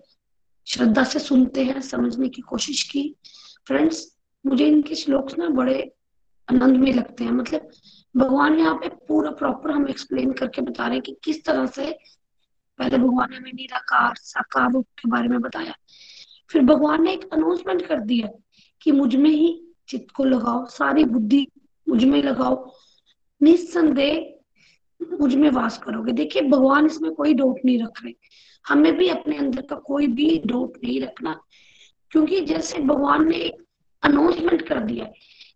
[0.66, 3.16] श्रद्धा से सुनते हैं, समझने की कोशिश की।
[3.66, 4.16] फ्रेंड्स
[4.47, 5.92] मुझे इनके श्लोक ना बड़े
[6.51, 7.70] आनंद में लगते हैं। मतलब
[8.16, 11.99] भगवान यहाँ पे पूरा प्रॉपर हम एक्सप्लेन करके बता रहे हैं कि किस तरह से
[12.78, 15.74] पहले भगवान ने हमें निराकार, साकार रूप के बारे में बताया।
[16.51, 18.28] फिर भगवान ने एक अनाउंसमेंट कर दिया
[18.82, 21.49] कि मुझमें ही चित्त को लगाओ, सारी बुद्धि
[21.89, 22.72] मुझमें लगाओ।
[23.43, 24.30] निस्संदेह
[25.20, 28.14] मुझमें वास करोगे। देखिए, भगवान इसमें कोई डोट नहीं रख रहे।
[28.68, 31.41] हमें भी अपने अंदर का कोई भी डोट नहीं रखना।
[32.11, 33.64] क्योंकि जैसे भगवान ने एक
[34.03, 35.12] अनाउंसमेंट कर दिया है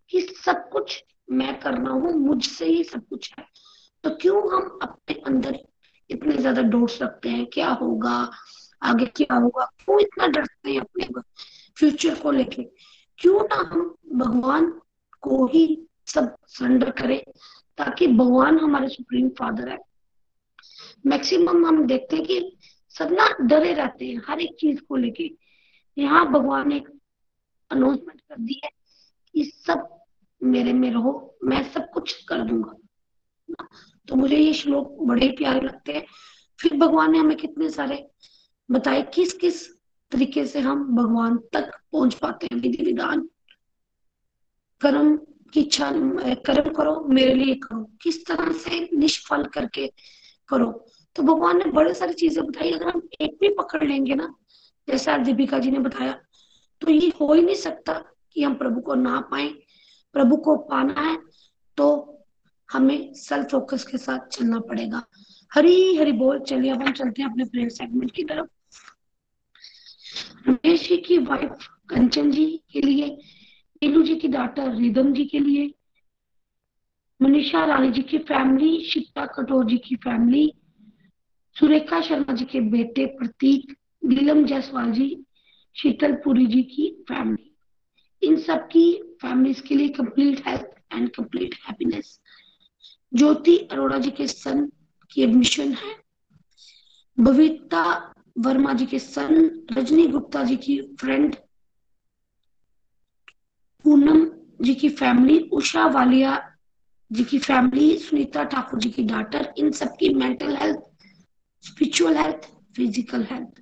[0.09, 3.45] कि सब कुछ मैं कर रहा हूँ, मुझसे ही सब कुछ है।
[4.03, 5.59] तो क्यों हम अपने अंदर
[6.09, 7.45] इतने ज़्यादा डोट्स रखते हैं?
[7.45, 8.31] क्या होगा?
[8.83, 9.65] आगे क्या होगा?
[9.65, 11.07] क्यों इतना डरते हैं अपने
[11.77, 12.63] फ्यूचर को लेके?
[13.17, 14.81] क्यों ना हम भगवान
[15.21, 17.23] को ही सब सरेंडर करें,
[17.77, 19.77] ताकि भगवान हमारे सुप्रीम फादर है।
[21.05, 22.57] मैक्सिमम हम देखते हैं कि
[22.89, 25.31] सब ना डरे रहते हैं, हर एक चीज़ को लेके।
[25.97, 26.83] यहाँ भगवान ने
[27.71, 28.69] अनाउंसमेंट कर दी है
[29.33, 29.99] कि सब
[30.43, 32.73] मेरे में रहो, मैं सब कुछ कर दूँगा।
[34.07, 36.05] तो मुझे ये श्लोक बड़े प्यारे लगते हैं।
[36.59, 38.07] फिर भगवान ने हमें कितने सारे
[38.71, 39.67] बताए किस किस
[40.11, 43.29] तरीके से हम भगवान तक पहुँच पाते हैं। विधि विधान
[44.81, 45.17] कर्म
[45.53, 45.91] की इच्छा
[46.45, 49.87] कर्म करो, मेरे लिए करो। किस तरह से निष्फल करके
[50.49, 50.71] करो।
[51.15, 54.33] तो भगवान ने बड़े सारी चीज़ें बताई। अगर हम एक भी पकड़ लेंगे ना,
[54.87, 56.19] जैसे दीपिका जी ने बताया
[56.81, 57.93] तो ये हो ही नहीं सकता
[58.35, 59.47] कि हम प्रभु को ना पाए,
[60.15, 61.17] प्रभु को पाना है
[61.77, 61.87] तो
[62.69, 65.01] हमें सेल्फ फोकस के साथ चलना पड़ेगा।
[65.51, 68.47] हरी हरी बोल। चलिए, अब हम चलते हैं अपने प्रेयर सेगमेंट की तरफ़।
[70.47, 73.17] रमेश जी की वाइफ कंचन जी के लिए
[73.81, 75.73] नीलू जी की डॉटर रिदम जी के लिए,
[77.19, 80.51] मनीषा रानी जी की फैमिली शिप्ता कटोर जी की फैमिली
[81.55, 83.75] सुरेखा शर्मा जी के बेटे प्रतीक,
[84.05, 85.25] नीलम जायसवाल जी
[85.75, 92.19] शीतलपुरी जी की फैमिली इन सब की फैमिलीज़ के लिए complete health and complete happiness
[93.13, 94.69] Jyoti Arora ji के सन
[95.11, 95.95] की एडमिशन है।
[97.17, 97.83] बबीता
[98.37, 101.35] वर्मा जी के सन रजनी गुप्ता जी की फ्रेंड
[103.85, 104.25] पूनम
[104.61, 106.37] जी की फैमिली उषा वालिया
[107.11, 110.79] जी की फैमिली सुनीता ठाकुर जी की डॉटर इन सबकी mental health
[111.63, 113.61] spiritual health physical health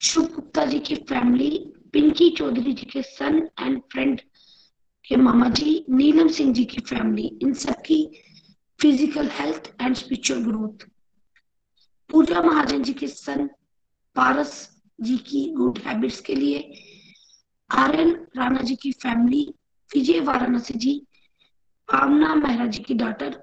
[0.00, 1.50] Shubh Gupta ji की फैमिली
[1.92, 4.20] पिंकी चौधरी जी के सन एंड फ्रेंड
[5.04, 8.04] के मामा जी, नीलम सिंह जी की फैमिली इन सबकी
[8.80, 10.86] physical health and spiritual growth
[12.10, 13.46] Puja Mahajan ji के सन
[14.16, 14.54] पारस
[14.98, 16.58] जी की गुड हैबिट्स के लिए
[17.72, 19.42] आर एन राणा जी की फैमिली,
[19.90, 20.94] विजय वाराणसी जी,
[21.88, 23.40] पावना मेहरा जी की डॉटर,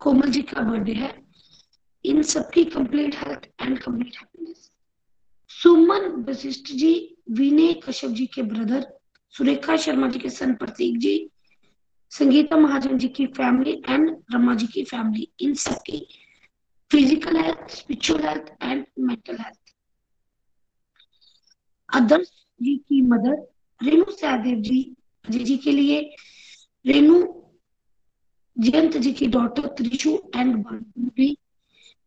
[0.00, 1.14] कोमल जी का बर्थडे है।
[2.04, 4.70] इन सबकी complete health and complete happiness
[5.50, 6.92] Suman Vashishth ji,
[7.30, 8.86] Vinay Kashyap ji के ब्रदर
[9.34, 11.30] सुरेखा शर्मा जी के सन प्रतीक जी,
[12.12, 16.06] संगीता महाजन जी की फैमिली एंड रमा जी की फैमिली इन सबकी
[16.90, 19.74] physical health spiritual health and mental health
[21.88, 22.30] Adarsh
[22.60, 23.36] ji की मदर
[23.80, 24.80] रेणु सहदेव जी
[25.24, 26.00] अजय जी के लिए।
[26.84, 27.16] रेणु
[28.56, 30.64] जयंत जी की डॉटर त्रिशु एंड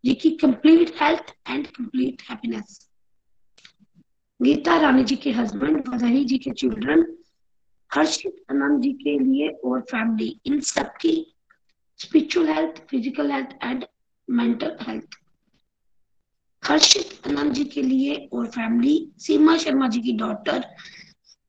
[0.04, 2.80] जी की complete health and complete happiness
[4.40, 7.06] Geeta Rani ji के हस्बैंड वजाही जी के चिल्ड्रन
[7.92, 11.16] हर्षित आनंद जी के लिए और फैमिली इन सबकी
[12.00, 13.86] spiritual health physical health and
[14.28, 15.18] mental health
[16.64, 20.60] Harshit Anand ji के लिए और फैमिली सीमा शर्मा जी की डॉटर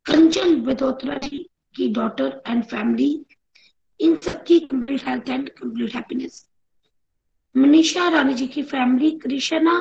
[0.06, 1.38] कंचन विदोत्रा जी
[1.76, 3.10] की डॉटर एंड फैमिली
[4.00, 6.44] इन सबकी complete health and complete happiness
[7.54, 9.80] Manisha Rani ji की फैमिली कृष्णा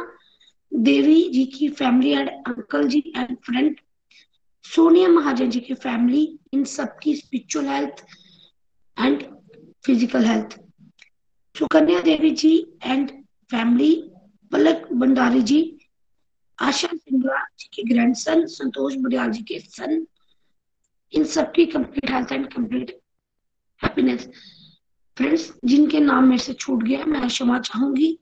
[0.71, 3.75] देवी जी की family and uncle ji and friend
[4.65, 6.23] Sonia Mahajan ji की फैमिली
[6.53, 8.03] इन सबकी spiritual health
[8.97, 9.27] and
[9.83, 10.59] physical health.
[11.55, 13.13] Sukanya Devi ji and
[13.51, 14.08] family,
[14.51, 15.79] Palak Bandari ji,
[16.61, 20.07] Asha Singla ji के grandson Santosh Bariyal ji के son
[21.13, 22.99] इन सबकी complete health and complete
[23.83, 24.27] happiness
[25.17, 28.19] friends जिनके नाम मेरे से छूट गया मैं क्षमा चाहूँगी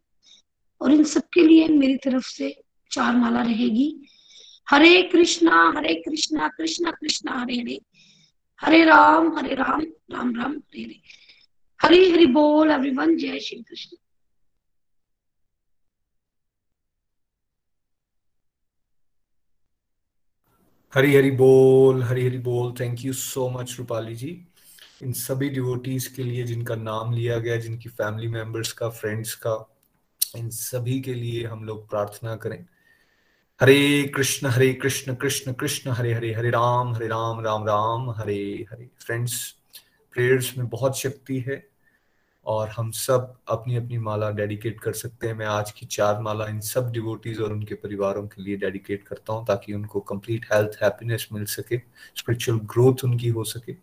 [0.82, 3.90] और इन सबके लिए मेरी तरफ़ से चार माला रहेगी।
[4.70, 7.82] हरे कृष्णा हरे कृष्णा कृष्णा कृष्णा हरे हरे।
[8.62, 9.82] हरे राम हरे राम
[10.12, 11.02] राम राम हरे हरे।
[11.82, 13.98] हरी हरि बोल एवरीवन जय श्री कृष्ण।
[20.94, 24.30] हरी हरी बोल, हरी हरी बोल। Thank you so much Rupali ji
[25.04, 29.76] इन सभी डिवोटीज के लिए जिनका नाम लिया गया, जिनकी फैमिली मेंबर्स का फ्रेंड्स का,
[30.38, 32.66] इन सभी के लिए हम लोग प्रार्थना करें।
[33.62, 38.66] हरे कृष्ण हरे कृष्ण कृष्ण कृष्ण, हरे हरे हरे राम हरे राम राम राम, हरे
[38.72, 39.56] हरे। फ्रेंड्स
[40.14, 41.64] प्रेयर्स में बहुत शक्ति है।
[42.48, 46.46] और हम सब अपनी अपनी माला डेडिकेट कर सकते हैं। मैं आज की चार माला
[46.46, 50.78] इन सब डिवोटीज और उनके परिवारों के लिए डेडिकेट करता हूँ ताकि उनको कंप्लीट हेल्थ
[50.84, 51.78] हैप्पीनेस मिल सके
[52.16, 53.76] स्पिरिचुअल ग्रोथ उनकी हो सके।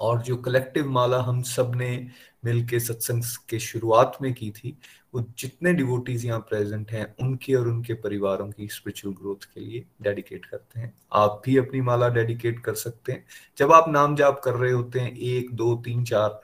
[0.00, 2.10] और जो कलेक्टिव माला हम सबने
[2.44, 4.76] मिल के सत्संग के शुरुआत में की थी,
[5.14, 9.84] वो जितने डिवोटीज यहाँ प्रेजेंट हैं, उनके और उनके परिवारों की स्पिरिचुअल ग्रोथ के लिए
[10.02, 13.24] डेडिकेट करते हैं। आप भी अपनी माला डेडिकेट कर सकते हैं।
[13.58, 16.40] जब आप नाम जाप कर रहे होते हैं, एक, दो, तीन, चार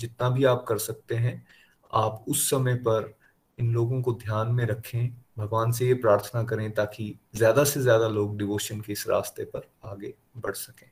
[0.00, 1.42] जितना भी आप कर सकते हैं,
[1.94, 3.14] आप उस समय पर
[3.58, 8.08] इन लोगों को ध्यान में रखें, भगवान से ये प्रार्थना करें ताकि ज़्यादा से ज़्यादा
[8.08, 10.88] लोग डिवोशन के इस रास्ते पर आगे बढ़ सकें।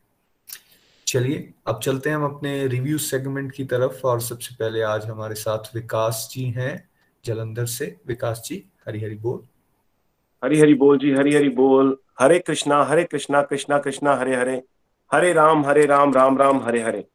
[1.06, 5.34] चलिए, अब चलते हैं हम अपने रिव्यू सेगमेंट की तरफ़ और सबसे पहले आज हमारे
[5.34, 6.88] साथ विकास जी हैं,
[7.24, 9.40] जलंधर से। विकास जी, हरी हरी बोल।
[10.42, 14.62] हरी हरी बोल जी, हरी हरी बोल। हरे कृष्णा हरे कृष्णा कृष्णा कृष्णा, हरे हरे।
[15.10, 17.06] हरे राम हरे राम राम राम, हरे हरे।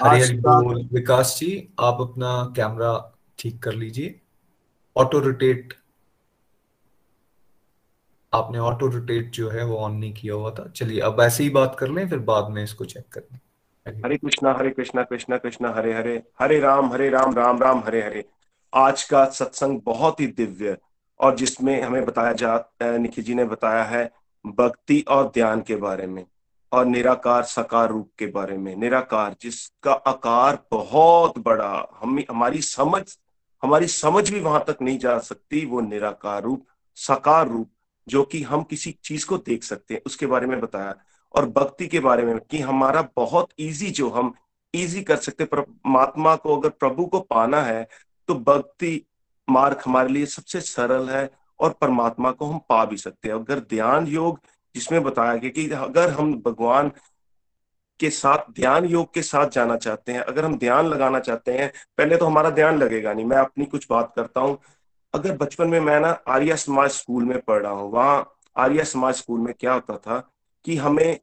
[0.00, 1.48] हरी हरी बोल विकास जी
[1.80, 2.92] आप अपना कैमरा
[3.38, 4.20] ठीक कर लीजिए।
[4.96, 5.74] ऑटो रोटेट
[8.32, 11.50] आपने ऑटो रोटेट जो है वो ऑन नहीं किया हुआ था। चलिए अब ऐसे ही
[11.50, 13.40] बात कर लें फिर बाद में इसको चेक कर लें।
[14.04, 18.02] हरे कृष्णा हरे कृष्णा कृष्णा कृष्णा हरे हरे हरे राम हरे राम राम राम हरे
[18.02, 18.24] हरे।
[18.72, 20.76] आज का सत्संग बहुत ही दिव्य
[21.20, 24.10] और जिसमें हमें बताया जा निखिल जी ने बताया है
[24.44, 26.24] भक्ति और ध्यान के बारे में।
[26.72, 33.02] और निराकार सकार रूप के बारे में। निराकार, जिसका आकार बहुत बड़ा, हम, हमारी समझ
[33.62, 36.66] हमारी समझ भी वहाँ तक नहीं जा सकती, वो निराकार रूप,
[36.96, 37.70] सकार रूप,
[38.08, 40.94] जो कि हम किसी चीज़ को देख सकते हैं, उसके बारे में बताया।
[41.34, 44.34] और भक्ति के बारे में, कि हमारा बहुत इजी जो हम
[44.74, 47.88] इजी कर सकते परमात्मा को अगर प्रभु को पाना है
[48.28, 49.06] तो भक्ति
[49.48, 51.30] मार्ग हमारे लिए सबसे सरल है
[51.60, 54.40] और परमात्मा को हम पा भी सकते हैं। अगर ध्यान योग
[54.74, 56.90] जिसमें बताया गया कि अगर हम भगवान
[58.00, 61.70] के साथ, ध्यान योग के साथ जाना चाहते हैं, अगर हम ध्यान लगाना चाहते हैं,
[61.98, 64.58] पहले तो हमारा ध्यान लगेगा नहीं। मैं अपनी कुछ बात करता हूँ।
[65.14, 69.14] अगर बचपन में मैं ना आर्या समाज स्कूल में पढ़ रहा हूँ, वहाँ आर्या समाज
[69.14, 70.18] स्कूल में क्या होता था
[70.64, 71.18] कि हमें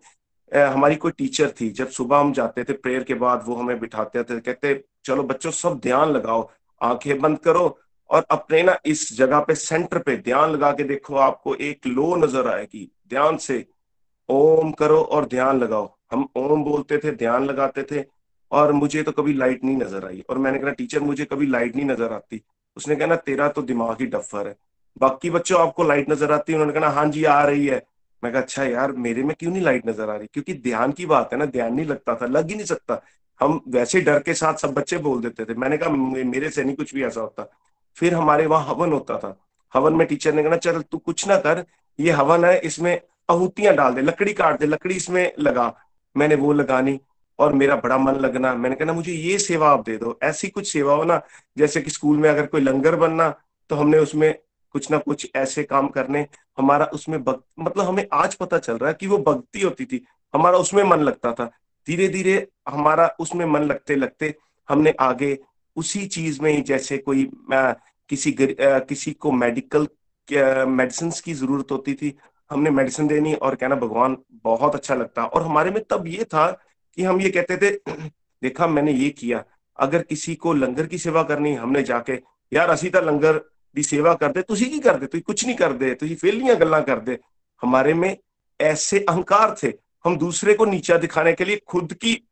[0.51, 4.23] हमारी कोई टीचर थी, जब सुबह हम जाते थे, प्रेयर के बाद वो हमें बिठाते
[4.23, 6.49] थे, कहते, चलो बच्चों, सब ध्यान लगाओ,
[6.81, 7.77] आँखें बंद करो
[8.09, 12.15] और अपने ना इस जगह पे सेंटर पे ध्यान लगा के देखो, आपको एक लो
[12.15, 13.65] नज़र आएगी। ध्यान से
[14.29, 18.03] ओम करो और ध्यान लगाओ। हम ओम बोलते थे, ध्यान लगाते थे
[18.51, 21.75] और मुझे तो कभी लाइट नहीं नज़र आई। और मैंने कहा, टीचर, मुझे कभी लाइट
[21.75, 22.41] नहीं नज़र आती।
[22.77, 24.55] उसने कहना तेरा तो दिमाग ही डफर है।
[24.97, 26.59] बाकी बच्चों, आपको लाइट नज़र आती है?
[26.59, 27.81] उन्होंने कहा हाँ जी, आ रही है।
[28.23, 30.27] मैं कहा अच्छा यार, मेरे में क्यों नहीं लाइट नज़र आ रही?
[30.33, 33.01] क्योंकि ध्यान की बात है ना, ध्यान नहीं लगता था, लग ही नहीं सकता।
[33.41, 36.75] हम वैसे डर के साथ सब बच्चे बोल देते थे। मैंने कहा मेरे से नहीं
[36.75, 37.49] कुछ भी ऐसा होता।
[37.97, 39.35] फिर हमारे वहाँ हवन होता था।
[39.73, 41.63] हवन में टीचर ने कहना चल, तू कुछ ना कर
[41.99, 42.99] ये हवन है इसमें
[43.29, 45.73] आहूतियाँ डाल दे लकड़ी काट दे लकड़ी इसमें लगा।
[46.15, 46.99] मैंने वो लगानी
[47.39, 50.71] और मेरा बड़ा मन लगना। मैंने कहना मुझे ये सेवा आप दे दो। ऐसी कुछ
[50.71, 51.21] सेवा हो ना
[51.57, 53.29] जैसे कि स्कूल में अगर कोई लंगर बनना
[53.69, 54.33] तो हमने उसमें
[54.75, 56.25] कुछ ना कुछ ऐसे काम करने।
[56.57, 60.57] हमारा उसमें मतलब हमें आज पता चल रहा है कि वो भक्ति होती थी। हमारा
[60.57, 61.45] उसमें मन लगता था।
[61.87, 64.33] धीरे धीरे हमारा उसमें मन लगते लगते
[64.69, 65.37] हमने आगे
[65.75, 67.71] उसी चीज़ में जैसे कोई आ,
[68.09, 69.87] किसी आ, किसी को मेडिकल
[70.65, 72.17] मेडिसिन की ज़रूरत होती थी?
[72.51, 76.61] हमने मेडिसिन देनी और कहना भगवान बहुत अच्छा लगता। और हमारे में तब ये था
[76.95, 77.91] कि हम ये कहते थे,
[78.43, 79.43] देखा, मैंने ये किया।
[79.79, 82.13] अगर किसी को लंगर की सेवा करनी हमने जाके,
[82.53, 83.37] यार, असी तो लंगर
[83.75, 85.05] की सेवा कर दे दे?
[85.05, 87.19] तु कुछ नहीं कर दे तुझी फेलियाँ गल्ला कर दे।
[87.61, 88.17] हमारे में
[88.61, 89.73] ऐसे अहंकार थे।
[90.05, 92.27] हम दूसरे को नीचा दिखाने के लिए खुद की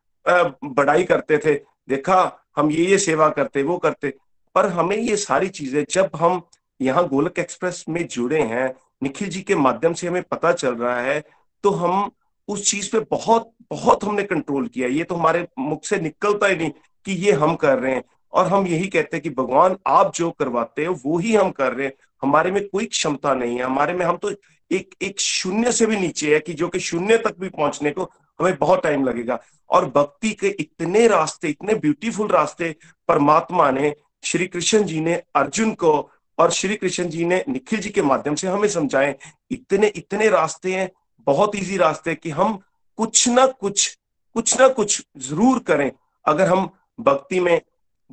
[0.63, 1.53] बड़ाई करते थे।
[1.89, 4.13] देखा, हम ये ये सेवा करते, वो करते।
[4.55, 6.41] पर हमें ये सारी चीज़ें, जब हम
[6.83, 8.73] यहाँ गोलक एक्सप्रेस में जुड़े हैं।
[9.03, 11.23] निखिल जी के माध्यम से हमें पता चल रहा है
[11.63, 12.11] तो हम
[12.47, 16.55] उस चीज़ पे बहुत बहुत हमने कंट्रोल किया। ये तो हमारे मुख से निकलता ही
[16.55, 16.71] नहीं
[17.05, 18.03] कि ये हम कर रहे हैं।
[18.33, 21.73] और हम यही कहते हैं कि भगवान, आप जो करवाते हो, वो ही हम कर
[21.73, 24.31] रहे हैं। हमारे में कोई क्षमता नहीं है। हमारे में हम तो
[24.71, 28.03] एक एक शून्य से भी नीचे है कि जो कि शून्य तक भी पहुँचने को
[28.39, 29.39] हमें बहुत टाइम लगेगा।
[29.69, 32.75] और भक्ति के इतने रास्ते, इतने ब्यूटीफुल रास्ते
[33.07, 37.89] परमात्मा ने, श्री कृष्ण जी ने अर्जुन को और श्री कृष्ण जी ने निखिल जी
[37.89, 39.15] के माध्यम से हमें समझाए,
[39.51, 40.89] इतने इतने रास्ते हैं,
[41.27, 42.59] बहुत इजी रास्ते हैं कि हम
[42.99, 43.97] कुछ ना कुछ
[44.35, 45.91] कुछ ना कुछ ज़रूर करें।
[46.25, 46.69] अगर हम
[46.99, 47.61] भक्ति में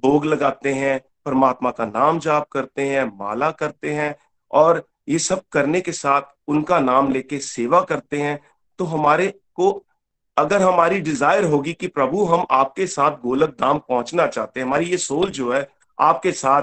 [0.03, 4.15] भोग लगाते हैं, परमात्मा का नाम जाप करते हैं, माला करते हैं
[4.51, 8.39] और ये सब करने के साथ उनका नाम लेके सेवा करते हैं
[8.79, 9.71] तो हमारे को,
[10.37, 14.87] अगर हमारी डिज़ायर होगी कि प्रभु हम आपके साथ गोलक धाम पहुँचना चाहते हैं, हमारी
[14.87, 15.69] ये सोल जो है,
[15.99, 16.63] आपके साथ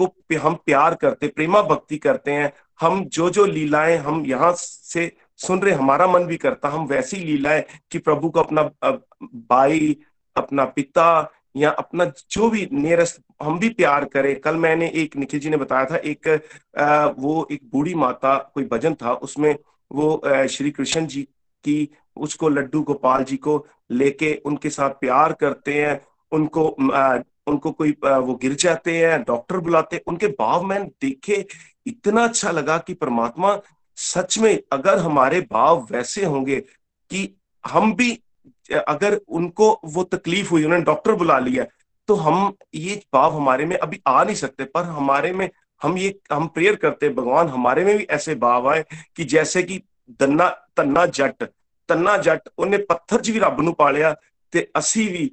[0.00, 5.10] आपको हम प्यार करते प्रेमा भक्ति करते हैं। हम जो जो लीलाएँ हम यहाँ से
[5.38, 8.62] सुन रहे हमारा मन भी करता हम वैसी लीलाएँ कि प्रभु को अपना
[9.50, 9.96] भाई
[10.36, 15.40] अपना पिता या अपना जो भी नियरेस्ट हम भी प्यार करें। कल मैंने एक निखिल
[15.40, 16.28] जी ने बताया था एक
[16.78, 19.54] आ, वो एक बूढ़ी माता कोई भजन था उसमें
[19.92, 20.20] वो
[20.50, 21.22] श्री कृष्ण जी
[21.64, 26.00] की उसको लड्डू गोपाल जी को लेके उनके साथ प्यार करते हैं।
[26.32, 26.68] उनको
[27.46, 31.44] उनको कोई वो गिर जाते हैं, डॉक्टर बुलाते हैं, उनके भाव मैंने देखे,
[31.86, 33.58] इतना अच्छा लगा कि परमात्मा
[33.98, 36.60] सच में अगर हमारे भाव वैसे होंगे
[37.10, 37.28] कि
[37.64, 38.12] हम भी
[38.88, 41.64] अगर उनको वो तकलीफ़ हुई, उन्होंने डॉक्टर बुला लिया
[42.08, 45.48] तो हम ये भाव हमारे में अभी आ नहीं सकते, पर हमारे में
[45.82, 48.84] हम ये, हम प्रेयर करते भगवान हमारे में भी ऐसे भाव आए
[49.16, 49.80] कि जैसे कि
[50.20, 51.48] दन्ना, तन्ना जट
[51.88, 54.12] तन्ना जट, उन्हें पत्थर च भी रब न पालिया,
[54.52, 55.30] ते असी भी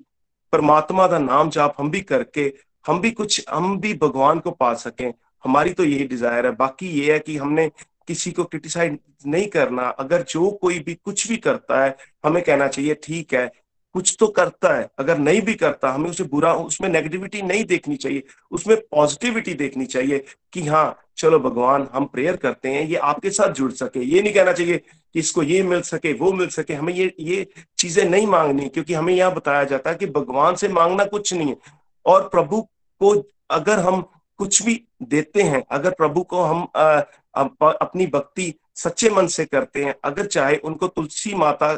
[0.54, 2.54] परमात्मा का नाम जाप हम भी करके,
[2.86, 5.14] हम भी कुछ, हम भी भगवान को पा सकें,
[5.44, 7.68] हमारी तो यही डिज़ायर है। बाकी ये है कि हमने
[8.08, 12.68] किसी को क्रिटिसाइज नहीं करना। अगर जो कोई भी कुछ भी करता है, हमें कहना
[12.68, 13.52] चाहिए, ठीक है
[13.95, 17.95] कुछ तो करता है अगर नहीं भी करता हमें उसे बुरा उसमें नेगेटिविटी नहीं देखनी
[17.95, 23.30] चाहिए उसमें पॉजिटिविटी देखनी चाहिए कि हाँ चलो भगवान हम प्रेयर करते हैं ये आपके
[23.30, 26.74] साथ जुड़ सके। ये नहीं कहना चाहिए कि इसको ये मिल सके वो मिल सके।
[26.74, 27.45] हमें ये ये
[27.78, 31.49] चीज़ें नहीं मांगनी क्योंकि हमें यहाँ बताया जाता है कि भगवान से मांगना कुछ नहीं
[31.49, 31.57] है।
[32.06, 32.61] और प्रभु
[33.02, 33.14] को
[33.52, 34.02] अगर हम
[34.40, 37.02] कुछ भी देते हैं अगर प्रभु को हम आ,
[37.36, 41.74] अपनी भक्ति सच्चे मन से करते हैं अगर चाहे उनको तुलसी माता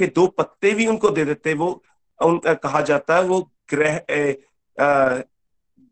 [0.00, 1.70] के दो पत्ते भी उनको दे देते वो,
[2.20, 4.00] उन कहा जाता है, वो ग्रह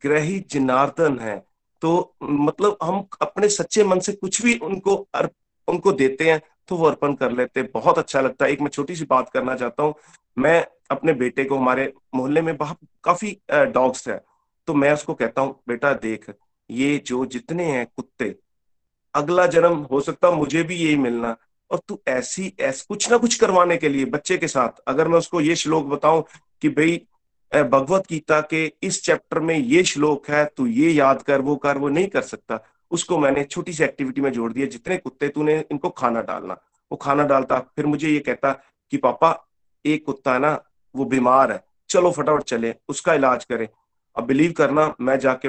[0.02, 1.36] ग्रही जनार्दन है।
[1.82, 5.32] तो मतलब हम अपने सच्चे मन से कुछ भी उनको अर्प
[5.68, 8.68] उनको देते हैं तो वो अर्पण कर लेते हैं। बहुत अच्छा लगता है। एक मैं
[8.68, 9.94] छोटी सी बात करना चाहता हूँ।
[10.36, 14.20] मैं अपने बेटे को, हमारे मोहल्ले में बहुत काफ़ी डॉग्स है।
[14.68, 16.26] तो मैं उसको कहता हूँ, बेटा देख,
[16.70, 18.34] ये जो जितने हैं कुत्ते,
[19.14, 21.36] अगला जन्म हो सकता मुझे भी यही मिलना।
[21.70, 25.18] और तू ऐसी, ऐस, कुछ ना कुछ करवाने के लिए बच्चे के साथ। अगर मैं
[25.18, 26.24] उसको ये श्लोक बताऊँ
[26.62, 27.06] कि भाई
[27.54, 31.78] भगवत गीता के इस चैप्टर में ये श्लोक है, तू ये याद कर, वो कर,
[31.78, 35.64] वो नहीं कर सकता। उसको मैंने छोटी सी एक्टिविटी में जोड़ दिया, जितने कुत्ते तूने,
[35.70, 36.54] इनको खाना डालना।
[36.92, 38.52] वो खाना डालता, फिर मुझे ये कहता
[38.90, 39.48] कि, पापा,
[39.86, 40.62] एक कुत्ता है ना,
[40.96, 43.68] वो बीमार है। चलो फटाफट चले, उसका इलाज करें।
[44.16, 45.48] अब बिलीव करना, मैं जाके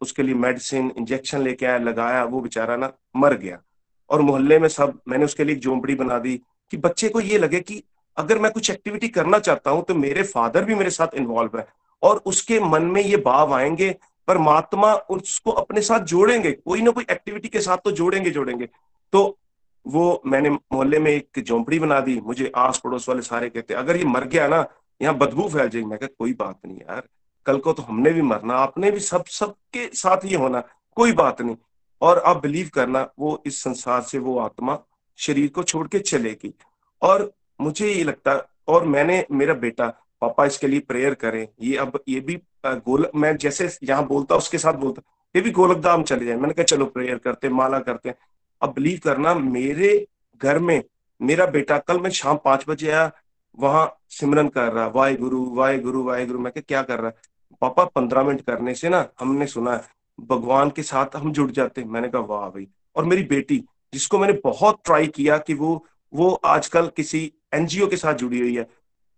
[0.00, 3.62] उसके लिए मेडिसिन, इंजेक्शन लेके आया, लगाया, वो बेचारा ना मर गया।
[4.10, 6.36] और मोहल्ले में सब, मैंने उसके लिए एक झोंपड़ी बना दी
[6.72, 7.82] कि बच्चे को ये लगे कि
[8.16, 11.66] अगर मैं कुछ एक्टिविटी करना चाहता हूँ तो मेरे फादर भी मेरे साथ इन्वॉल्व है
[12.02, 13.94] और उसके मन में ये भाव आएँगे,
[14.28, 18.68] परमात्मा उसको अपने साथ जोड़ेंगे, कोई ना कोई एक्टिविटी के साथ तो जोड़ेंगे जोड़ेंगे।
[19.12, 19.38] तो
[19.86, 23.96] वो मैंने मोहल्ले में एक झोंपड़ी बना दी, मुझे आस पड़ोस वाले सारे कहते, अगर
[23.96, 24.64] ये मर गया ना,
[25.00, 27.02] यहाँ बदबू फैल जाएगी। मैं कहा, कोई बात नहीं यार,
[27.46, 30.62] कल को तो हमने भी मरना, आपने भी सब, सबके साथ ये होना,
[30.96, 31.56] कोई बात नहीं।
[32.02, 34.78] और आप बिलीव करना, वो इस संसार से, वो आत्मा
[35.18, 36.54] शरीर को छोड़ के चलेगी।
[37.02, 39.88] और मुझे ये लगता, और मैंने, मेरा बेटा,
[40.20, 44.58] पापा इसके लिए प्रेयर करें। ये अब, ये भी गोल, मैं जैसे यहाँ बोलता, उसके
[44.58, 45.02] साथ बोलता,
[45.36, 48.14] ये भी गोलक धाम चले जाए। मैंने कहा, चलो प्रेयर करते माला करते
[48.62, 50.06] अब बिलीव करना, मेरे
[50.42, 50.82] घर में,
[51.22, 53.10] मेरा बेटा, कल मैं शाम पाँच बजे आया,
[53.58, 57.12] वहाँ सिमरन कर रहा वाहे गुरु वाहे गुरु वाहे गुरु मैं क्या कर रहा?
[57.60, 61.80] पापा, पंद्रह मिनट करने से ना, हमने सुना है भगवान के साथ हम जुड़ जाते
[61.80, 65.86] हैं। मैंने कहा, वाह भाई। और मेरी बेटी, जिसको मैंने बहुत ट्राई किया कि वो
[66.14, 68.70] वो आजकल किसी एनजीओ के साथ जुड़ी हुई है।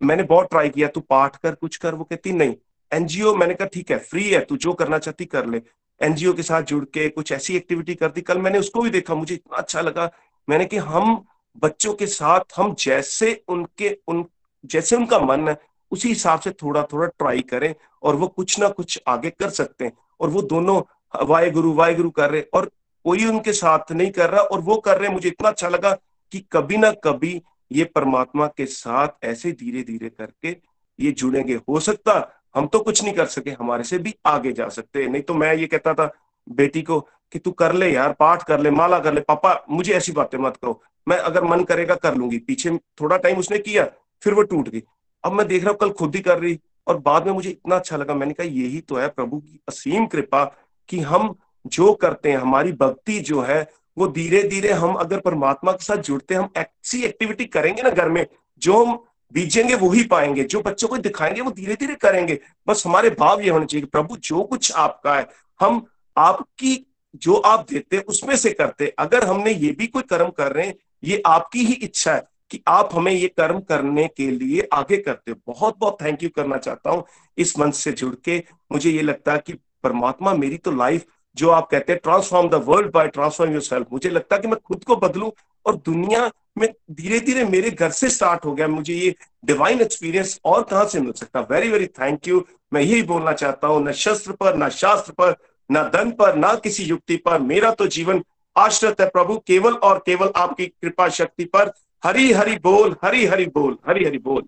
[0.02, 2.54] मैंने बहुत ट्राई किया, तू पाठ कर, कुछ कर। वो कहती, नहीं
[2.92, 5.62] एनजीओ मैंने कहा, ठीक है फ्री है, तू जो करना चाहती कर ले।
[6.02, 9.34] एनजीओ के साथ जुड़ के कुछ ऐसी एक्टिविटी करती कल मैंने उसको भी देखा, मुझे
[9.34, 10.10] इतना अच्छा लगा।
[10.48, 11.24] मैंने कि हम
[11.56, 14.24] बच्चों के साथ, हम जैसे उनके, उन,
[14.64, 15.60] जैसे उनका मन है,
[15.90, 19.84] उसी हिसाब से थोड़ा थोड़ा ट्राई करें और वो कुछ ना कुछ आगे कर सकते
[19.84, 20.80] हैं। और वो दोनों
[21.14, 22.70] वाहे गुरु वाहे गुरु कर रहे और
[23.04, 25.92] कोई उनके साथ नहीं कर रहा और वो कर रहे, मुझे इतना अच्छा लगा
[26.32, 27.40] कि कभी ना कभी
[27.70, 30.56] ये परमात्मा के साथ ऐसे धीरे धीरे करके
[30.98, 32.14] ये जुड़ेंगे। हो सकता
[32.54, 35.54] हम तो कुछ नहीं कर सके, हमारे से भी आगे जा सकते नहीं तो मैं
[35.54, 36.10] ये कहता था
[36.46, 37.00] बेटी को
[37.32, 40.38] कि तू कर ले यार, पाठ कर ले, माला कर ले। पापा, मुझे ऐसी बातें
[40.38, 42.70] मत करो मैं अगर मन करेगा कर लूँगी। पीछे
[43.00, 43.84] थोड़ा टाइम उसने किया,
[44.22, 44.82] फिर वो टूट गई।
[45.24, 46.58] अब मैं देख रहा हूँ कल खुद ही कर रही।
[46.90, 50.06] और बाद में मुझे इतना अच्छा लगा। मैंने कहा, यही तो है प्रभु की असीम
[50.06, 50.44] कृपा
[50.88, 51.34] कि हम
[51.66, 53.60] जो करते हैं, हमारी भक्ति जो है,
[53.98, 57.90] वो धीरे धीरे हम अगर परमात्मा के साथ जुड़ते हैं, हम ऐसी एक्टिविटी करेंगे ना
[57.90, 58.26] घर में,
[58.62, 62.38] जो हम बीजेंगे वो ही पाएँगे, जो बच्चों को दिखाएँगे वो धीरे धीरे करेंगे।
[62.68, 65.26] बस हमारे भाव ये होने चाहिए प्रभु, जो कुछ आपका है,
[65.60, 65.84] हम
[66.16, 66.86] आपकी,
[67.16, 70.66] जो आप देते हैं, उसमें से करते अगर हमने ये भी कोई कर्म कर रहे
[70.66, 74.96] हैं, ये आपकी ही इच्छा है कि आप हमें ये कर्म करने के लिए आगे
[74.96, 77.04] करते हो। बहुत बहुत थैंक यू करना चाहता हूँ
[77.38, 79.52] इस मंच से जुड़ के। मुझे ये लगता है कि
[79.82, 81.04] परमात्मा मेरी तो लाइफ
[81.36, 84.58] जो आप कहते हैं transform the world by transform yourself मुझे लगता है कि मैं
[84.66, 85.32] खुद को बदलू
[85.66, 89.14] और दुनिया में धीरे धीरे मेरे घर से स्टार्ट हो गया। मुझे ये
[89.44, 91.40] डिवाइन एक्सपीरियंस और कहाँ से मिल सकता?
[91.40, 95.34] वेरी वेरी थैंक यू मैं यही बोलना चाहता हूँ, न शस्त्र पर, न शास्त्र पर,
[95.70, 98.22] न धन पर, ना किसी युक्ति पर। मेरा तो जीवन
[98.56, 101.72] आश्रित है प्रभु। केवल और केवल आपकी कृपा शक्ति पर।
[102.02, 104.42] हरी हरी बोल, हरी हरी बोल, हरी हरी बोल।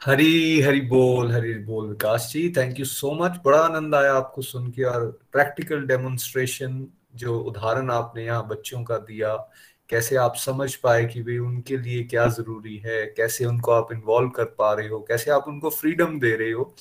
[0.00, 4.42] हरी हरी बोल हरी बोल, Vikas ji thank you so much बड़ा आनंद आया आपको
[4.42, 6.86] सुन के और प्रैक्टिकल डेमोन्स्ट्रेशन
[7.16, 9.34] जो उदाहरण आपने यहाँ बच्चों का दिया,
[9.90, 14.28] कैसे आप समझ पाए कि भाई उनके लिए क्या ज़रूरी है, कैसे उनको आप इन्वॉल्व
[14.28, 16.74] कर पा रहे हो, कैसे आप उनको फ्रीडम दे रहे हो।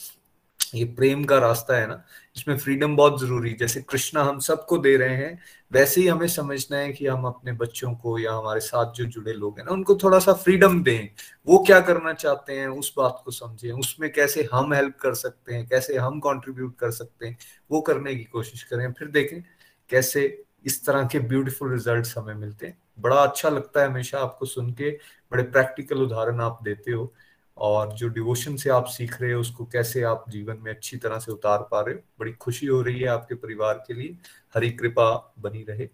[0.76, 2.03] ये प्रेम का रास्ता है ना
[2.38, 5.40] इसमें फ्रीडम बहुत ज़रूरी जैसे कृष्णा हम सबको दे रहे हैं,
[5.72, 9.34] वैसे ही हमें समझना है कि हम अपने बच्चों को या हमारे साथ जो जुड़े
[9.34, 11.10] लोग हैं ना, उनको थोड़ा सा फ्रीडम दें।
[11.48, 15.53] वो क्या करना चाहते हैं, उस बात को समझें। उसमें कैसे हम हेल्प कर सकते
[15.53, 17.38] हैं, कैसे हम कंट्रीब्यूट कर सकते हैं,
[17.72, 19.41] वो करने की कोशिश करें। फिर देखें
[19.90, 24.45] कैसे इस तरह के ब्यूटीफुल रिज़ल्ट हमें मिलते हैं। बड़ा अच्छा लगता है हमेशा आपको
[24.45, 24.91] सुन के,
[25.31, 27.14] बड़े प्रैक्टिकल उदाहरण आप देते हो।
[27.60, 31.19] और जो डिवोशन से आप सीख रहे हो, उसको कैसे आप जीवन में अच्छी तरह
[31.19, 34.18] से उतार पा रहे हो, बड़ी खुशी हो रही है आपके परिवार के लिए।
[34.56, 35.90] हरी कृपा बनी रहे।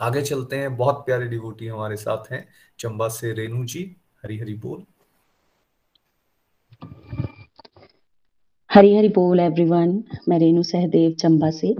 [0.00, 2.46] आगे चलते हैं। बहुत प्यारे डिवोटी हमारे साथ हैं,
[2.78, 4.82] चंबा से रेणु जी। हरी हरी बोल।
[8.70, 11.74] हरी हरी बोल एवरीवन मैं रेणु सहदेव, चंबा से।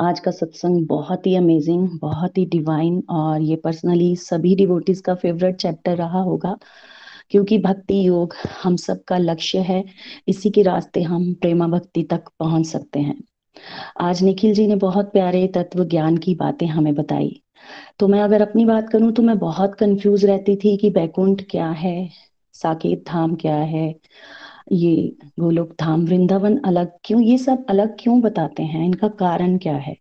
[0.00, 5.14] आज का सत्संग बहुत ही अमेजिंग बहुत ही डिवाइन और ये पर्सनली सभी डिवोटीज का
[5.14, 6.56] फेवरेट चैप्टर रहा होगा।
[7.30, 9.84] क्योंकि भक्ति योग हम सबका लक्ष्य है,
[10.28, 13.24] इसी के रास्ते हम प्रेमा भक्ति तक पहुँच सकते हैं।
[14.00, 17.40] आज निखिल जी ने बहुत प्यारे तत्व ज्ञान की बातें हमें बताई।
[17.98, 21.68] तो मैं अगर अपनी बात करूँ तो मैं बहुत कंफ्यूज रहती थी कि बैकुंठ क्या
[21.68, 22.10] है,
[22.52, 23.94] साकेत धाम क्या है,
[24.72, 29.76] ये गोलोक धाम, वृंदावन अलग क्यों, ये सब अलग क्यों बताते हैं, इनका कारण क्या
[29.76, 29.96] है?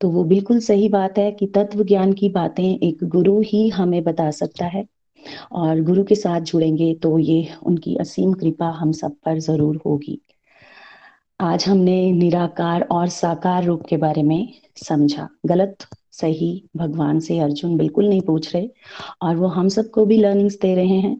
[0.00, 4.02] तो वो बिल्कुल सही बात है कि तत्व ज्ञान की बातें एक गुरु ही हमें
[4.04, 4.86] बता सकता है।
[5.52, 10.20] और गुरु के साथ जुड़ेंगे तो ये उनकी असीम कृपा हम सब पर ज़रूर होगी।
[11.40, 17.76] आज हमने निराकार और साकार रूप के बारे में समझा। गलत, सही, भगवान से अर्जुन
[17.76, 18.68] बिल्कुल नहीं पूछ रहे
[19.22, 21.16] और वो हम सबको भी लर्निंग्स दे रहे हैं।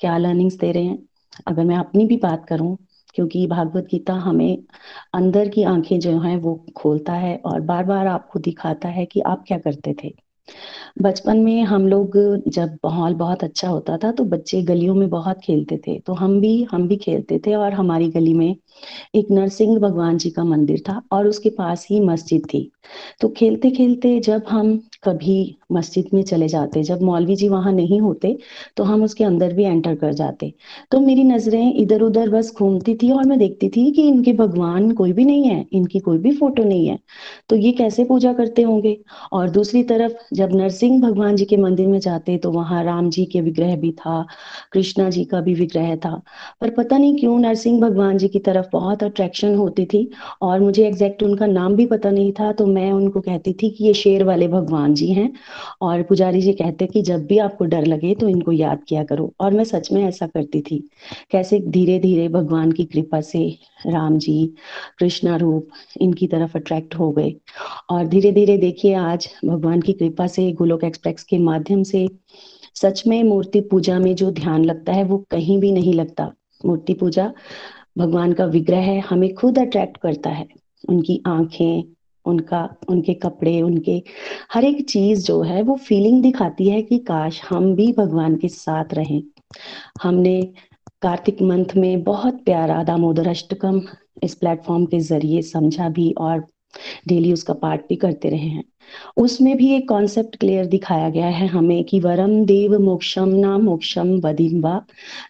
[0.00, 0.98] क्या लर्निंग्स दे रहे हैं?
[1.46, 2.76] अगर मैं अपनी भी बात करूँ,
[3.14, 4.62] क्योंकि भागवत गीता हमें
[5.14, 9.20] अंदर की आँखें जो हैं वो खोलता है और बार बार आपको दिखाता है कि
[9.20, 10.12] आप क्या करते थे।
[11.02, 12.16] बचपन में हम लोग
[12.48, 16.40] जब माहौल बहुत अच्छा होता था तो बच्चे गलियों में बहुत खेलते थे। तो हम
[16.40, 18.56] भी हम भी खेलते थे और हमारी गली में
[19.14, 22.70] एक नरसिंह भगवान जी का मंदिर था और उसके पास ही मस्जिद थी।
[23.20, 28.00] तो खेलते खेलते जब हम कभी मस्जिद में चले जाते, जब मौलवी जी वहाँ नहीं
[28.00, 28.36] होते
[28.76, 30.52] तो हम उसके अंदर भी एंटर कर जाते।
[30.92, 34.90] तो मेरी नज़रें इधर उधर बस घूमती थी और मैं देखती थी कि इनके भगवान
[34.92, 36.98] कोई भी नहीं है, इनकी कोई भी फ़ोटो नहीं है।
[37.50, 38.96] तो ये कैसे पूजा करते होंगे?
[39.32, 43.24] और दूसरी तरफ़, जब नरसिंह भगवान जी के मंदिर में जाते तो वहाँ राम जी
[43.26, 44.24] के विग्रह भी था,
[44.72, 46.20] कृष्णा जी का भी विग्रह था।
[46.60, 50.08] पर पता नहीं क्यों नरसिंह भगवान जी की तरफ़ बहुत अट्रैक्शन होती थी
[50.42, 53.84] और मुझे एग्जैक्ट उनका नाम भी पता नहीं था तो मैं उनको कहती थी कि
[53.84, 55.30] ये शेर वाले भगवान जी हैं।
[55.80, 59.34] और पुजारी जी कहते कि जब भी आपको डर लगे तो इनको याद किया करो।
[59.40, 60.88] और मैं सच में ऐसा करती थी।
[61.30, 64.54] कैसे धीरे धीरे भगवान की कृपा से राम जी,
[64.98, 65.68] कृष्णा रूप,
[66.00, 67.34] इनकी तरफ़ अट्रैक्ट हो गए।
[67.90, 72.08] और धीरे धीरे देखिए आज भगवान की कृपा से गोलोक एक्सप्रेस के माध्यम से
[72.74, 76.32] सच में मूर्ति पूजा में जो ध्यान लगता है वो कहीं भी नहीं लगता।
[76.66, 77.32] मूर्ति पूजा
[77.98, 80.46] भगवान का विग्रह है, हमें खुद अट्रैक्ट करता है।
[80.88, 81.82] उनकी आँखें
[82.24, 84.02] उनका, उनके कपड़े, उनके
[84.52, 88.48] हर एक चीज़ जो है, वो फीलिंग दिखाती है कि काश हम भी भगवान के
[88.48, 89.22] साथ रहें।
[90.02, 90.48] हमने
[91.02, 93.82] कार्तिक मंथ में बहुत प्यारा दामोदर अष्टकम
[94.22, 96.46] इस प्लेटफॉर्म के ज़रिए समझा भी और
[97.08, 98.64] डेली उसका पाठ भी करते रहे हैं।
[99.16, 104.20] उसमें भी एक कॉन्सेप्ट क्लियर दिखाया गया है हमें कि वरम देव मोक्षम ना मोक्षम
[104.20, 104.82] बदिम्बा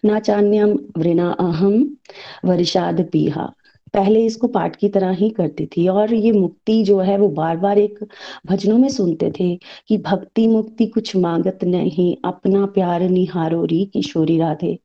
[0.05, 1.97] ना चान्यम वृणा अहम,
[2.45, 3.53] वर्षाद पीहा।
[3.93, 7.57] पहले इसको पाठ की तरह ही करती थी और ये मुक्ति जो है वो बार
[7.57, 7.99] बार एक
[8.45, 9.55] भजनों में सुनते थे
[9.87, 14.77] कि भक्ति मुक्ति कुछ मांगत नहीं, अपना प्यार निहारो री किशोरी राधे।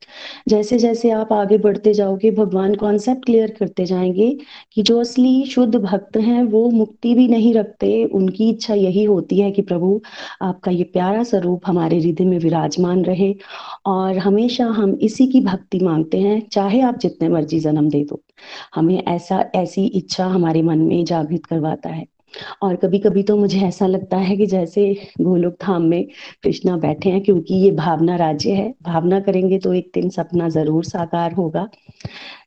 [0.48, 4.36] जैसे जैसे आप आगे बढ़ते जाओगे, भगवान कॉन्सेप्ट क्लियर करते जाएँगे
[4.72, 9.40] कि जो असली शुद्ध भक्त हैं, वो मुक्ति भी नहीं रखते। उनकी इच्छा यही होती
[9.40, 10.00] है कि प्रभु,
[10.42, 13.34] आपका ये प्यारा स्वरूप हमारे हृदय में विराजमान रहे
[13.86, 18.22] और हमेशा हम इसी की भक्ति मांगते हैं, चाहे आप जितने मर्ज़ी जन्म दे दो।
[18.74, 22.06] हमें ऐसा, ऐसी इच्छा हमारे मन में जागृत करवाता है।
[22.62, 26.06] और कभी कभी तो मुझे ऐसा लगता है कि जैसे गोलोक धाम में
[26.42, 30.84] कृष्णा बैठे हैं, क्योंकि ये भावना राज्य है। भावना करेंगे तो एक दिन सपना ज़रूर
[30.84, 31.68] साकार होगा।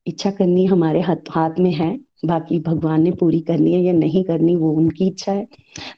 [0.08, 4.24] इच्छा करनी हमारे हाथ हाथ में है, बाकी भगवान ने पूरी करनी है या नहीं
[4.24, 5.48] करनी वो उनकी इच्छा है।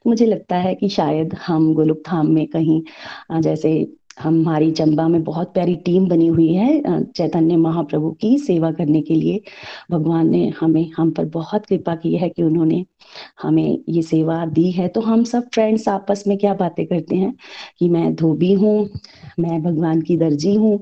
[0.07, 2.81] मुझे लगता है कि शायद हम गोलोक धाम में कहीं,
[3.41, 3.71] जैसे
[4.19, 9.15] हमारी चंबा में बहुत प्यारी टीम बनी हुई है चैतन्य महाप्रभु की सेवा करने के
[9.15, 9.41] लिए।
[9.91, 12.85] भगवान ने हमें, हम पर बहुत कृपा की है कि उन्होंने
[13.41, 17.33] हमें ये सेवा दी है। तो हम सब फ्रेंड्स आपस में क्या बातें करते हैं?
[17.79, 18.89] कि मैं धोबी हूँ,
[19.39, 20.79] मैं भगवान की दर्जी हूँ,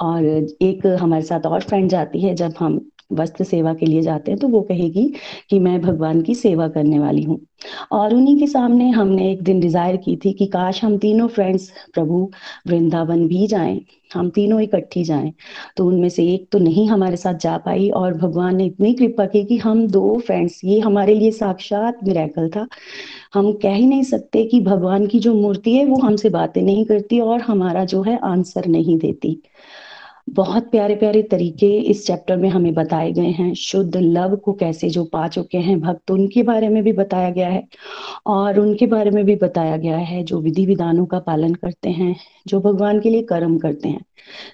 [0.00, 0.24] और
[0.62, 2.80] एक हमारे साथ और फ्रेंड जाती है जब हम
[3.10, 5.12] वस्त्र सेवा के लिए जाते हैं तो वो कहेगी
[5.50, 7.40] कि मैं भगवान की सेवा करने वाली हूँ।
[7.92, 11.70] और उन्हीं के सामने हमने एक दिन डिज़ायर की थी कि काश हम तीनों फ्रेंड्स
[11.94, 12.30] प्रभु,
[12.68, 13.80] वृंदावन भी जाएँ,
[14.14, 15.32] हम तीनों इकट्ठी जाएँ।
[15.76, 19.26] तो उनमें से एक तो नहीं हमारे साथ जा पाई और भगवान ने इतनी कृपा
[19.26, 22.66] की कि हम दो फ्रेंड्स ये हमारे लिए साक्षात मिराकल था।
[23.34, 26.84] हम कह ही नहीं सकते कि भगवान की जो मूर्ति है, वो हमसे बातें नहीं
[26.84, 29.40] करती और हमारा जो है आंसर नहीं देती।
[30.34, 34.90] बहुत प्यारे प्यारे तरीके इस चैप्टर में हमें बताए गए हैं। शुद्ध लव को कैसे
[34.90, 37.66] जो पा चुके हैं भक्त, उनके बारे में भी बताया गया है
[38.26, 42.16] और उनके बारे में भी बताया गया है जो विधि विधानों का पालन करते हैं,
[42.46, 44.04] जो भगवान के लिए कर्म करते हैं।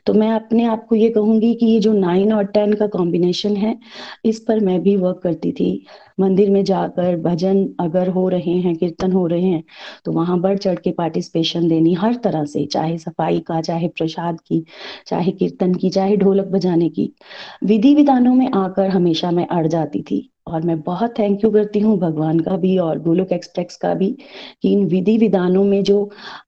[0.06, 3.56] तो मैं अपने आप को ये कहूँगी कि ये जो नाइन और टेन का कॉम्बिनेशन
[3.56, 3.76] है,
[4.24, 5.84] इस पर मैं भी वर्क करती थी।
[6.20, 9.62] मंदिर में जाकर भजन अगर हो रहे हैं, कीर्तन हो रहे हैं
[10.04, 14.40] तो वहाँ बढ़ चढ़ के पार्टिसिपेशन देनी हर तरह से, चाहे सफ़ाई का, चाहे प्रसाद
[14.40, 14.64] की,
[15.06, 17.10] चाहे कीर्तन की, चाहे ढोलक बजाने की।
[17.64, 21.80] विधि विधानों में आकर हमेशा मैं अड़ जाती थी। और मैं बहुत थैंक यू करती
[21.80, 24.10] हूँ भगवान का भी और गोलोक एक्सप्रेस का भी
[24.62, 25.98] कि इन विधि विधानों में जो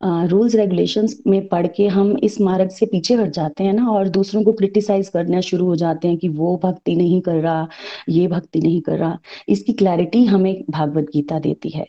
[0.05, 4.09] रूल्स रेगुलेशंस में पढ़ के हम इस मार्ग से पीछे हट जाते हैं ना और
[4.09, 7.66] दूसरों को क्रिटिसाइज करना शुरू हो जाते हैं कि वो भक्ति नहीं कर रहा,
[8.09, 9.18] ये भक्ति नहीं कर रहा।
[9.48, 11.86] इसकी क्लैरिटी हमें भागवत गीता देती है।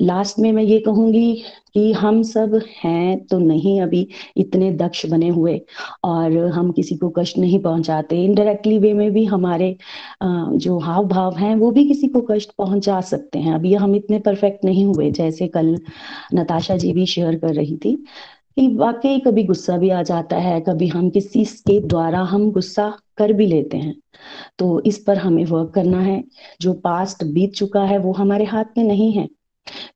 [0.00, 1.32] लास्ट में मैं ये कहूँगी
[1.74, 4.06] कि हम सब हैं तो नहीं अभी
[4.36, 5.60] इतने दक्ष बने हुए
[6.04, 9.76] और हम किसी को कष्ट नहीं पहुंचाते। इनडायरेक्टली वे में भी हमारे
[10.22, 14.18] जो हाव भाव हैं, वो भी किसी को कष्ट पहुँचा सकते हैं। अभी हम इतने
[14.18, 15.76] परफेक्ट नहीं हुए, जैसे कल
[16.34, 17.96] नताशा जी भी शेयर कर रही थी
[18.56, 22.92] कि वाकई कभी गुस्सा भी आ जाता है, कभी हम किसी के द्वारा हम गुस्सा
[23.16, 23.94] कर भी लेते हैं।
[24.58, 26.22] तो इस पर हमें वर्क करना है।
[26.60, 29.28] जो पास्ट बीत चुका है, वो हमारे हाथ में नहीं है।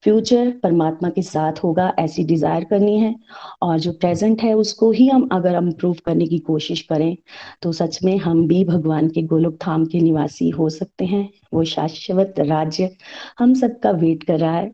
[0.02, 3.14] फ्यूचर परमात्मा के साथ होगा, ऐसी डिज़ायर करनी है।
[3.62, 7.16] और जो प्रेजेंट है, उसको ही हम अगर इम्प्रूव करने की कोशिश करें
[7.62, 11.64] तो सच में हम भी भगवान के गोलोक धाम के निवासी हो सकते हैं। वो
[11.66, 12.90] शाश्वत राज्य
[13.38, 14.70] हम सबका वेट कर रहा है।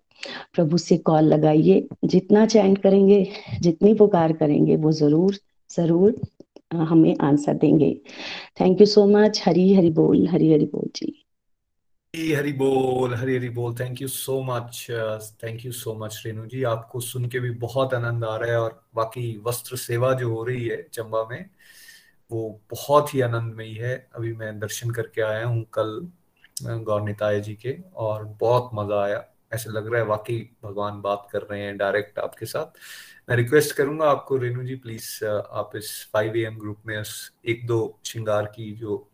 [0.54, 3.26] प्रभु से कॉल लगाइए। जितना चैंट करेंगे,
[3.60, 5.38] जितनी पुकार करेंगे, वो ज़रूर
[5.70, 6.20] ज़रूर
[6.72, 7.94] हमें आंसर देंगे।
[8.60, 11.21] Thank you so much Hari Hari बोल हरी हरी बोल जी।
[12.14, 14.86] हरी बोल, हरी हरी बोल। Thank you so much
[15.42, 16.62] thank you so much Renu ji.
[16.62, 20.42] आपको सुन के भी बहुत आनंद आ रहा है और बाकी वस्त्र सेवा जो हो
[20.44, 21.44] रही है चंबा में,
[22.30, 26.00] वो बहुत ही आनंदमयी है। अभी मैं दर्शन करके आया हूँ कल
[26.62, 29.24] गौरनिताय जी के और बहुत मज़ा आया।
[29.54, 32.78] ऐसे लग रहा है वाकई भगवान बात कर रहे हैं डायरेक्ट आपके साथ।
[33.28, 37.02] मैं रिक्वेस्ट करूँगा आपको, रेणु जी प्लीज़ आप इस फाइव एम ग्रुप में
[37.46, 39.08] एक दो श्रृंगार की जो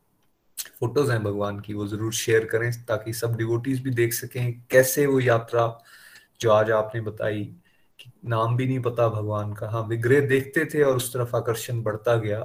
[0.80, 5.06] फ़ोटोज़ हैं भगवान की, वो ज़रूर शेयर करें ताकि सब डिवोटीज भी देख सकें कैसे
[5.06, 5.66] वो यात्रा
[6.40, 7.44] जो आज आपने बताई
[8.26, 12.16] नाम भी नहीं पता भगवान का। हाँ विग्रह देखते थे और उस तरफ़ आकर्षण बढ़ता
[12.16, 12.40] गया।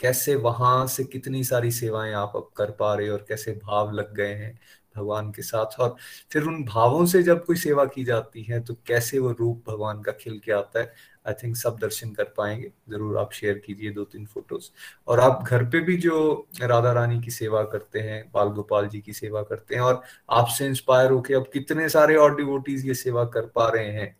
[0.00, 4.14] कैसे वहाँ से कितनी सारी सेवाएँ आप अब कर पा रहे और कैसे भाव लग
[4.14, 4.58] गए हैं।
[4.96, 5.96] भगवान के साथ। और
[6.32, 10.02] फिर उन भावों से जब कोई सेवा की जाती है तो कैसे वो रूप भगवान
[10.02, 10.92] का खिल के आता है?
[11.26, 14.68] आई थिंक सब दर्शन कर पाएँगे। ज़रूर आप शेयर कीजिए दो तीन फ़ोटोज़
[15.08, 19.00] और आप घर पे भी जो राधा रानी की सेवा करते हैं, बाल गोपाल जी
[19.00, 23.24] की सेवा करते हैं, और आपसे इंस्पायर होके अब कितने सारे और डिवोटीज ये सेवा
[23.26, 24.16] कर पा रहे हैं।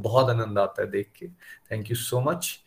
[0.00, 1.26] बहुत आनंद आता है देख के।
[1.70, 2.58] थैंक यू सो मच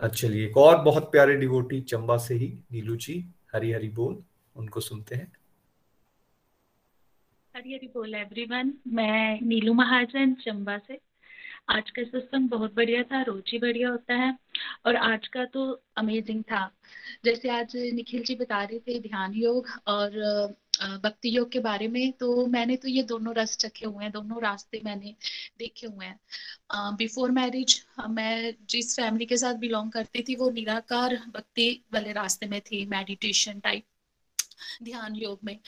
[0.00, 3.24] चलिए एक और बहुत प्यारे डिवोटी चंबा से ही, नीलू जी
[3.54, 4.16] हरी हरी बोल,
[4.56, 5.32] उनको सुनते हैं।
[7.60, 10.98] हरी हरी बोल एवरीवन मैं नीलू महाजन, चंबा से।
[11.68, 14.36] आज का सत्संग बहुत बढ़िया था, रोज ही बढ़िया होता है।
[14.86, 15.64] और आज का तो
[15.96, 16.60] अमेजिंग था।
[17.24, 20.16] जैसे आज निखिल जी बता रहे थे ध्यान योग और
[21.04, 24.40] भक्ति योग के बारे में तो मैंने तो ये दोनों रस चखे हुए हैं, दोनों
[24.42, 25.14] रास्ते मैंने
[25.58, 27.80] देखे हुए हैं। बिफोर मैरिज
[28.10, 32.84] मैं जिस फैमिली के साथ बिलोंग करती थी, वो निराकार भक्ति वाले रास्ते में थी
[32.86, 33.84] मेडिटेशन टाइप
[34.82, 35.58] ध्यान योग में।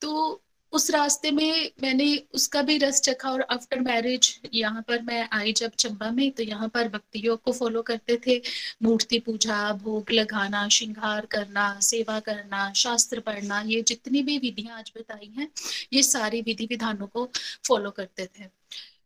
[0.00, 0.42] तो
[0.72, 2.04] उस रास्ते में मैंने
[2.34, 6.42] उसका भी रस चखा और आफ्टर मैरिज यहाँ पर मैं आई जब चंबा में तो
[6.42, 8.40] यहाँ पर भक्ति योग को फॉलो करते थे।
[8.82, 14.92] मूर्ति पूजा, भोग लगाना, श्रृंगार करना, सेवा करना, शास्त्र पढ़ना, ये जितनी भी विधियाँ आज
[14.96, 15.48] बताई हैं,
[15.92, 17.28] ये सारी विधि विधानों को
[17.66, 18.44] फॉलो करते थे।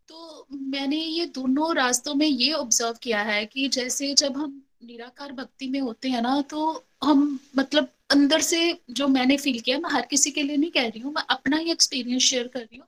[0.08, 5.32] तो मैंने ये दोनों रास्तों में ये ऑब्ज़र्व किया है कि जैसे जब हम निराकार
[5.32, 9.90] भक्ति में होते हैं ना तो हम मतलब अंदर से जो मैंने फील किया, मैं
[9.90, 12.78] हर किसी के लिए नहीं कह रही हूँ, मैं अपना ही एक्सपीरियंस शेयर कर रही
[12.78, 12.86] हूँ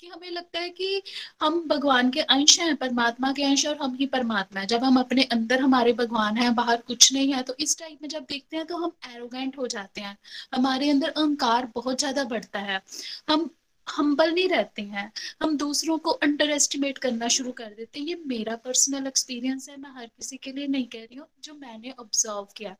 [0.00, 1.02] कि हमें लगता है कि
[1.42, 4.98] हम भगवान के अंश हैं, परमात्मा के अंश और हम ही परमात्मा है। जब हम
[5.00, 8.56] अपने अंदर हमारे भगवान हैं, बाहर कुछ नहीं है तो इस टाइप में जब देखते
[8.56, 10.16] हैं तो हम एरोगेंट हो जाते हैं।
[10.54, 12.80] हमारे अंदर अहंकार बहुत ज़्यादा बढ़ता है।
[13.28, 13.48] हम
[13.86, 15.10] हम्बल नहीं रहते हैं।
[15.42, 19.76] हम दूसरों को अंडर एस्टिमेट करना शुरू कर देते हैं। ये मेरा पर्सनल एक्सपीरियंस है,
[19.76, 22.76] मैं हर किसी के लिए नहीं कह रही हूँ, जो मैंने ऑब्ज़र्व किया।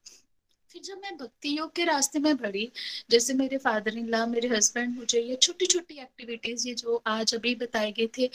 [0.70, 2.70] फिर जब मैं भक्ति योग के रास्ते में बढ़ी,
[3.10, 7.34] जैसे मेरे फादर इन लॉ मेरे हस्बैंड मुझे ये छोटी छोटी एक्टिविटीज़ ये जो आज
[7.34, 8.30] अभी बताए गए थे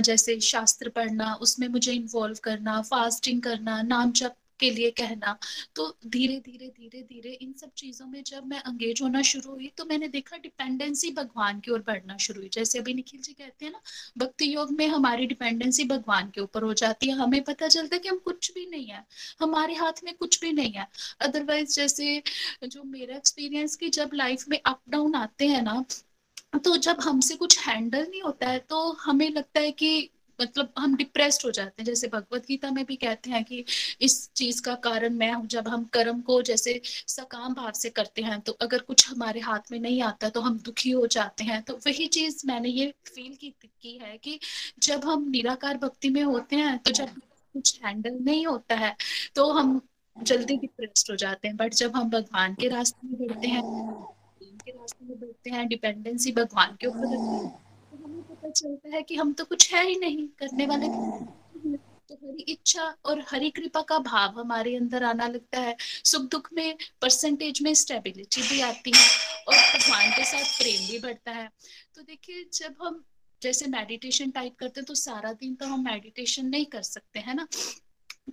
[0.00, 5.36] जैसे शास्त्र पढ़ना, उसमें मुझे इन्वॉल्व करना फास्टिंग करना, नाम जप के लिए कहना।
[5.76, 9.70] तो धीरे धीरे धीरे धीरे इन सब चीज़ों में जब मैं अंगेज होना शुरू हुई
[9.76, 13.64] तो मैंने देखा डिपेंडेंसी भगवान की ओर बढ़ना शुरू हुई। जैसे अभी निखिल जी कहते
[13.64, 13.80] हैं ना,
[14.18, 18.00] भक्ति योग में हमारी डिपेंडेंसी भगवान के ऊपर हो जाती है। हमें पता चलता है
[18.00, 19.04] कि हम कुछ भी नहीं है।
[19.40, 20.86] हमारे हाथ में कुछ भी नहीं है।
[21.20, 22.22] अदरवाइज़ जैसे
[22.64, 25.84] जो मेरा एक्सपीरियंस की जब लाइफ में अप डाउन आते हैं ना
[26.64, 30.10] तो जब हमसे कुछ हैंडल नहीं होता है तो हमें लगता है कि
[30.40, 33.64] मतलब हम डिप्रेस्ड हो जाते हैं। जैसे भगवत गीता में भी कहते हैं कि
[34.00, 38.22] इस चीज़ का कारण मैं हूँ जब हम कर्म को जैसे सकाम भाव से करते
[38.22, 41.62] हैं तो अगर कुछ हमारे हाथ में नहीं आता तो हम दुखी हो जाते हैं।
[41.62, 44.38] तो वही चीज़ मैंने ये फील की, की है कि
[44.78, 47.20] जब हम निराकार भक्ति में होते हैं तो जब
[47.54, 48.94] कुछ हैंडल नहीं होता है
[49.34, 49.80] तो हम
[50.16, 53.62] जल्दी डिप्रेस्ड हो जाते हैं। बट जब हम भगवान के रास्ते में बढ़ते हैं
[54.56, 57.16] के रास्ते में बढ़ते हैं डिपेंडेंसी भगवान के ऊपर
[58.44, 60.88] पता चलता है कि हम तो कुछ है ही नहीं करने वाले।
[62.08, 66.48] तो हरी इच्छा और हरी कृपा का भाव हमारे अंदर आना लगता है। सुख दुख
[66.52, 69.06] में परसेंटेज में स्टेबिलिटी भी आती है
[69.48, 71.48] और भगवान के साथ प्रेम भी बढ़ता है।
[71.94, 73.02] तो देखिए, जब हम
[73.42, 77.34] जैसे मेडिटेशन टाइप करते हैं तो सारा दिन तो हम मेडिटेशन नहीं कर सकते, है
[77.34, 77.46] ना?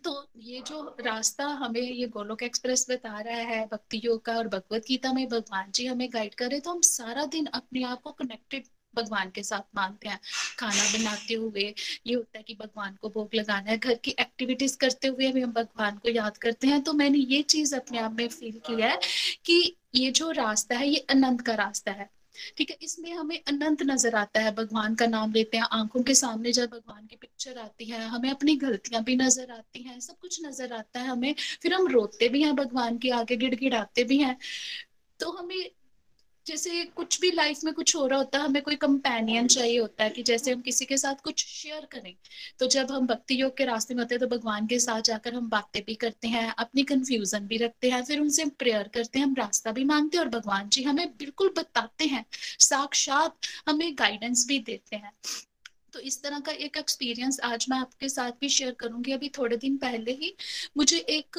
[0.04, 4.48] तो ये जो रास्ता हमें ये गोलोक एक्सप्रेस बता रहा है, भक्ति योग का और
[4.50, 8.12] भगवत गीता में भगवान जी हमें गाइड करे तो हम सारा दिन अपने आप को
[8.12, 10.20] कनेक्टेड भगवान के साथ मानते हैं,
[10.60, 11.74] खाना बनाते हुए,
[12.08, 15.42] ये होता है कि भगवान को भोग लगाना है, घर की एक्टिविटीज़ करते हुए भी
[15.42, 18.88] हम भगवान को याद करते हैं तो मैंने ये चीज़ अपने आप में फील किया
[18.88, 19.00] है
[19.46, 22.10] कि ये जो रास्ता है, ये अनंत का रास्ता है।
[22.58, 26.14] ठीक है, इसमें हमें अनंत नज़र आता है, भगवान का नाम लेते हैं, आँखों के
[26.16, 30.18] सामने जब भगवान की पिक्चर आती है, हमें अपनी गलतियाँ भी नज़र आती हैं, सब
[30.22, 34.18] कुछ नज़र आता है हमें, फिर हम रोते भी हैं, भगवान के आगे गिड़गिड़ाते भी
[34.18, 34.38] हैं
[35.20, 35.70] तो हमें
[36.46, 40.04] जैसे कुछ भी लाइफ में कुछ हो रहा होता है, हमें कोई कंपेनियन चाहिए होता
[40.04, 42.14] है कि जैसे हम किसी के साथ कुछ शेयर करें।
[42.60, 45.34] तो जब हम भक्ति योग के रास्ते में होते हैं तो भगवान के साथ जाकर
[45.34, 49.26] हम बातें भी करते हैं, अपनी कंफ्यूजन भी रखते हैं, फिर उनसे प्रेयर करते हैं,
[49.26, 52.26] हम रास्ता भी मांगते हैं और भगवान जी हमें बिल्कुल बताते हैं।
[52.60, 53.38] साक्षात
[53.70, 55.12] हमें गाइडेंस भी देते हैं।
[55.94, 59.58] तो इस तरह का एक एक्सपीरियंस आज मैं आपके साथ भी शेयर करूँगी। अभी थोड़े
[59.58, 60.34] दिन पहले ही
[60.78, 61.38] मुझे एक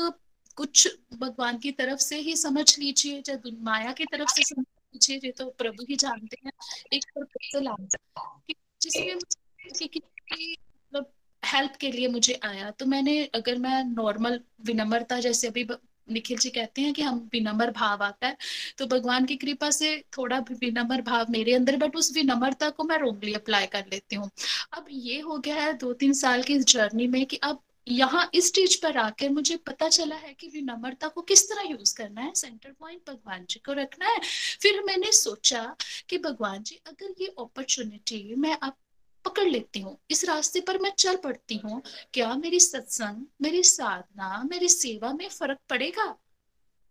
[0.56, 4.64] कुछ भगवान की तरफ़ से ही समझ लीजिए चाहे माया की तरफ़ से समझ
[4.94, 6.52] मुझे ये तो प्रभु ही जानते हैं।
[6.92, 11.06] एक प्रपोजल आया जिसमें मतलब
[11.42, 15.66] हेल्प के लिए मुझे आया तो मैंने अगर मैं नॉर्मल विनम्रता जैसे अभी
[16.10, 18.36] निखिल जी कहते हैं कि हम विनम्र भाव आता है
[18.78, 22.98] तो भगवान की कृपा से थोड़ा विनम्र भाव मेरे अंदर बट उस विनम्रता को मैं
[22.98, 24.30] रोंगली अप्लाई कर लेती हूँ।
[24.72, 28.46] अब ये हो गया है दो तीन साल की जर्नी में कि अब यहाँ इस
[28.48, 32.32] स्टेज पर आकर मुझे पता चला है कि विनम्रता को किस तरह यूज़ करना है।
[32.34, 34.20] सेंटर पॉइंट भगवान जी को रखना है।
[34.62, 35.76] फिर मैंने सोचा
[36.08, 38.76] कि भगवान जी, अगर ये अपॉर्चुनिटी मैं आप
[39.24, 41.82] पकड़ लेती हूँ, इस रास्ते पर मैं चल पड़ती हूँ,
[42.14, 46.16] क्या मेरी सत्संग, मेरी साधना, मेरी सेवा में फ़र्क पड़ेगा?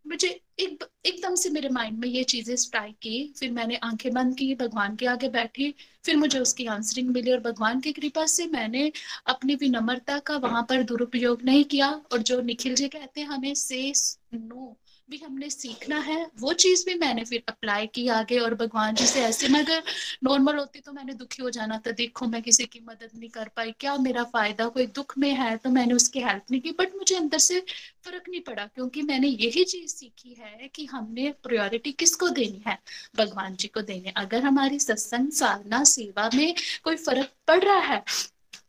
[0.07, 0.27] मुझे
[0.59, 4.55] एक, एकदम से मेरे माइंड में ये चीज़ें स्ट्राइक की, फिर मैंने आँखें बंद की,
[4.55, 5.73] भगवान के आगे बैठी,
[6.03, 8.91] फिर मुझे उसकी आंसरिंग मिली और भगवान की कृपा से मैंने
[9.27, 13.53] अपनी विनम्रता का वहाँ पर दुरुपयोग नहीं किया और जो निखिल जी कहते हैं, हमें
[13.55, 13.91] से
[14.33, 14.77] नो
[15.11, 19.05] भी हमने सीखना है, वो चीज़ भी मैंने फिर अप्लाई की आगे और भगवान जी
[19.07, 19.83] से ऐसे मैं अगर
[20.23, 23.49] नॉर्मल होती तो मैंने दुखी हो जाना था, देखो मैं किसी की मदद नहीं कर
[23.55, 26.95] पाई, क्या मेरा फ़ायदा, कोई दुख में है तो मैंने उसकी हेल्प नहीं की बट
[26.97, 27.59] मुझे अंदर से
[28.05, 32.77] फ़र्क नहीं पड़ा, क्योंकि मैंने यही चीज़ सीखी है कि हमने प्रायोरिटी किसको देनी है?
[33.17, 38.03] भगवान जी को देनी अगर हमारी सत्संग साधना, सेवा में कोई फ़र्क पड़ रहा है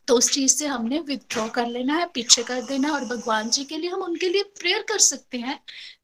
[0.08, 3.64] तो उस चीज़ से हमने विदड्रॉ कर लेना है, पीछे कर देना और भगवान जी
[3.64, 5.58] के लिए हम उनके लिए प्रेयर कर सकते हैं,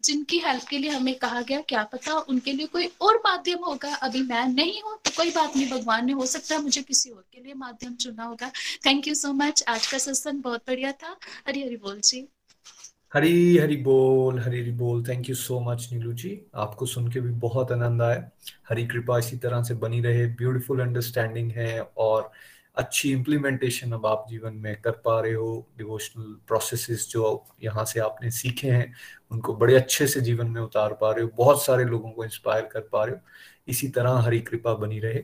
[0.05, 3.95] जिनकी हेल्प के लिए हमें कहा गया, क्या पता उनके लिए कोई और माध्यम होगा।
[3.97, 7.11] अभी मैं नहीं हूँ तो कोई बात नहीं, भगवान ने हो सकता है मुझे किसी
[7.11, 8.51] और के लिए माध्यम चुना होगा।
[8.87, 11.17] थैंक यू सो मच आज का सत्संग बहुत बढ़िया था।
[11.49, 12.27] हरी हरी बोल जी।
[13.15, 16.39] हरी हरी बोल, हरी हरी बोल। Thank you so much Neelu ji.
[16.55, 18.31] आपको सुन के भी बहुत आनंद आया।
[18.69, 22.31] हरी कृपा इसी तरह से बनी रहे। ब्यूटीफुल अंडरस्टैंडिंग है और
[22.79, 28.01] अच्छी इम्प्लीमेंटेशन अब आप जीवन में कर पा रहे हो डिवोशनल प्रोसेसेस जो यहाँ से
[28.01, 28.93] आपने सीखे हैं,
[29.31, 32.69] उनको बड़े अच्छे से जीवन में उतार पा रहे हो, बहुत सारे लोगों को इंस्पायर
[32.73, 33.21] कर पा रहे हो,
[33.69, 35.23] इसी तरह हरी कृपा बनी रहे।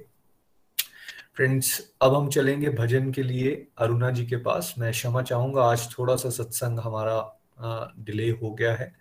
[1.37, 5.89] फ्रेंड्स अब हम चलेंगे भजन के लिए अरुणा जी के पास। मैं क्षमा चाहूँगा, आज
[5.99, 8.93] थोड़ा सा सत्संग हमारा डिले हो गया है।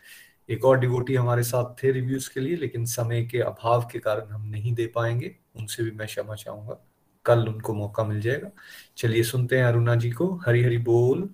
[0.49, 4.31] एक और डिवोटी हमारे साथ थे रिव्यूज़ के लिए, लेकिन समय के अभाव के कारण
[4.31, 6.83] हम नहीं दे पाएँगे, उनसे भी मैं क्षमा चाहूँगा।
[7.25, 8.49] कल उनको मौका मिल जाएगा।
[8.97, 11.29] चलिए सुनते हैं अरुणा जी को। हरी हरी बोल।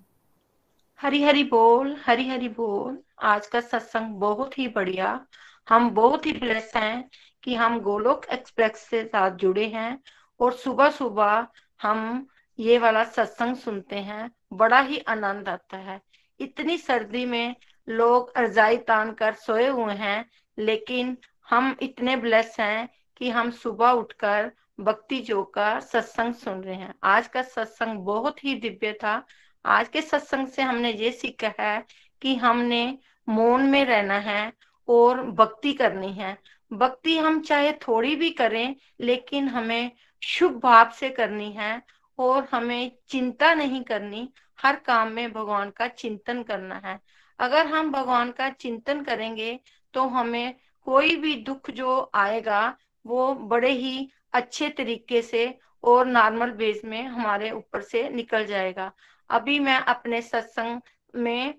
[1.02, 5.26] हरी हरी बोल हरी हरी बोल। आज का सत्संग बहुत ही बढ़िया।
[5.70, 7.10] हम बहुत ही ब्लेस हैं
[7.44, 10.02] कि हम गोलोक एक्सप्रेस से साथ जुड़े हैं
[10.40, 11.48] और सुबह सुबह
[11.82, 12.28] हम
[12.60, 16.02] ये वाला सत्संग सुनते हैं। बड़ा ही आनंद आता है।
[16.40, 17.56] इतनी सर्दी में
[17.90, 20.30] लोग रजाई तान कर सोए हुए हैं,
[20.60, 21.18] लेकिन
[21.49, 26.93] हम इतने ब्लेस हैं कि हम सुबह उठकर भक्ति जो का सत्संग सुन रहे हैं।
[27.03, 29.23] आज का सत्संग बहुत ही दिव्य था।
[29.65, 31.84] आज के सत्संग से हमने ये सीखा है
[32.22, 32.97] कि हमने
[33.27, 34.51] मौन में रहना है
[34.88, 36.38] और भक्ति करनी है।
[36.73, 39.91] भक्ति हम चाहे थोड़ी भी करें, लेकिन हमें
[40.22, 41.81] शुभ भाव से करनी है
[42.19, 44.27] और हमें चिंता नहीं करनी।
[44.60, 46.99] हर काम में भगवान का चिंतन करना है।
[47.39, 49.60] अगर हम भगवान का चिंतन करेंगे
[49.93, 50.56] तो हमें
[50.88, 57.01] कोई भी दुख जो आएगा, वो बड़े ही अच्छे तरीके से और नॉर्मल बेस में
[57.03, 58.91] हमारे ऊपर से निकल जाएगा।
[59.30, 60.81] अभी मैं अपने सत्संग
[61.15, 61.53] में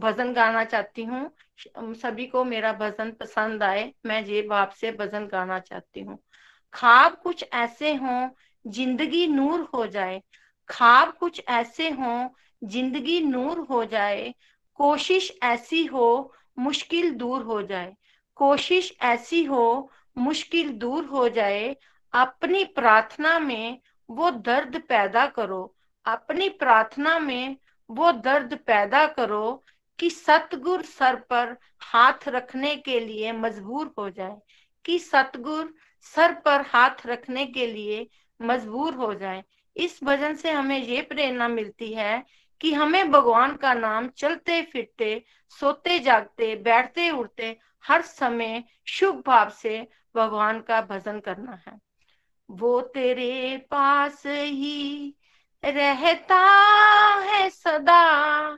[0.00, 1.30] भजन गाना चाहती हूँ।
[1.94, 6.18] सभी को मेरा भजन पसंद आए, मैं ये भाव से भजन गाना चाहती हूँ।
[6.74, 8.28] खाब कुछ ऐसे हों,
[8.64, 10.22] ज़िंदगी नूर हो जाए।
[10.68, 12.28] खाब कुछ ऐसे हों,
[12.64, 14.34] ज़िंदगी नूर हो जाए।
[14.74, 17.94] कोशिश ऐसी हो, मुश्किल दूर हो जाए।
[18.36, 21.76] कोशिश ऐसी हो मुश्किल दूर हो जाए,
[22.14, 23.78] अपनी प्रार्थना में
[24.08, 25.62] वो दर्द पैदा करो।
[26.06, 27.56] अपनी प्रार्थना में
[27.90, 29.62] वो दर्द पैदा करो
[29.98, 34.36] कि सतगुर सर पर हाथ रखने के लिए मजबूर हो जाए,
[34.84, 35.74] कि सतगुर
[36.06, 38.06] सर पर हाथ रखने के लिए
[38.40, 39.42] मजबूर हो जाए।
[39.76, 42.24] इस भजन से हमें ये प्रेरणा मिलती है
[42.60, 45.22] कि हमें भगवान का नाम चलते फिरते,
[45.60, 51.78] सोते जागते, बैठते उठते हर समय शुभ भाव से भगवान का भजन करना है।
[52.50, 55.14] वो तेरे पास ही
[55.64, 56.40] रहता
[57.20, 58.50] है सदा।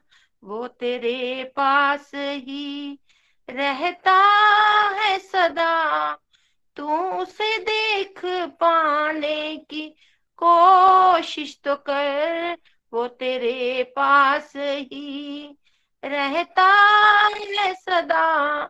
[0.44, 2.98] वो तेरे पास ही
[3.50, 4.14] रहता
[5.00, 6.12] है सदा।
[6.76, 8.20] तू उसे देख
[8.60, 9.88] पाने की
[10.42, 12.56] कोशिश तो कर।
[12.92, 15.58] वो तेरे पास ही
[16.04, 16.66] रहता
[17.28, 18.64] है सदा।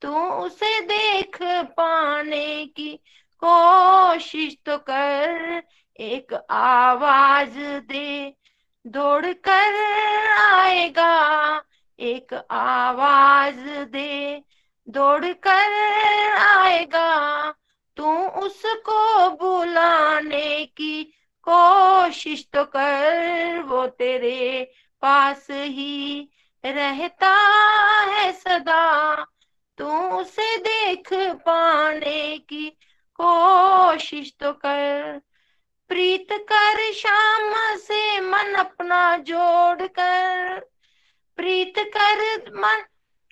[0.00, 1.38] तू उसे देख
[1.76, 3.00] पाने की
[3.44, 5.62] कोशिश तो कर,
[6.00, 8.34] एक आवाज़ दे।
[8.86, 9.74] दौड़ कर
[10.38, 11.62] आएगा,
[12.00, 14.42] एक आवाज़ दे।
[14.88, 15.72] दौड़ कर
[16.36, 17.50] आएगा,
[17.96, 21.04] तू उसको बुलाने की
[21.48, 24.70] कोशिश तो कर, वो तेरे
[25.02, 26.30] पास ही
[26.64, 27.34] रहता
[28.04, 29.26] है सदा।
[29.78, 29.86] तू
[30.20, 32.78] उसे देख पाने की
[33.20, 35.20] कोशिश तो कर।
[35.88, 40.60] प्रीत कर शाम से मन अपना जोड़ कर।
[41.36, 42.82] प्रीत कर मन,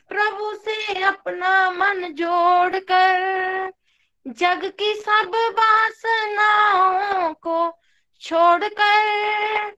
[0.08, 3.72] प्रभु से अपना मन जोड़ कर।
[4.26, 7.80] जग की सब वासनाओं को
[8.20, 9.70] छोड़ कर।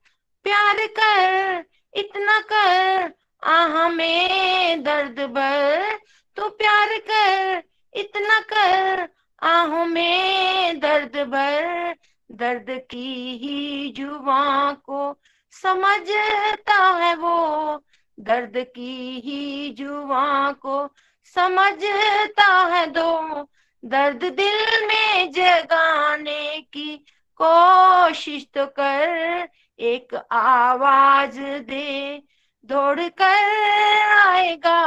[0.45, 1.65] प्यार कर,
[1.95, 3.13] इतना कर,
[3.45, 6.04] आह में दर्द भर
[6.37, 7.63] तो प्यार कर,
[7.95, 9.09] इतना कर,
[9.43, 11.95] आहों में दर्द भर,
[12.31, 15.17] दर्द की ही जुबा को
[15.53, 17.83] समझता है वो,
[18.21, 20.91] दर्द की ही जुआ को
[21.25, 23.49] समझता है दो,
[23.85, 26.97] दर्द दिल में जगाने की
[27.41, 29.49] कोशिश तो कर,
[29.79, 32.23] एक आवाज़ दे,
[32.65, 34.81] दौड़ कर आएगा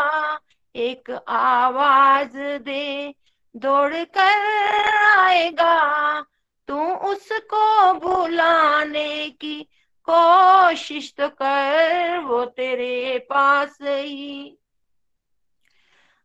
[0.77, 3.15] एक आवाज़ दे
[3.55, 6.21] दौड़ कर आएगा।
[6.67, 9.67] तू उसको बुलाने की
[10.09, 14.57] कोशिश तो कर, वो तेरे पास ही।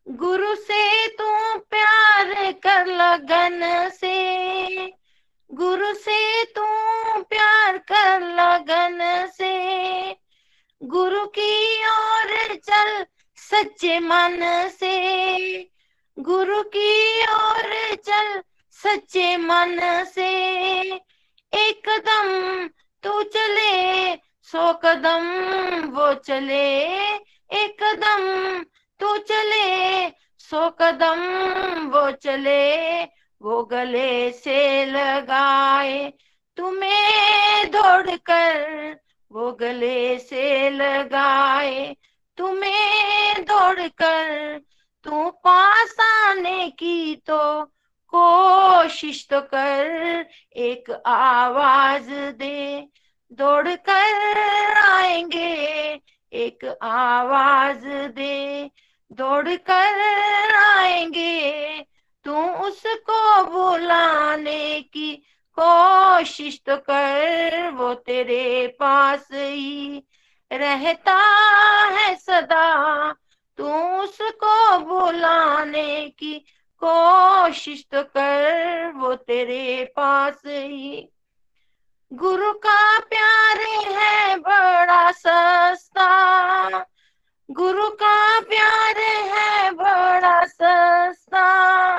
[0.08, 4.92] गुरु से तू प्यार कर, लगन से।
[5.52, 6.64] गुरु से तू
[7.22, 10.16] प्यार कर, लगन से।
[10.82, 13.06] गुरु की ओर चल
[13.54, 14.40] सच्चे मन
[14.80, 14.96] से
[16.18, 20.28] गुरु की ओर चल, सच्चे मन से।
[21.52, 22.28] एक कदम
[23.02, 25.26] तू चले, सौ कदम
[25.88, 26.64] वो चले।
[27.52, 28.62] एक कदम
[29.00, 30.08] तू चले,
[30.38, 31.20] सौ कदम
[31.88, 33.02] वो चले।
[33.40, 36.12] वो गले से लगाए,
[36.56, 39.00] तुम्हें दौड़ कर
[39.32, 41.96] वो गले से लगाए।
[42.36, 44.60] तुम्हें दौड़ कर
[45.04, 47.64] तू पास आने की तो
[48.14, 50.26] कोशिश तो कर,
[50.56, 52.88] एक आवाज़ दे।
[53.32, 56.00] दौड़ कर आएँगे,
[56.32, 58.70] एक आवाज़ दे।
[59.12, 61.86] दौड़ कर आएँगे,
[62.24, 62.36] तू
[62.66, 65.14] उसको बुलाने की
[65.58, 70.02] कोशिश तो कर, वो तेरे पास ही।
[70.52, 71.16] रहता
[71.88, 73.12] है सदा।
[73.56, 73.72] तू
[74.02, 76.46] उसको बुलाने की
[76.84, 81.12] कोशिश तो कर, वो तेरे पास ही।
[82.12, 83.56] गुरु का प्यार
[83.96, 86.12] है बड़ा सस्ता।
[87.50, 91.98] गुरु का प्यार है बड़ा सस्ता।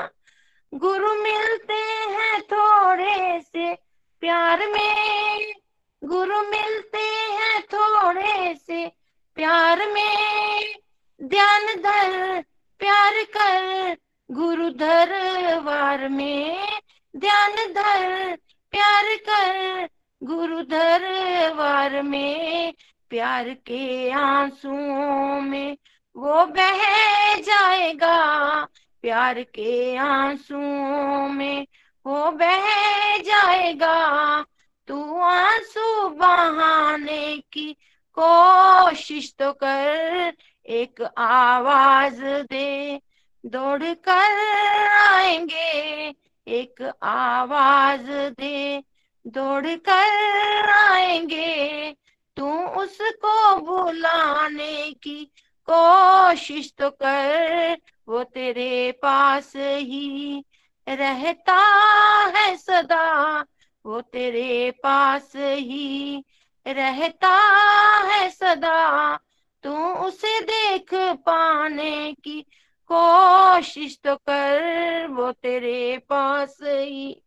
[0.74, 3.74] गुरु मिलते हैं थोड़े से
[4.20, 5.53] प्यार में।
[6.04, 7.02] गुरु मिलते
[7.34, 8.92] हैं थोड़े से
[9.34, 10.74] प्यार में।
[11.22, 12.42] ध्यान धर,
[12.78, 13.96] प्यार कर,
[14.30, 16.68] गुरु दरबार में।
[17.16, 18.36] ध्यान धर,
[18.70, 19.88] प्यार कर,
[20.22, 22.74] गुरु दरबार में।
[23.10, 25.76] प्यार के आंसुओं में
[26.16, 26.80] वो बह
[27.34, 28.18] जाएगा।
[29.02, 31.66] प्यार के आंसुओं में
[32.06, 34.44] वो बह जाएगा।
[34.88, 37.76] तू आँसू बहाने की
[38.18, 40.34] कोशिश तो कर,
[40.66, 43.00] एक आवाज़ दे।
[43.46, 46.14] दौड़ कर आएँगे,
[46.48, 48.82] एक आवाज़ दे।
[49.26, 51.96] दौड़ कर आएँगे,
[52.36, 55.24] तू उसको बुलाने की
[55.70, 57.78] कोशिश तो कर,
[58.08, 60.44] वो तेरे पास ही
[60.88, 61.56] रहता
[62.36, 63.44] है सदा।
[63.86, 66.24] वो तेरे पास ही
[66.66, 67.34] रहता
[68.06, 69.16] है सदा।
[69.62, 72.40] तू उसे देख पाने की
[72.92, 77.22] कोशिश तो कर, वो तेरे पास ही।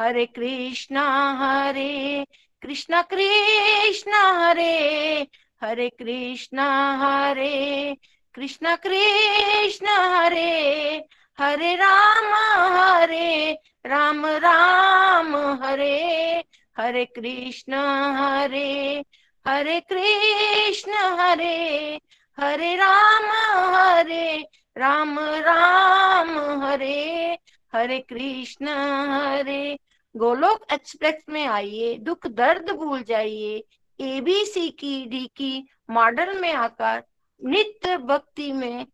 [0.00, 2.26] हरे कृष्णा हरे
[2.62, 5.26] कृष्णा कृष्णा, हरे
[5.62, 6.66] हरे कृष्णा
[6.96, 7.96] हरे,
[8.34, 11.04] कृष्णा कृष्णा, हरे।
[11.38, 12.32] हरे राम
[12.76, 13.52] हरे
[13.86, 16.44] राम राम, हरे
[16.78, 17.74] हरे कृष्ण,
[18.16, 19.04] हरे
[19.46, 22.00] हरे कृष्ण, हरे
[22.38, 23.26] हरे राम
[23.74, 24.48] हरे
[24.78, 27.38] राम राम, हरे
[27.74, 28.68] हरे कृष्ण,
[29.10, 29.78] हरे।
[30.14, 33.62] गोलोक एक्सप्रेस में आइए, दुख दर्द भूल जाइए
[33.98, 37.02] एबीसी की डी की मॉडल में आकर,
[37.40, 38.86] नित्य भक्ति में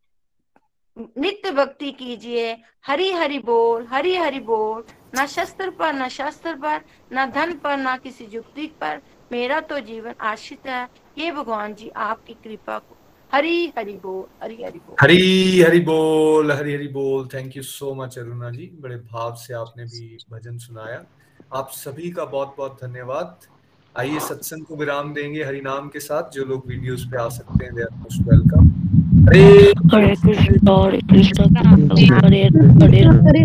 [1.18, 2.52] नित्य भक्ति कीजिए।
[2.86, 4.84] हरि हरि बोल हरि हरि बोल।
[5.18, 6.80] न शस्त्र पर, न शास्त्र पर,
[7.12, 9.00] न धन पर, न किसी युक्ति पर।
[9.32, 12.96] मेरा तो जीवन आश्रित है। ये भगवान जी आपकी कृपा को।
[13.34, 17.94] हरि हरि बोल हरि हरि बोल। हरी हरि बोल हरी हरि बोल। Thank you so
[17.94, 18.70] much Aruna ji.
[18.80, 21.04] बड़े भाव से आपने भी भजन सुनाया।
[21.54, 23.38] आप सभी का बहुत बहुत धन्यवाद।
[23.94, 27.64] आइए सत्संग को विराम देंगे हरि नाम के साथ। जो लोग वीडियोस पे आ सकते
[27.64, 28.59] हैं वेलकम
[28.90, 31.44] हरे कृष्ण हरे कृष्ण
[32.12, 32.42] हरे
[32.82, 33.44] हरे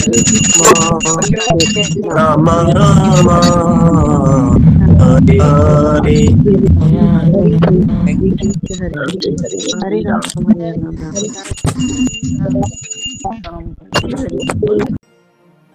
[2.07, 3.27] राम राम
[5.01, 6.15] हरे हरे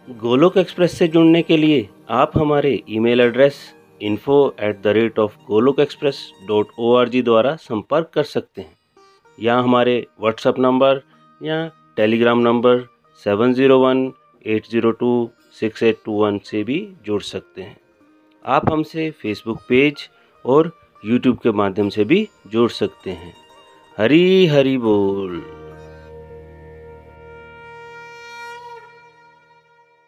[0.08, 3.54] गोलोक एक्सप्रेस से जुड़ने के लिए आप हमारे email address
[4.02, 8.60] info at the rate of Golok express dot O R G द्वारा संपर्क कर सकते
[8.60, 8.72] हैं।
[9.38, 11.00] या हमारे व्हाट्सएप नंबर
[11.40, 11.66] या
[11.96, 12.95] Telegram number
[13.26, 14.12] seven zero one
[14.46, 15.30] eight zero two
[15.60, 17.76] six eight two one से भी जुड़ सकते हैं।
[18.44, 20.08] आप हमसे फेसबुक पेज
[20.44, 20.70] और
[21.04, 23.34] यूट्यूब के माध्यम से भी जुड़ सकते हैं।
[23.98, 25.55] हरी हरी बोल।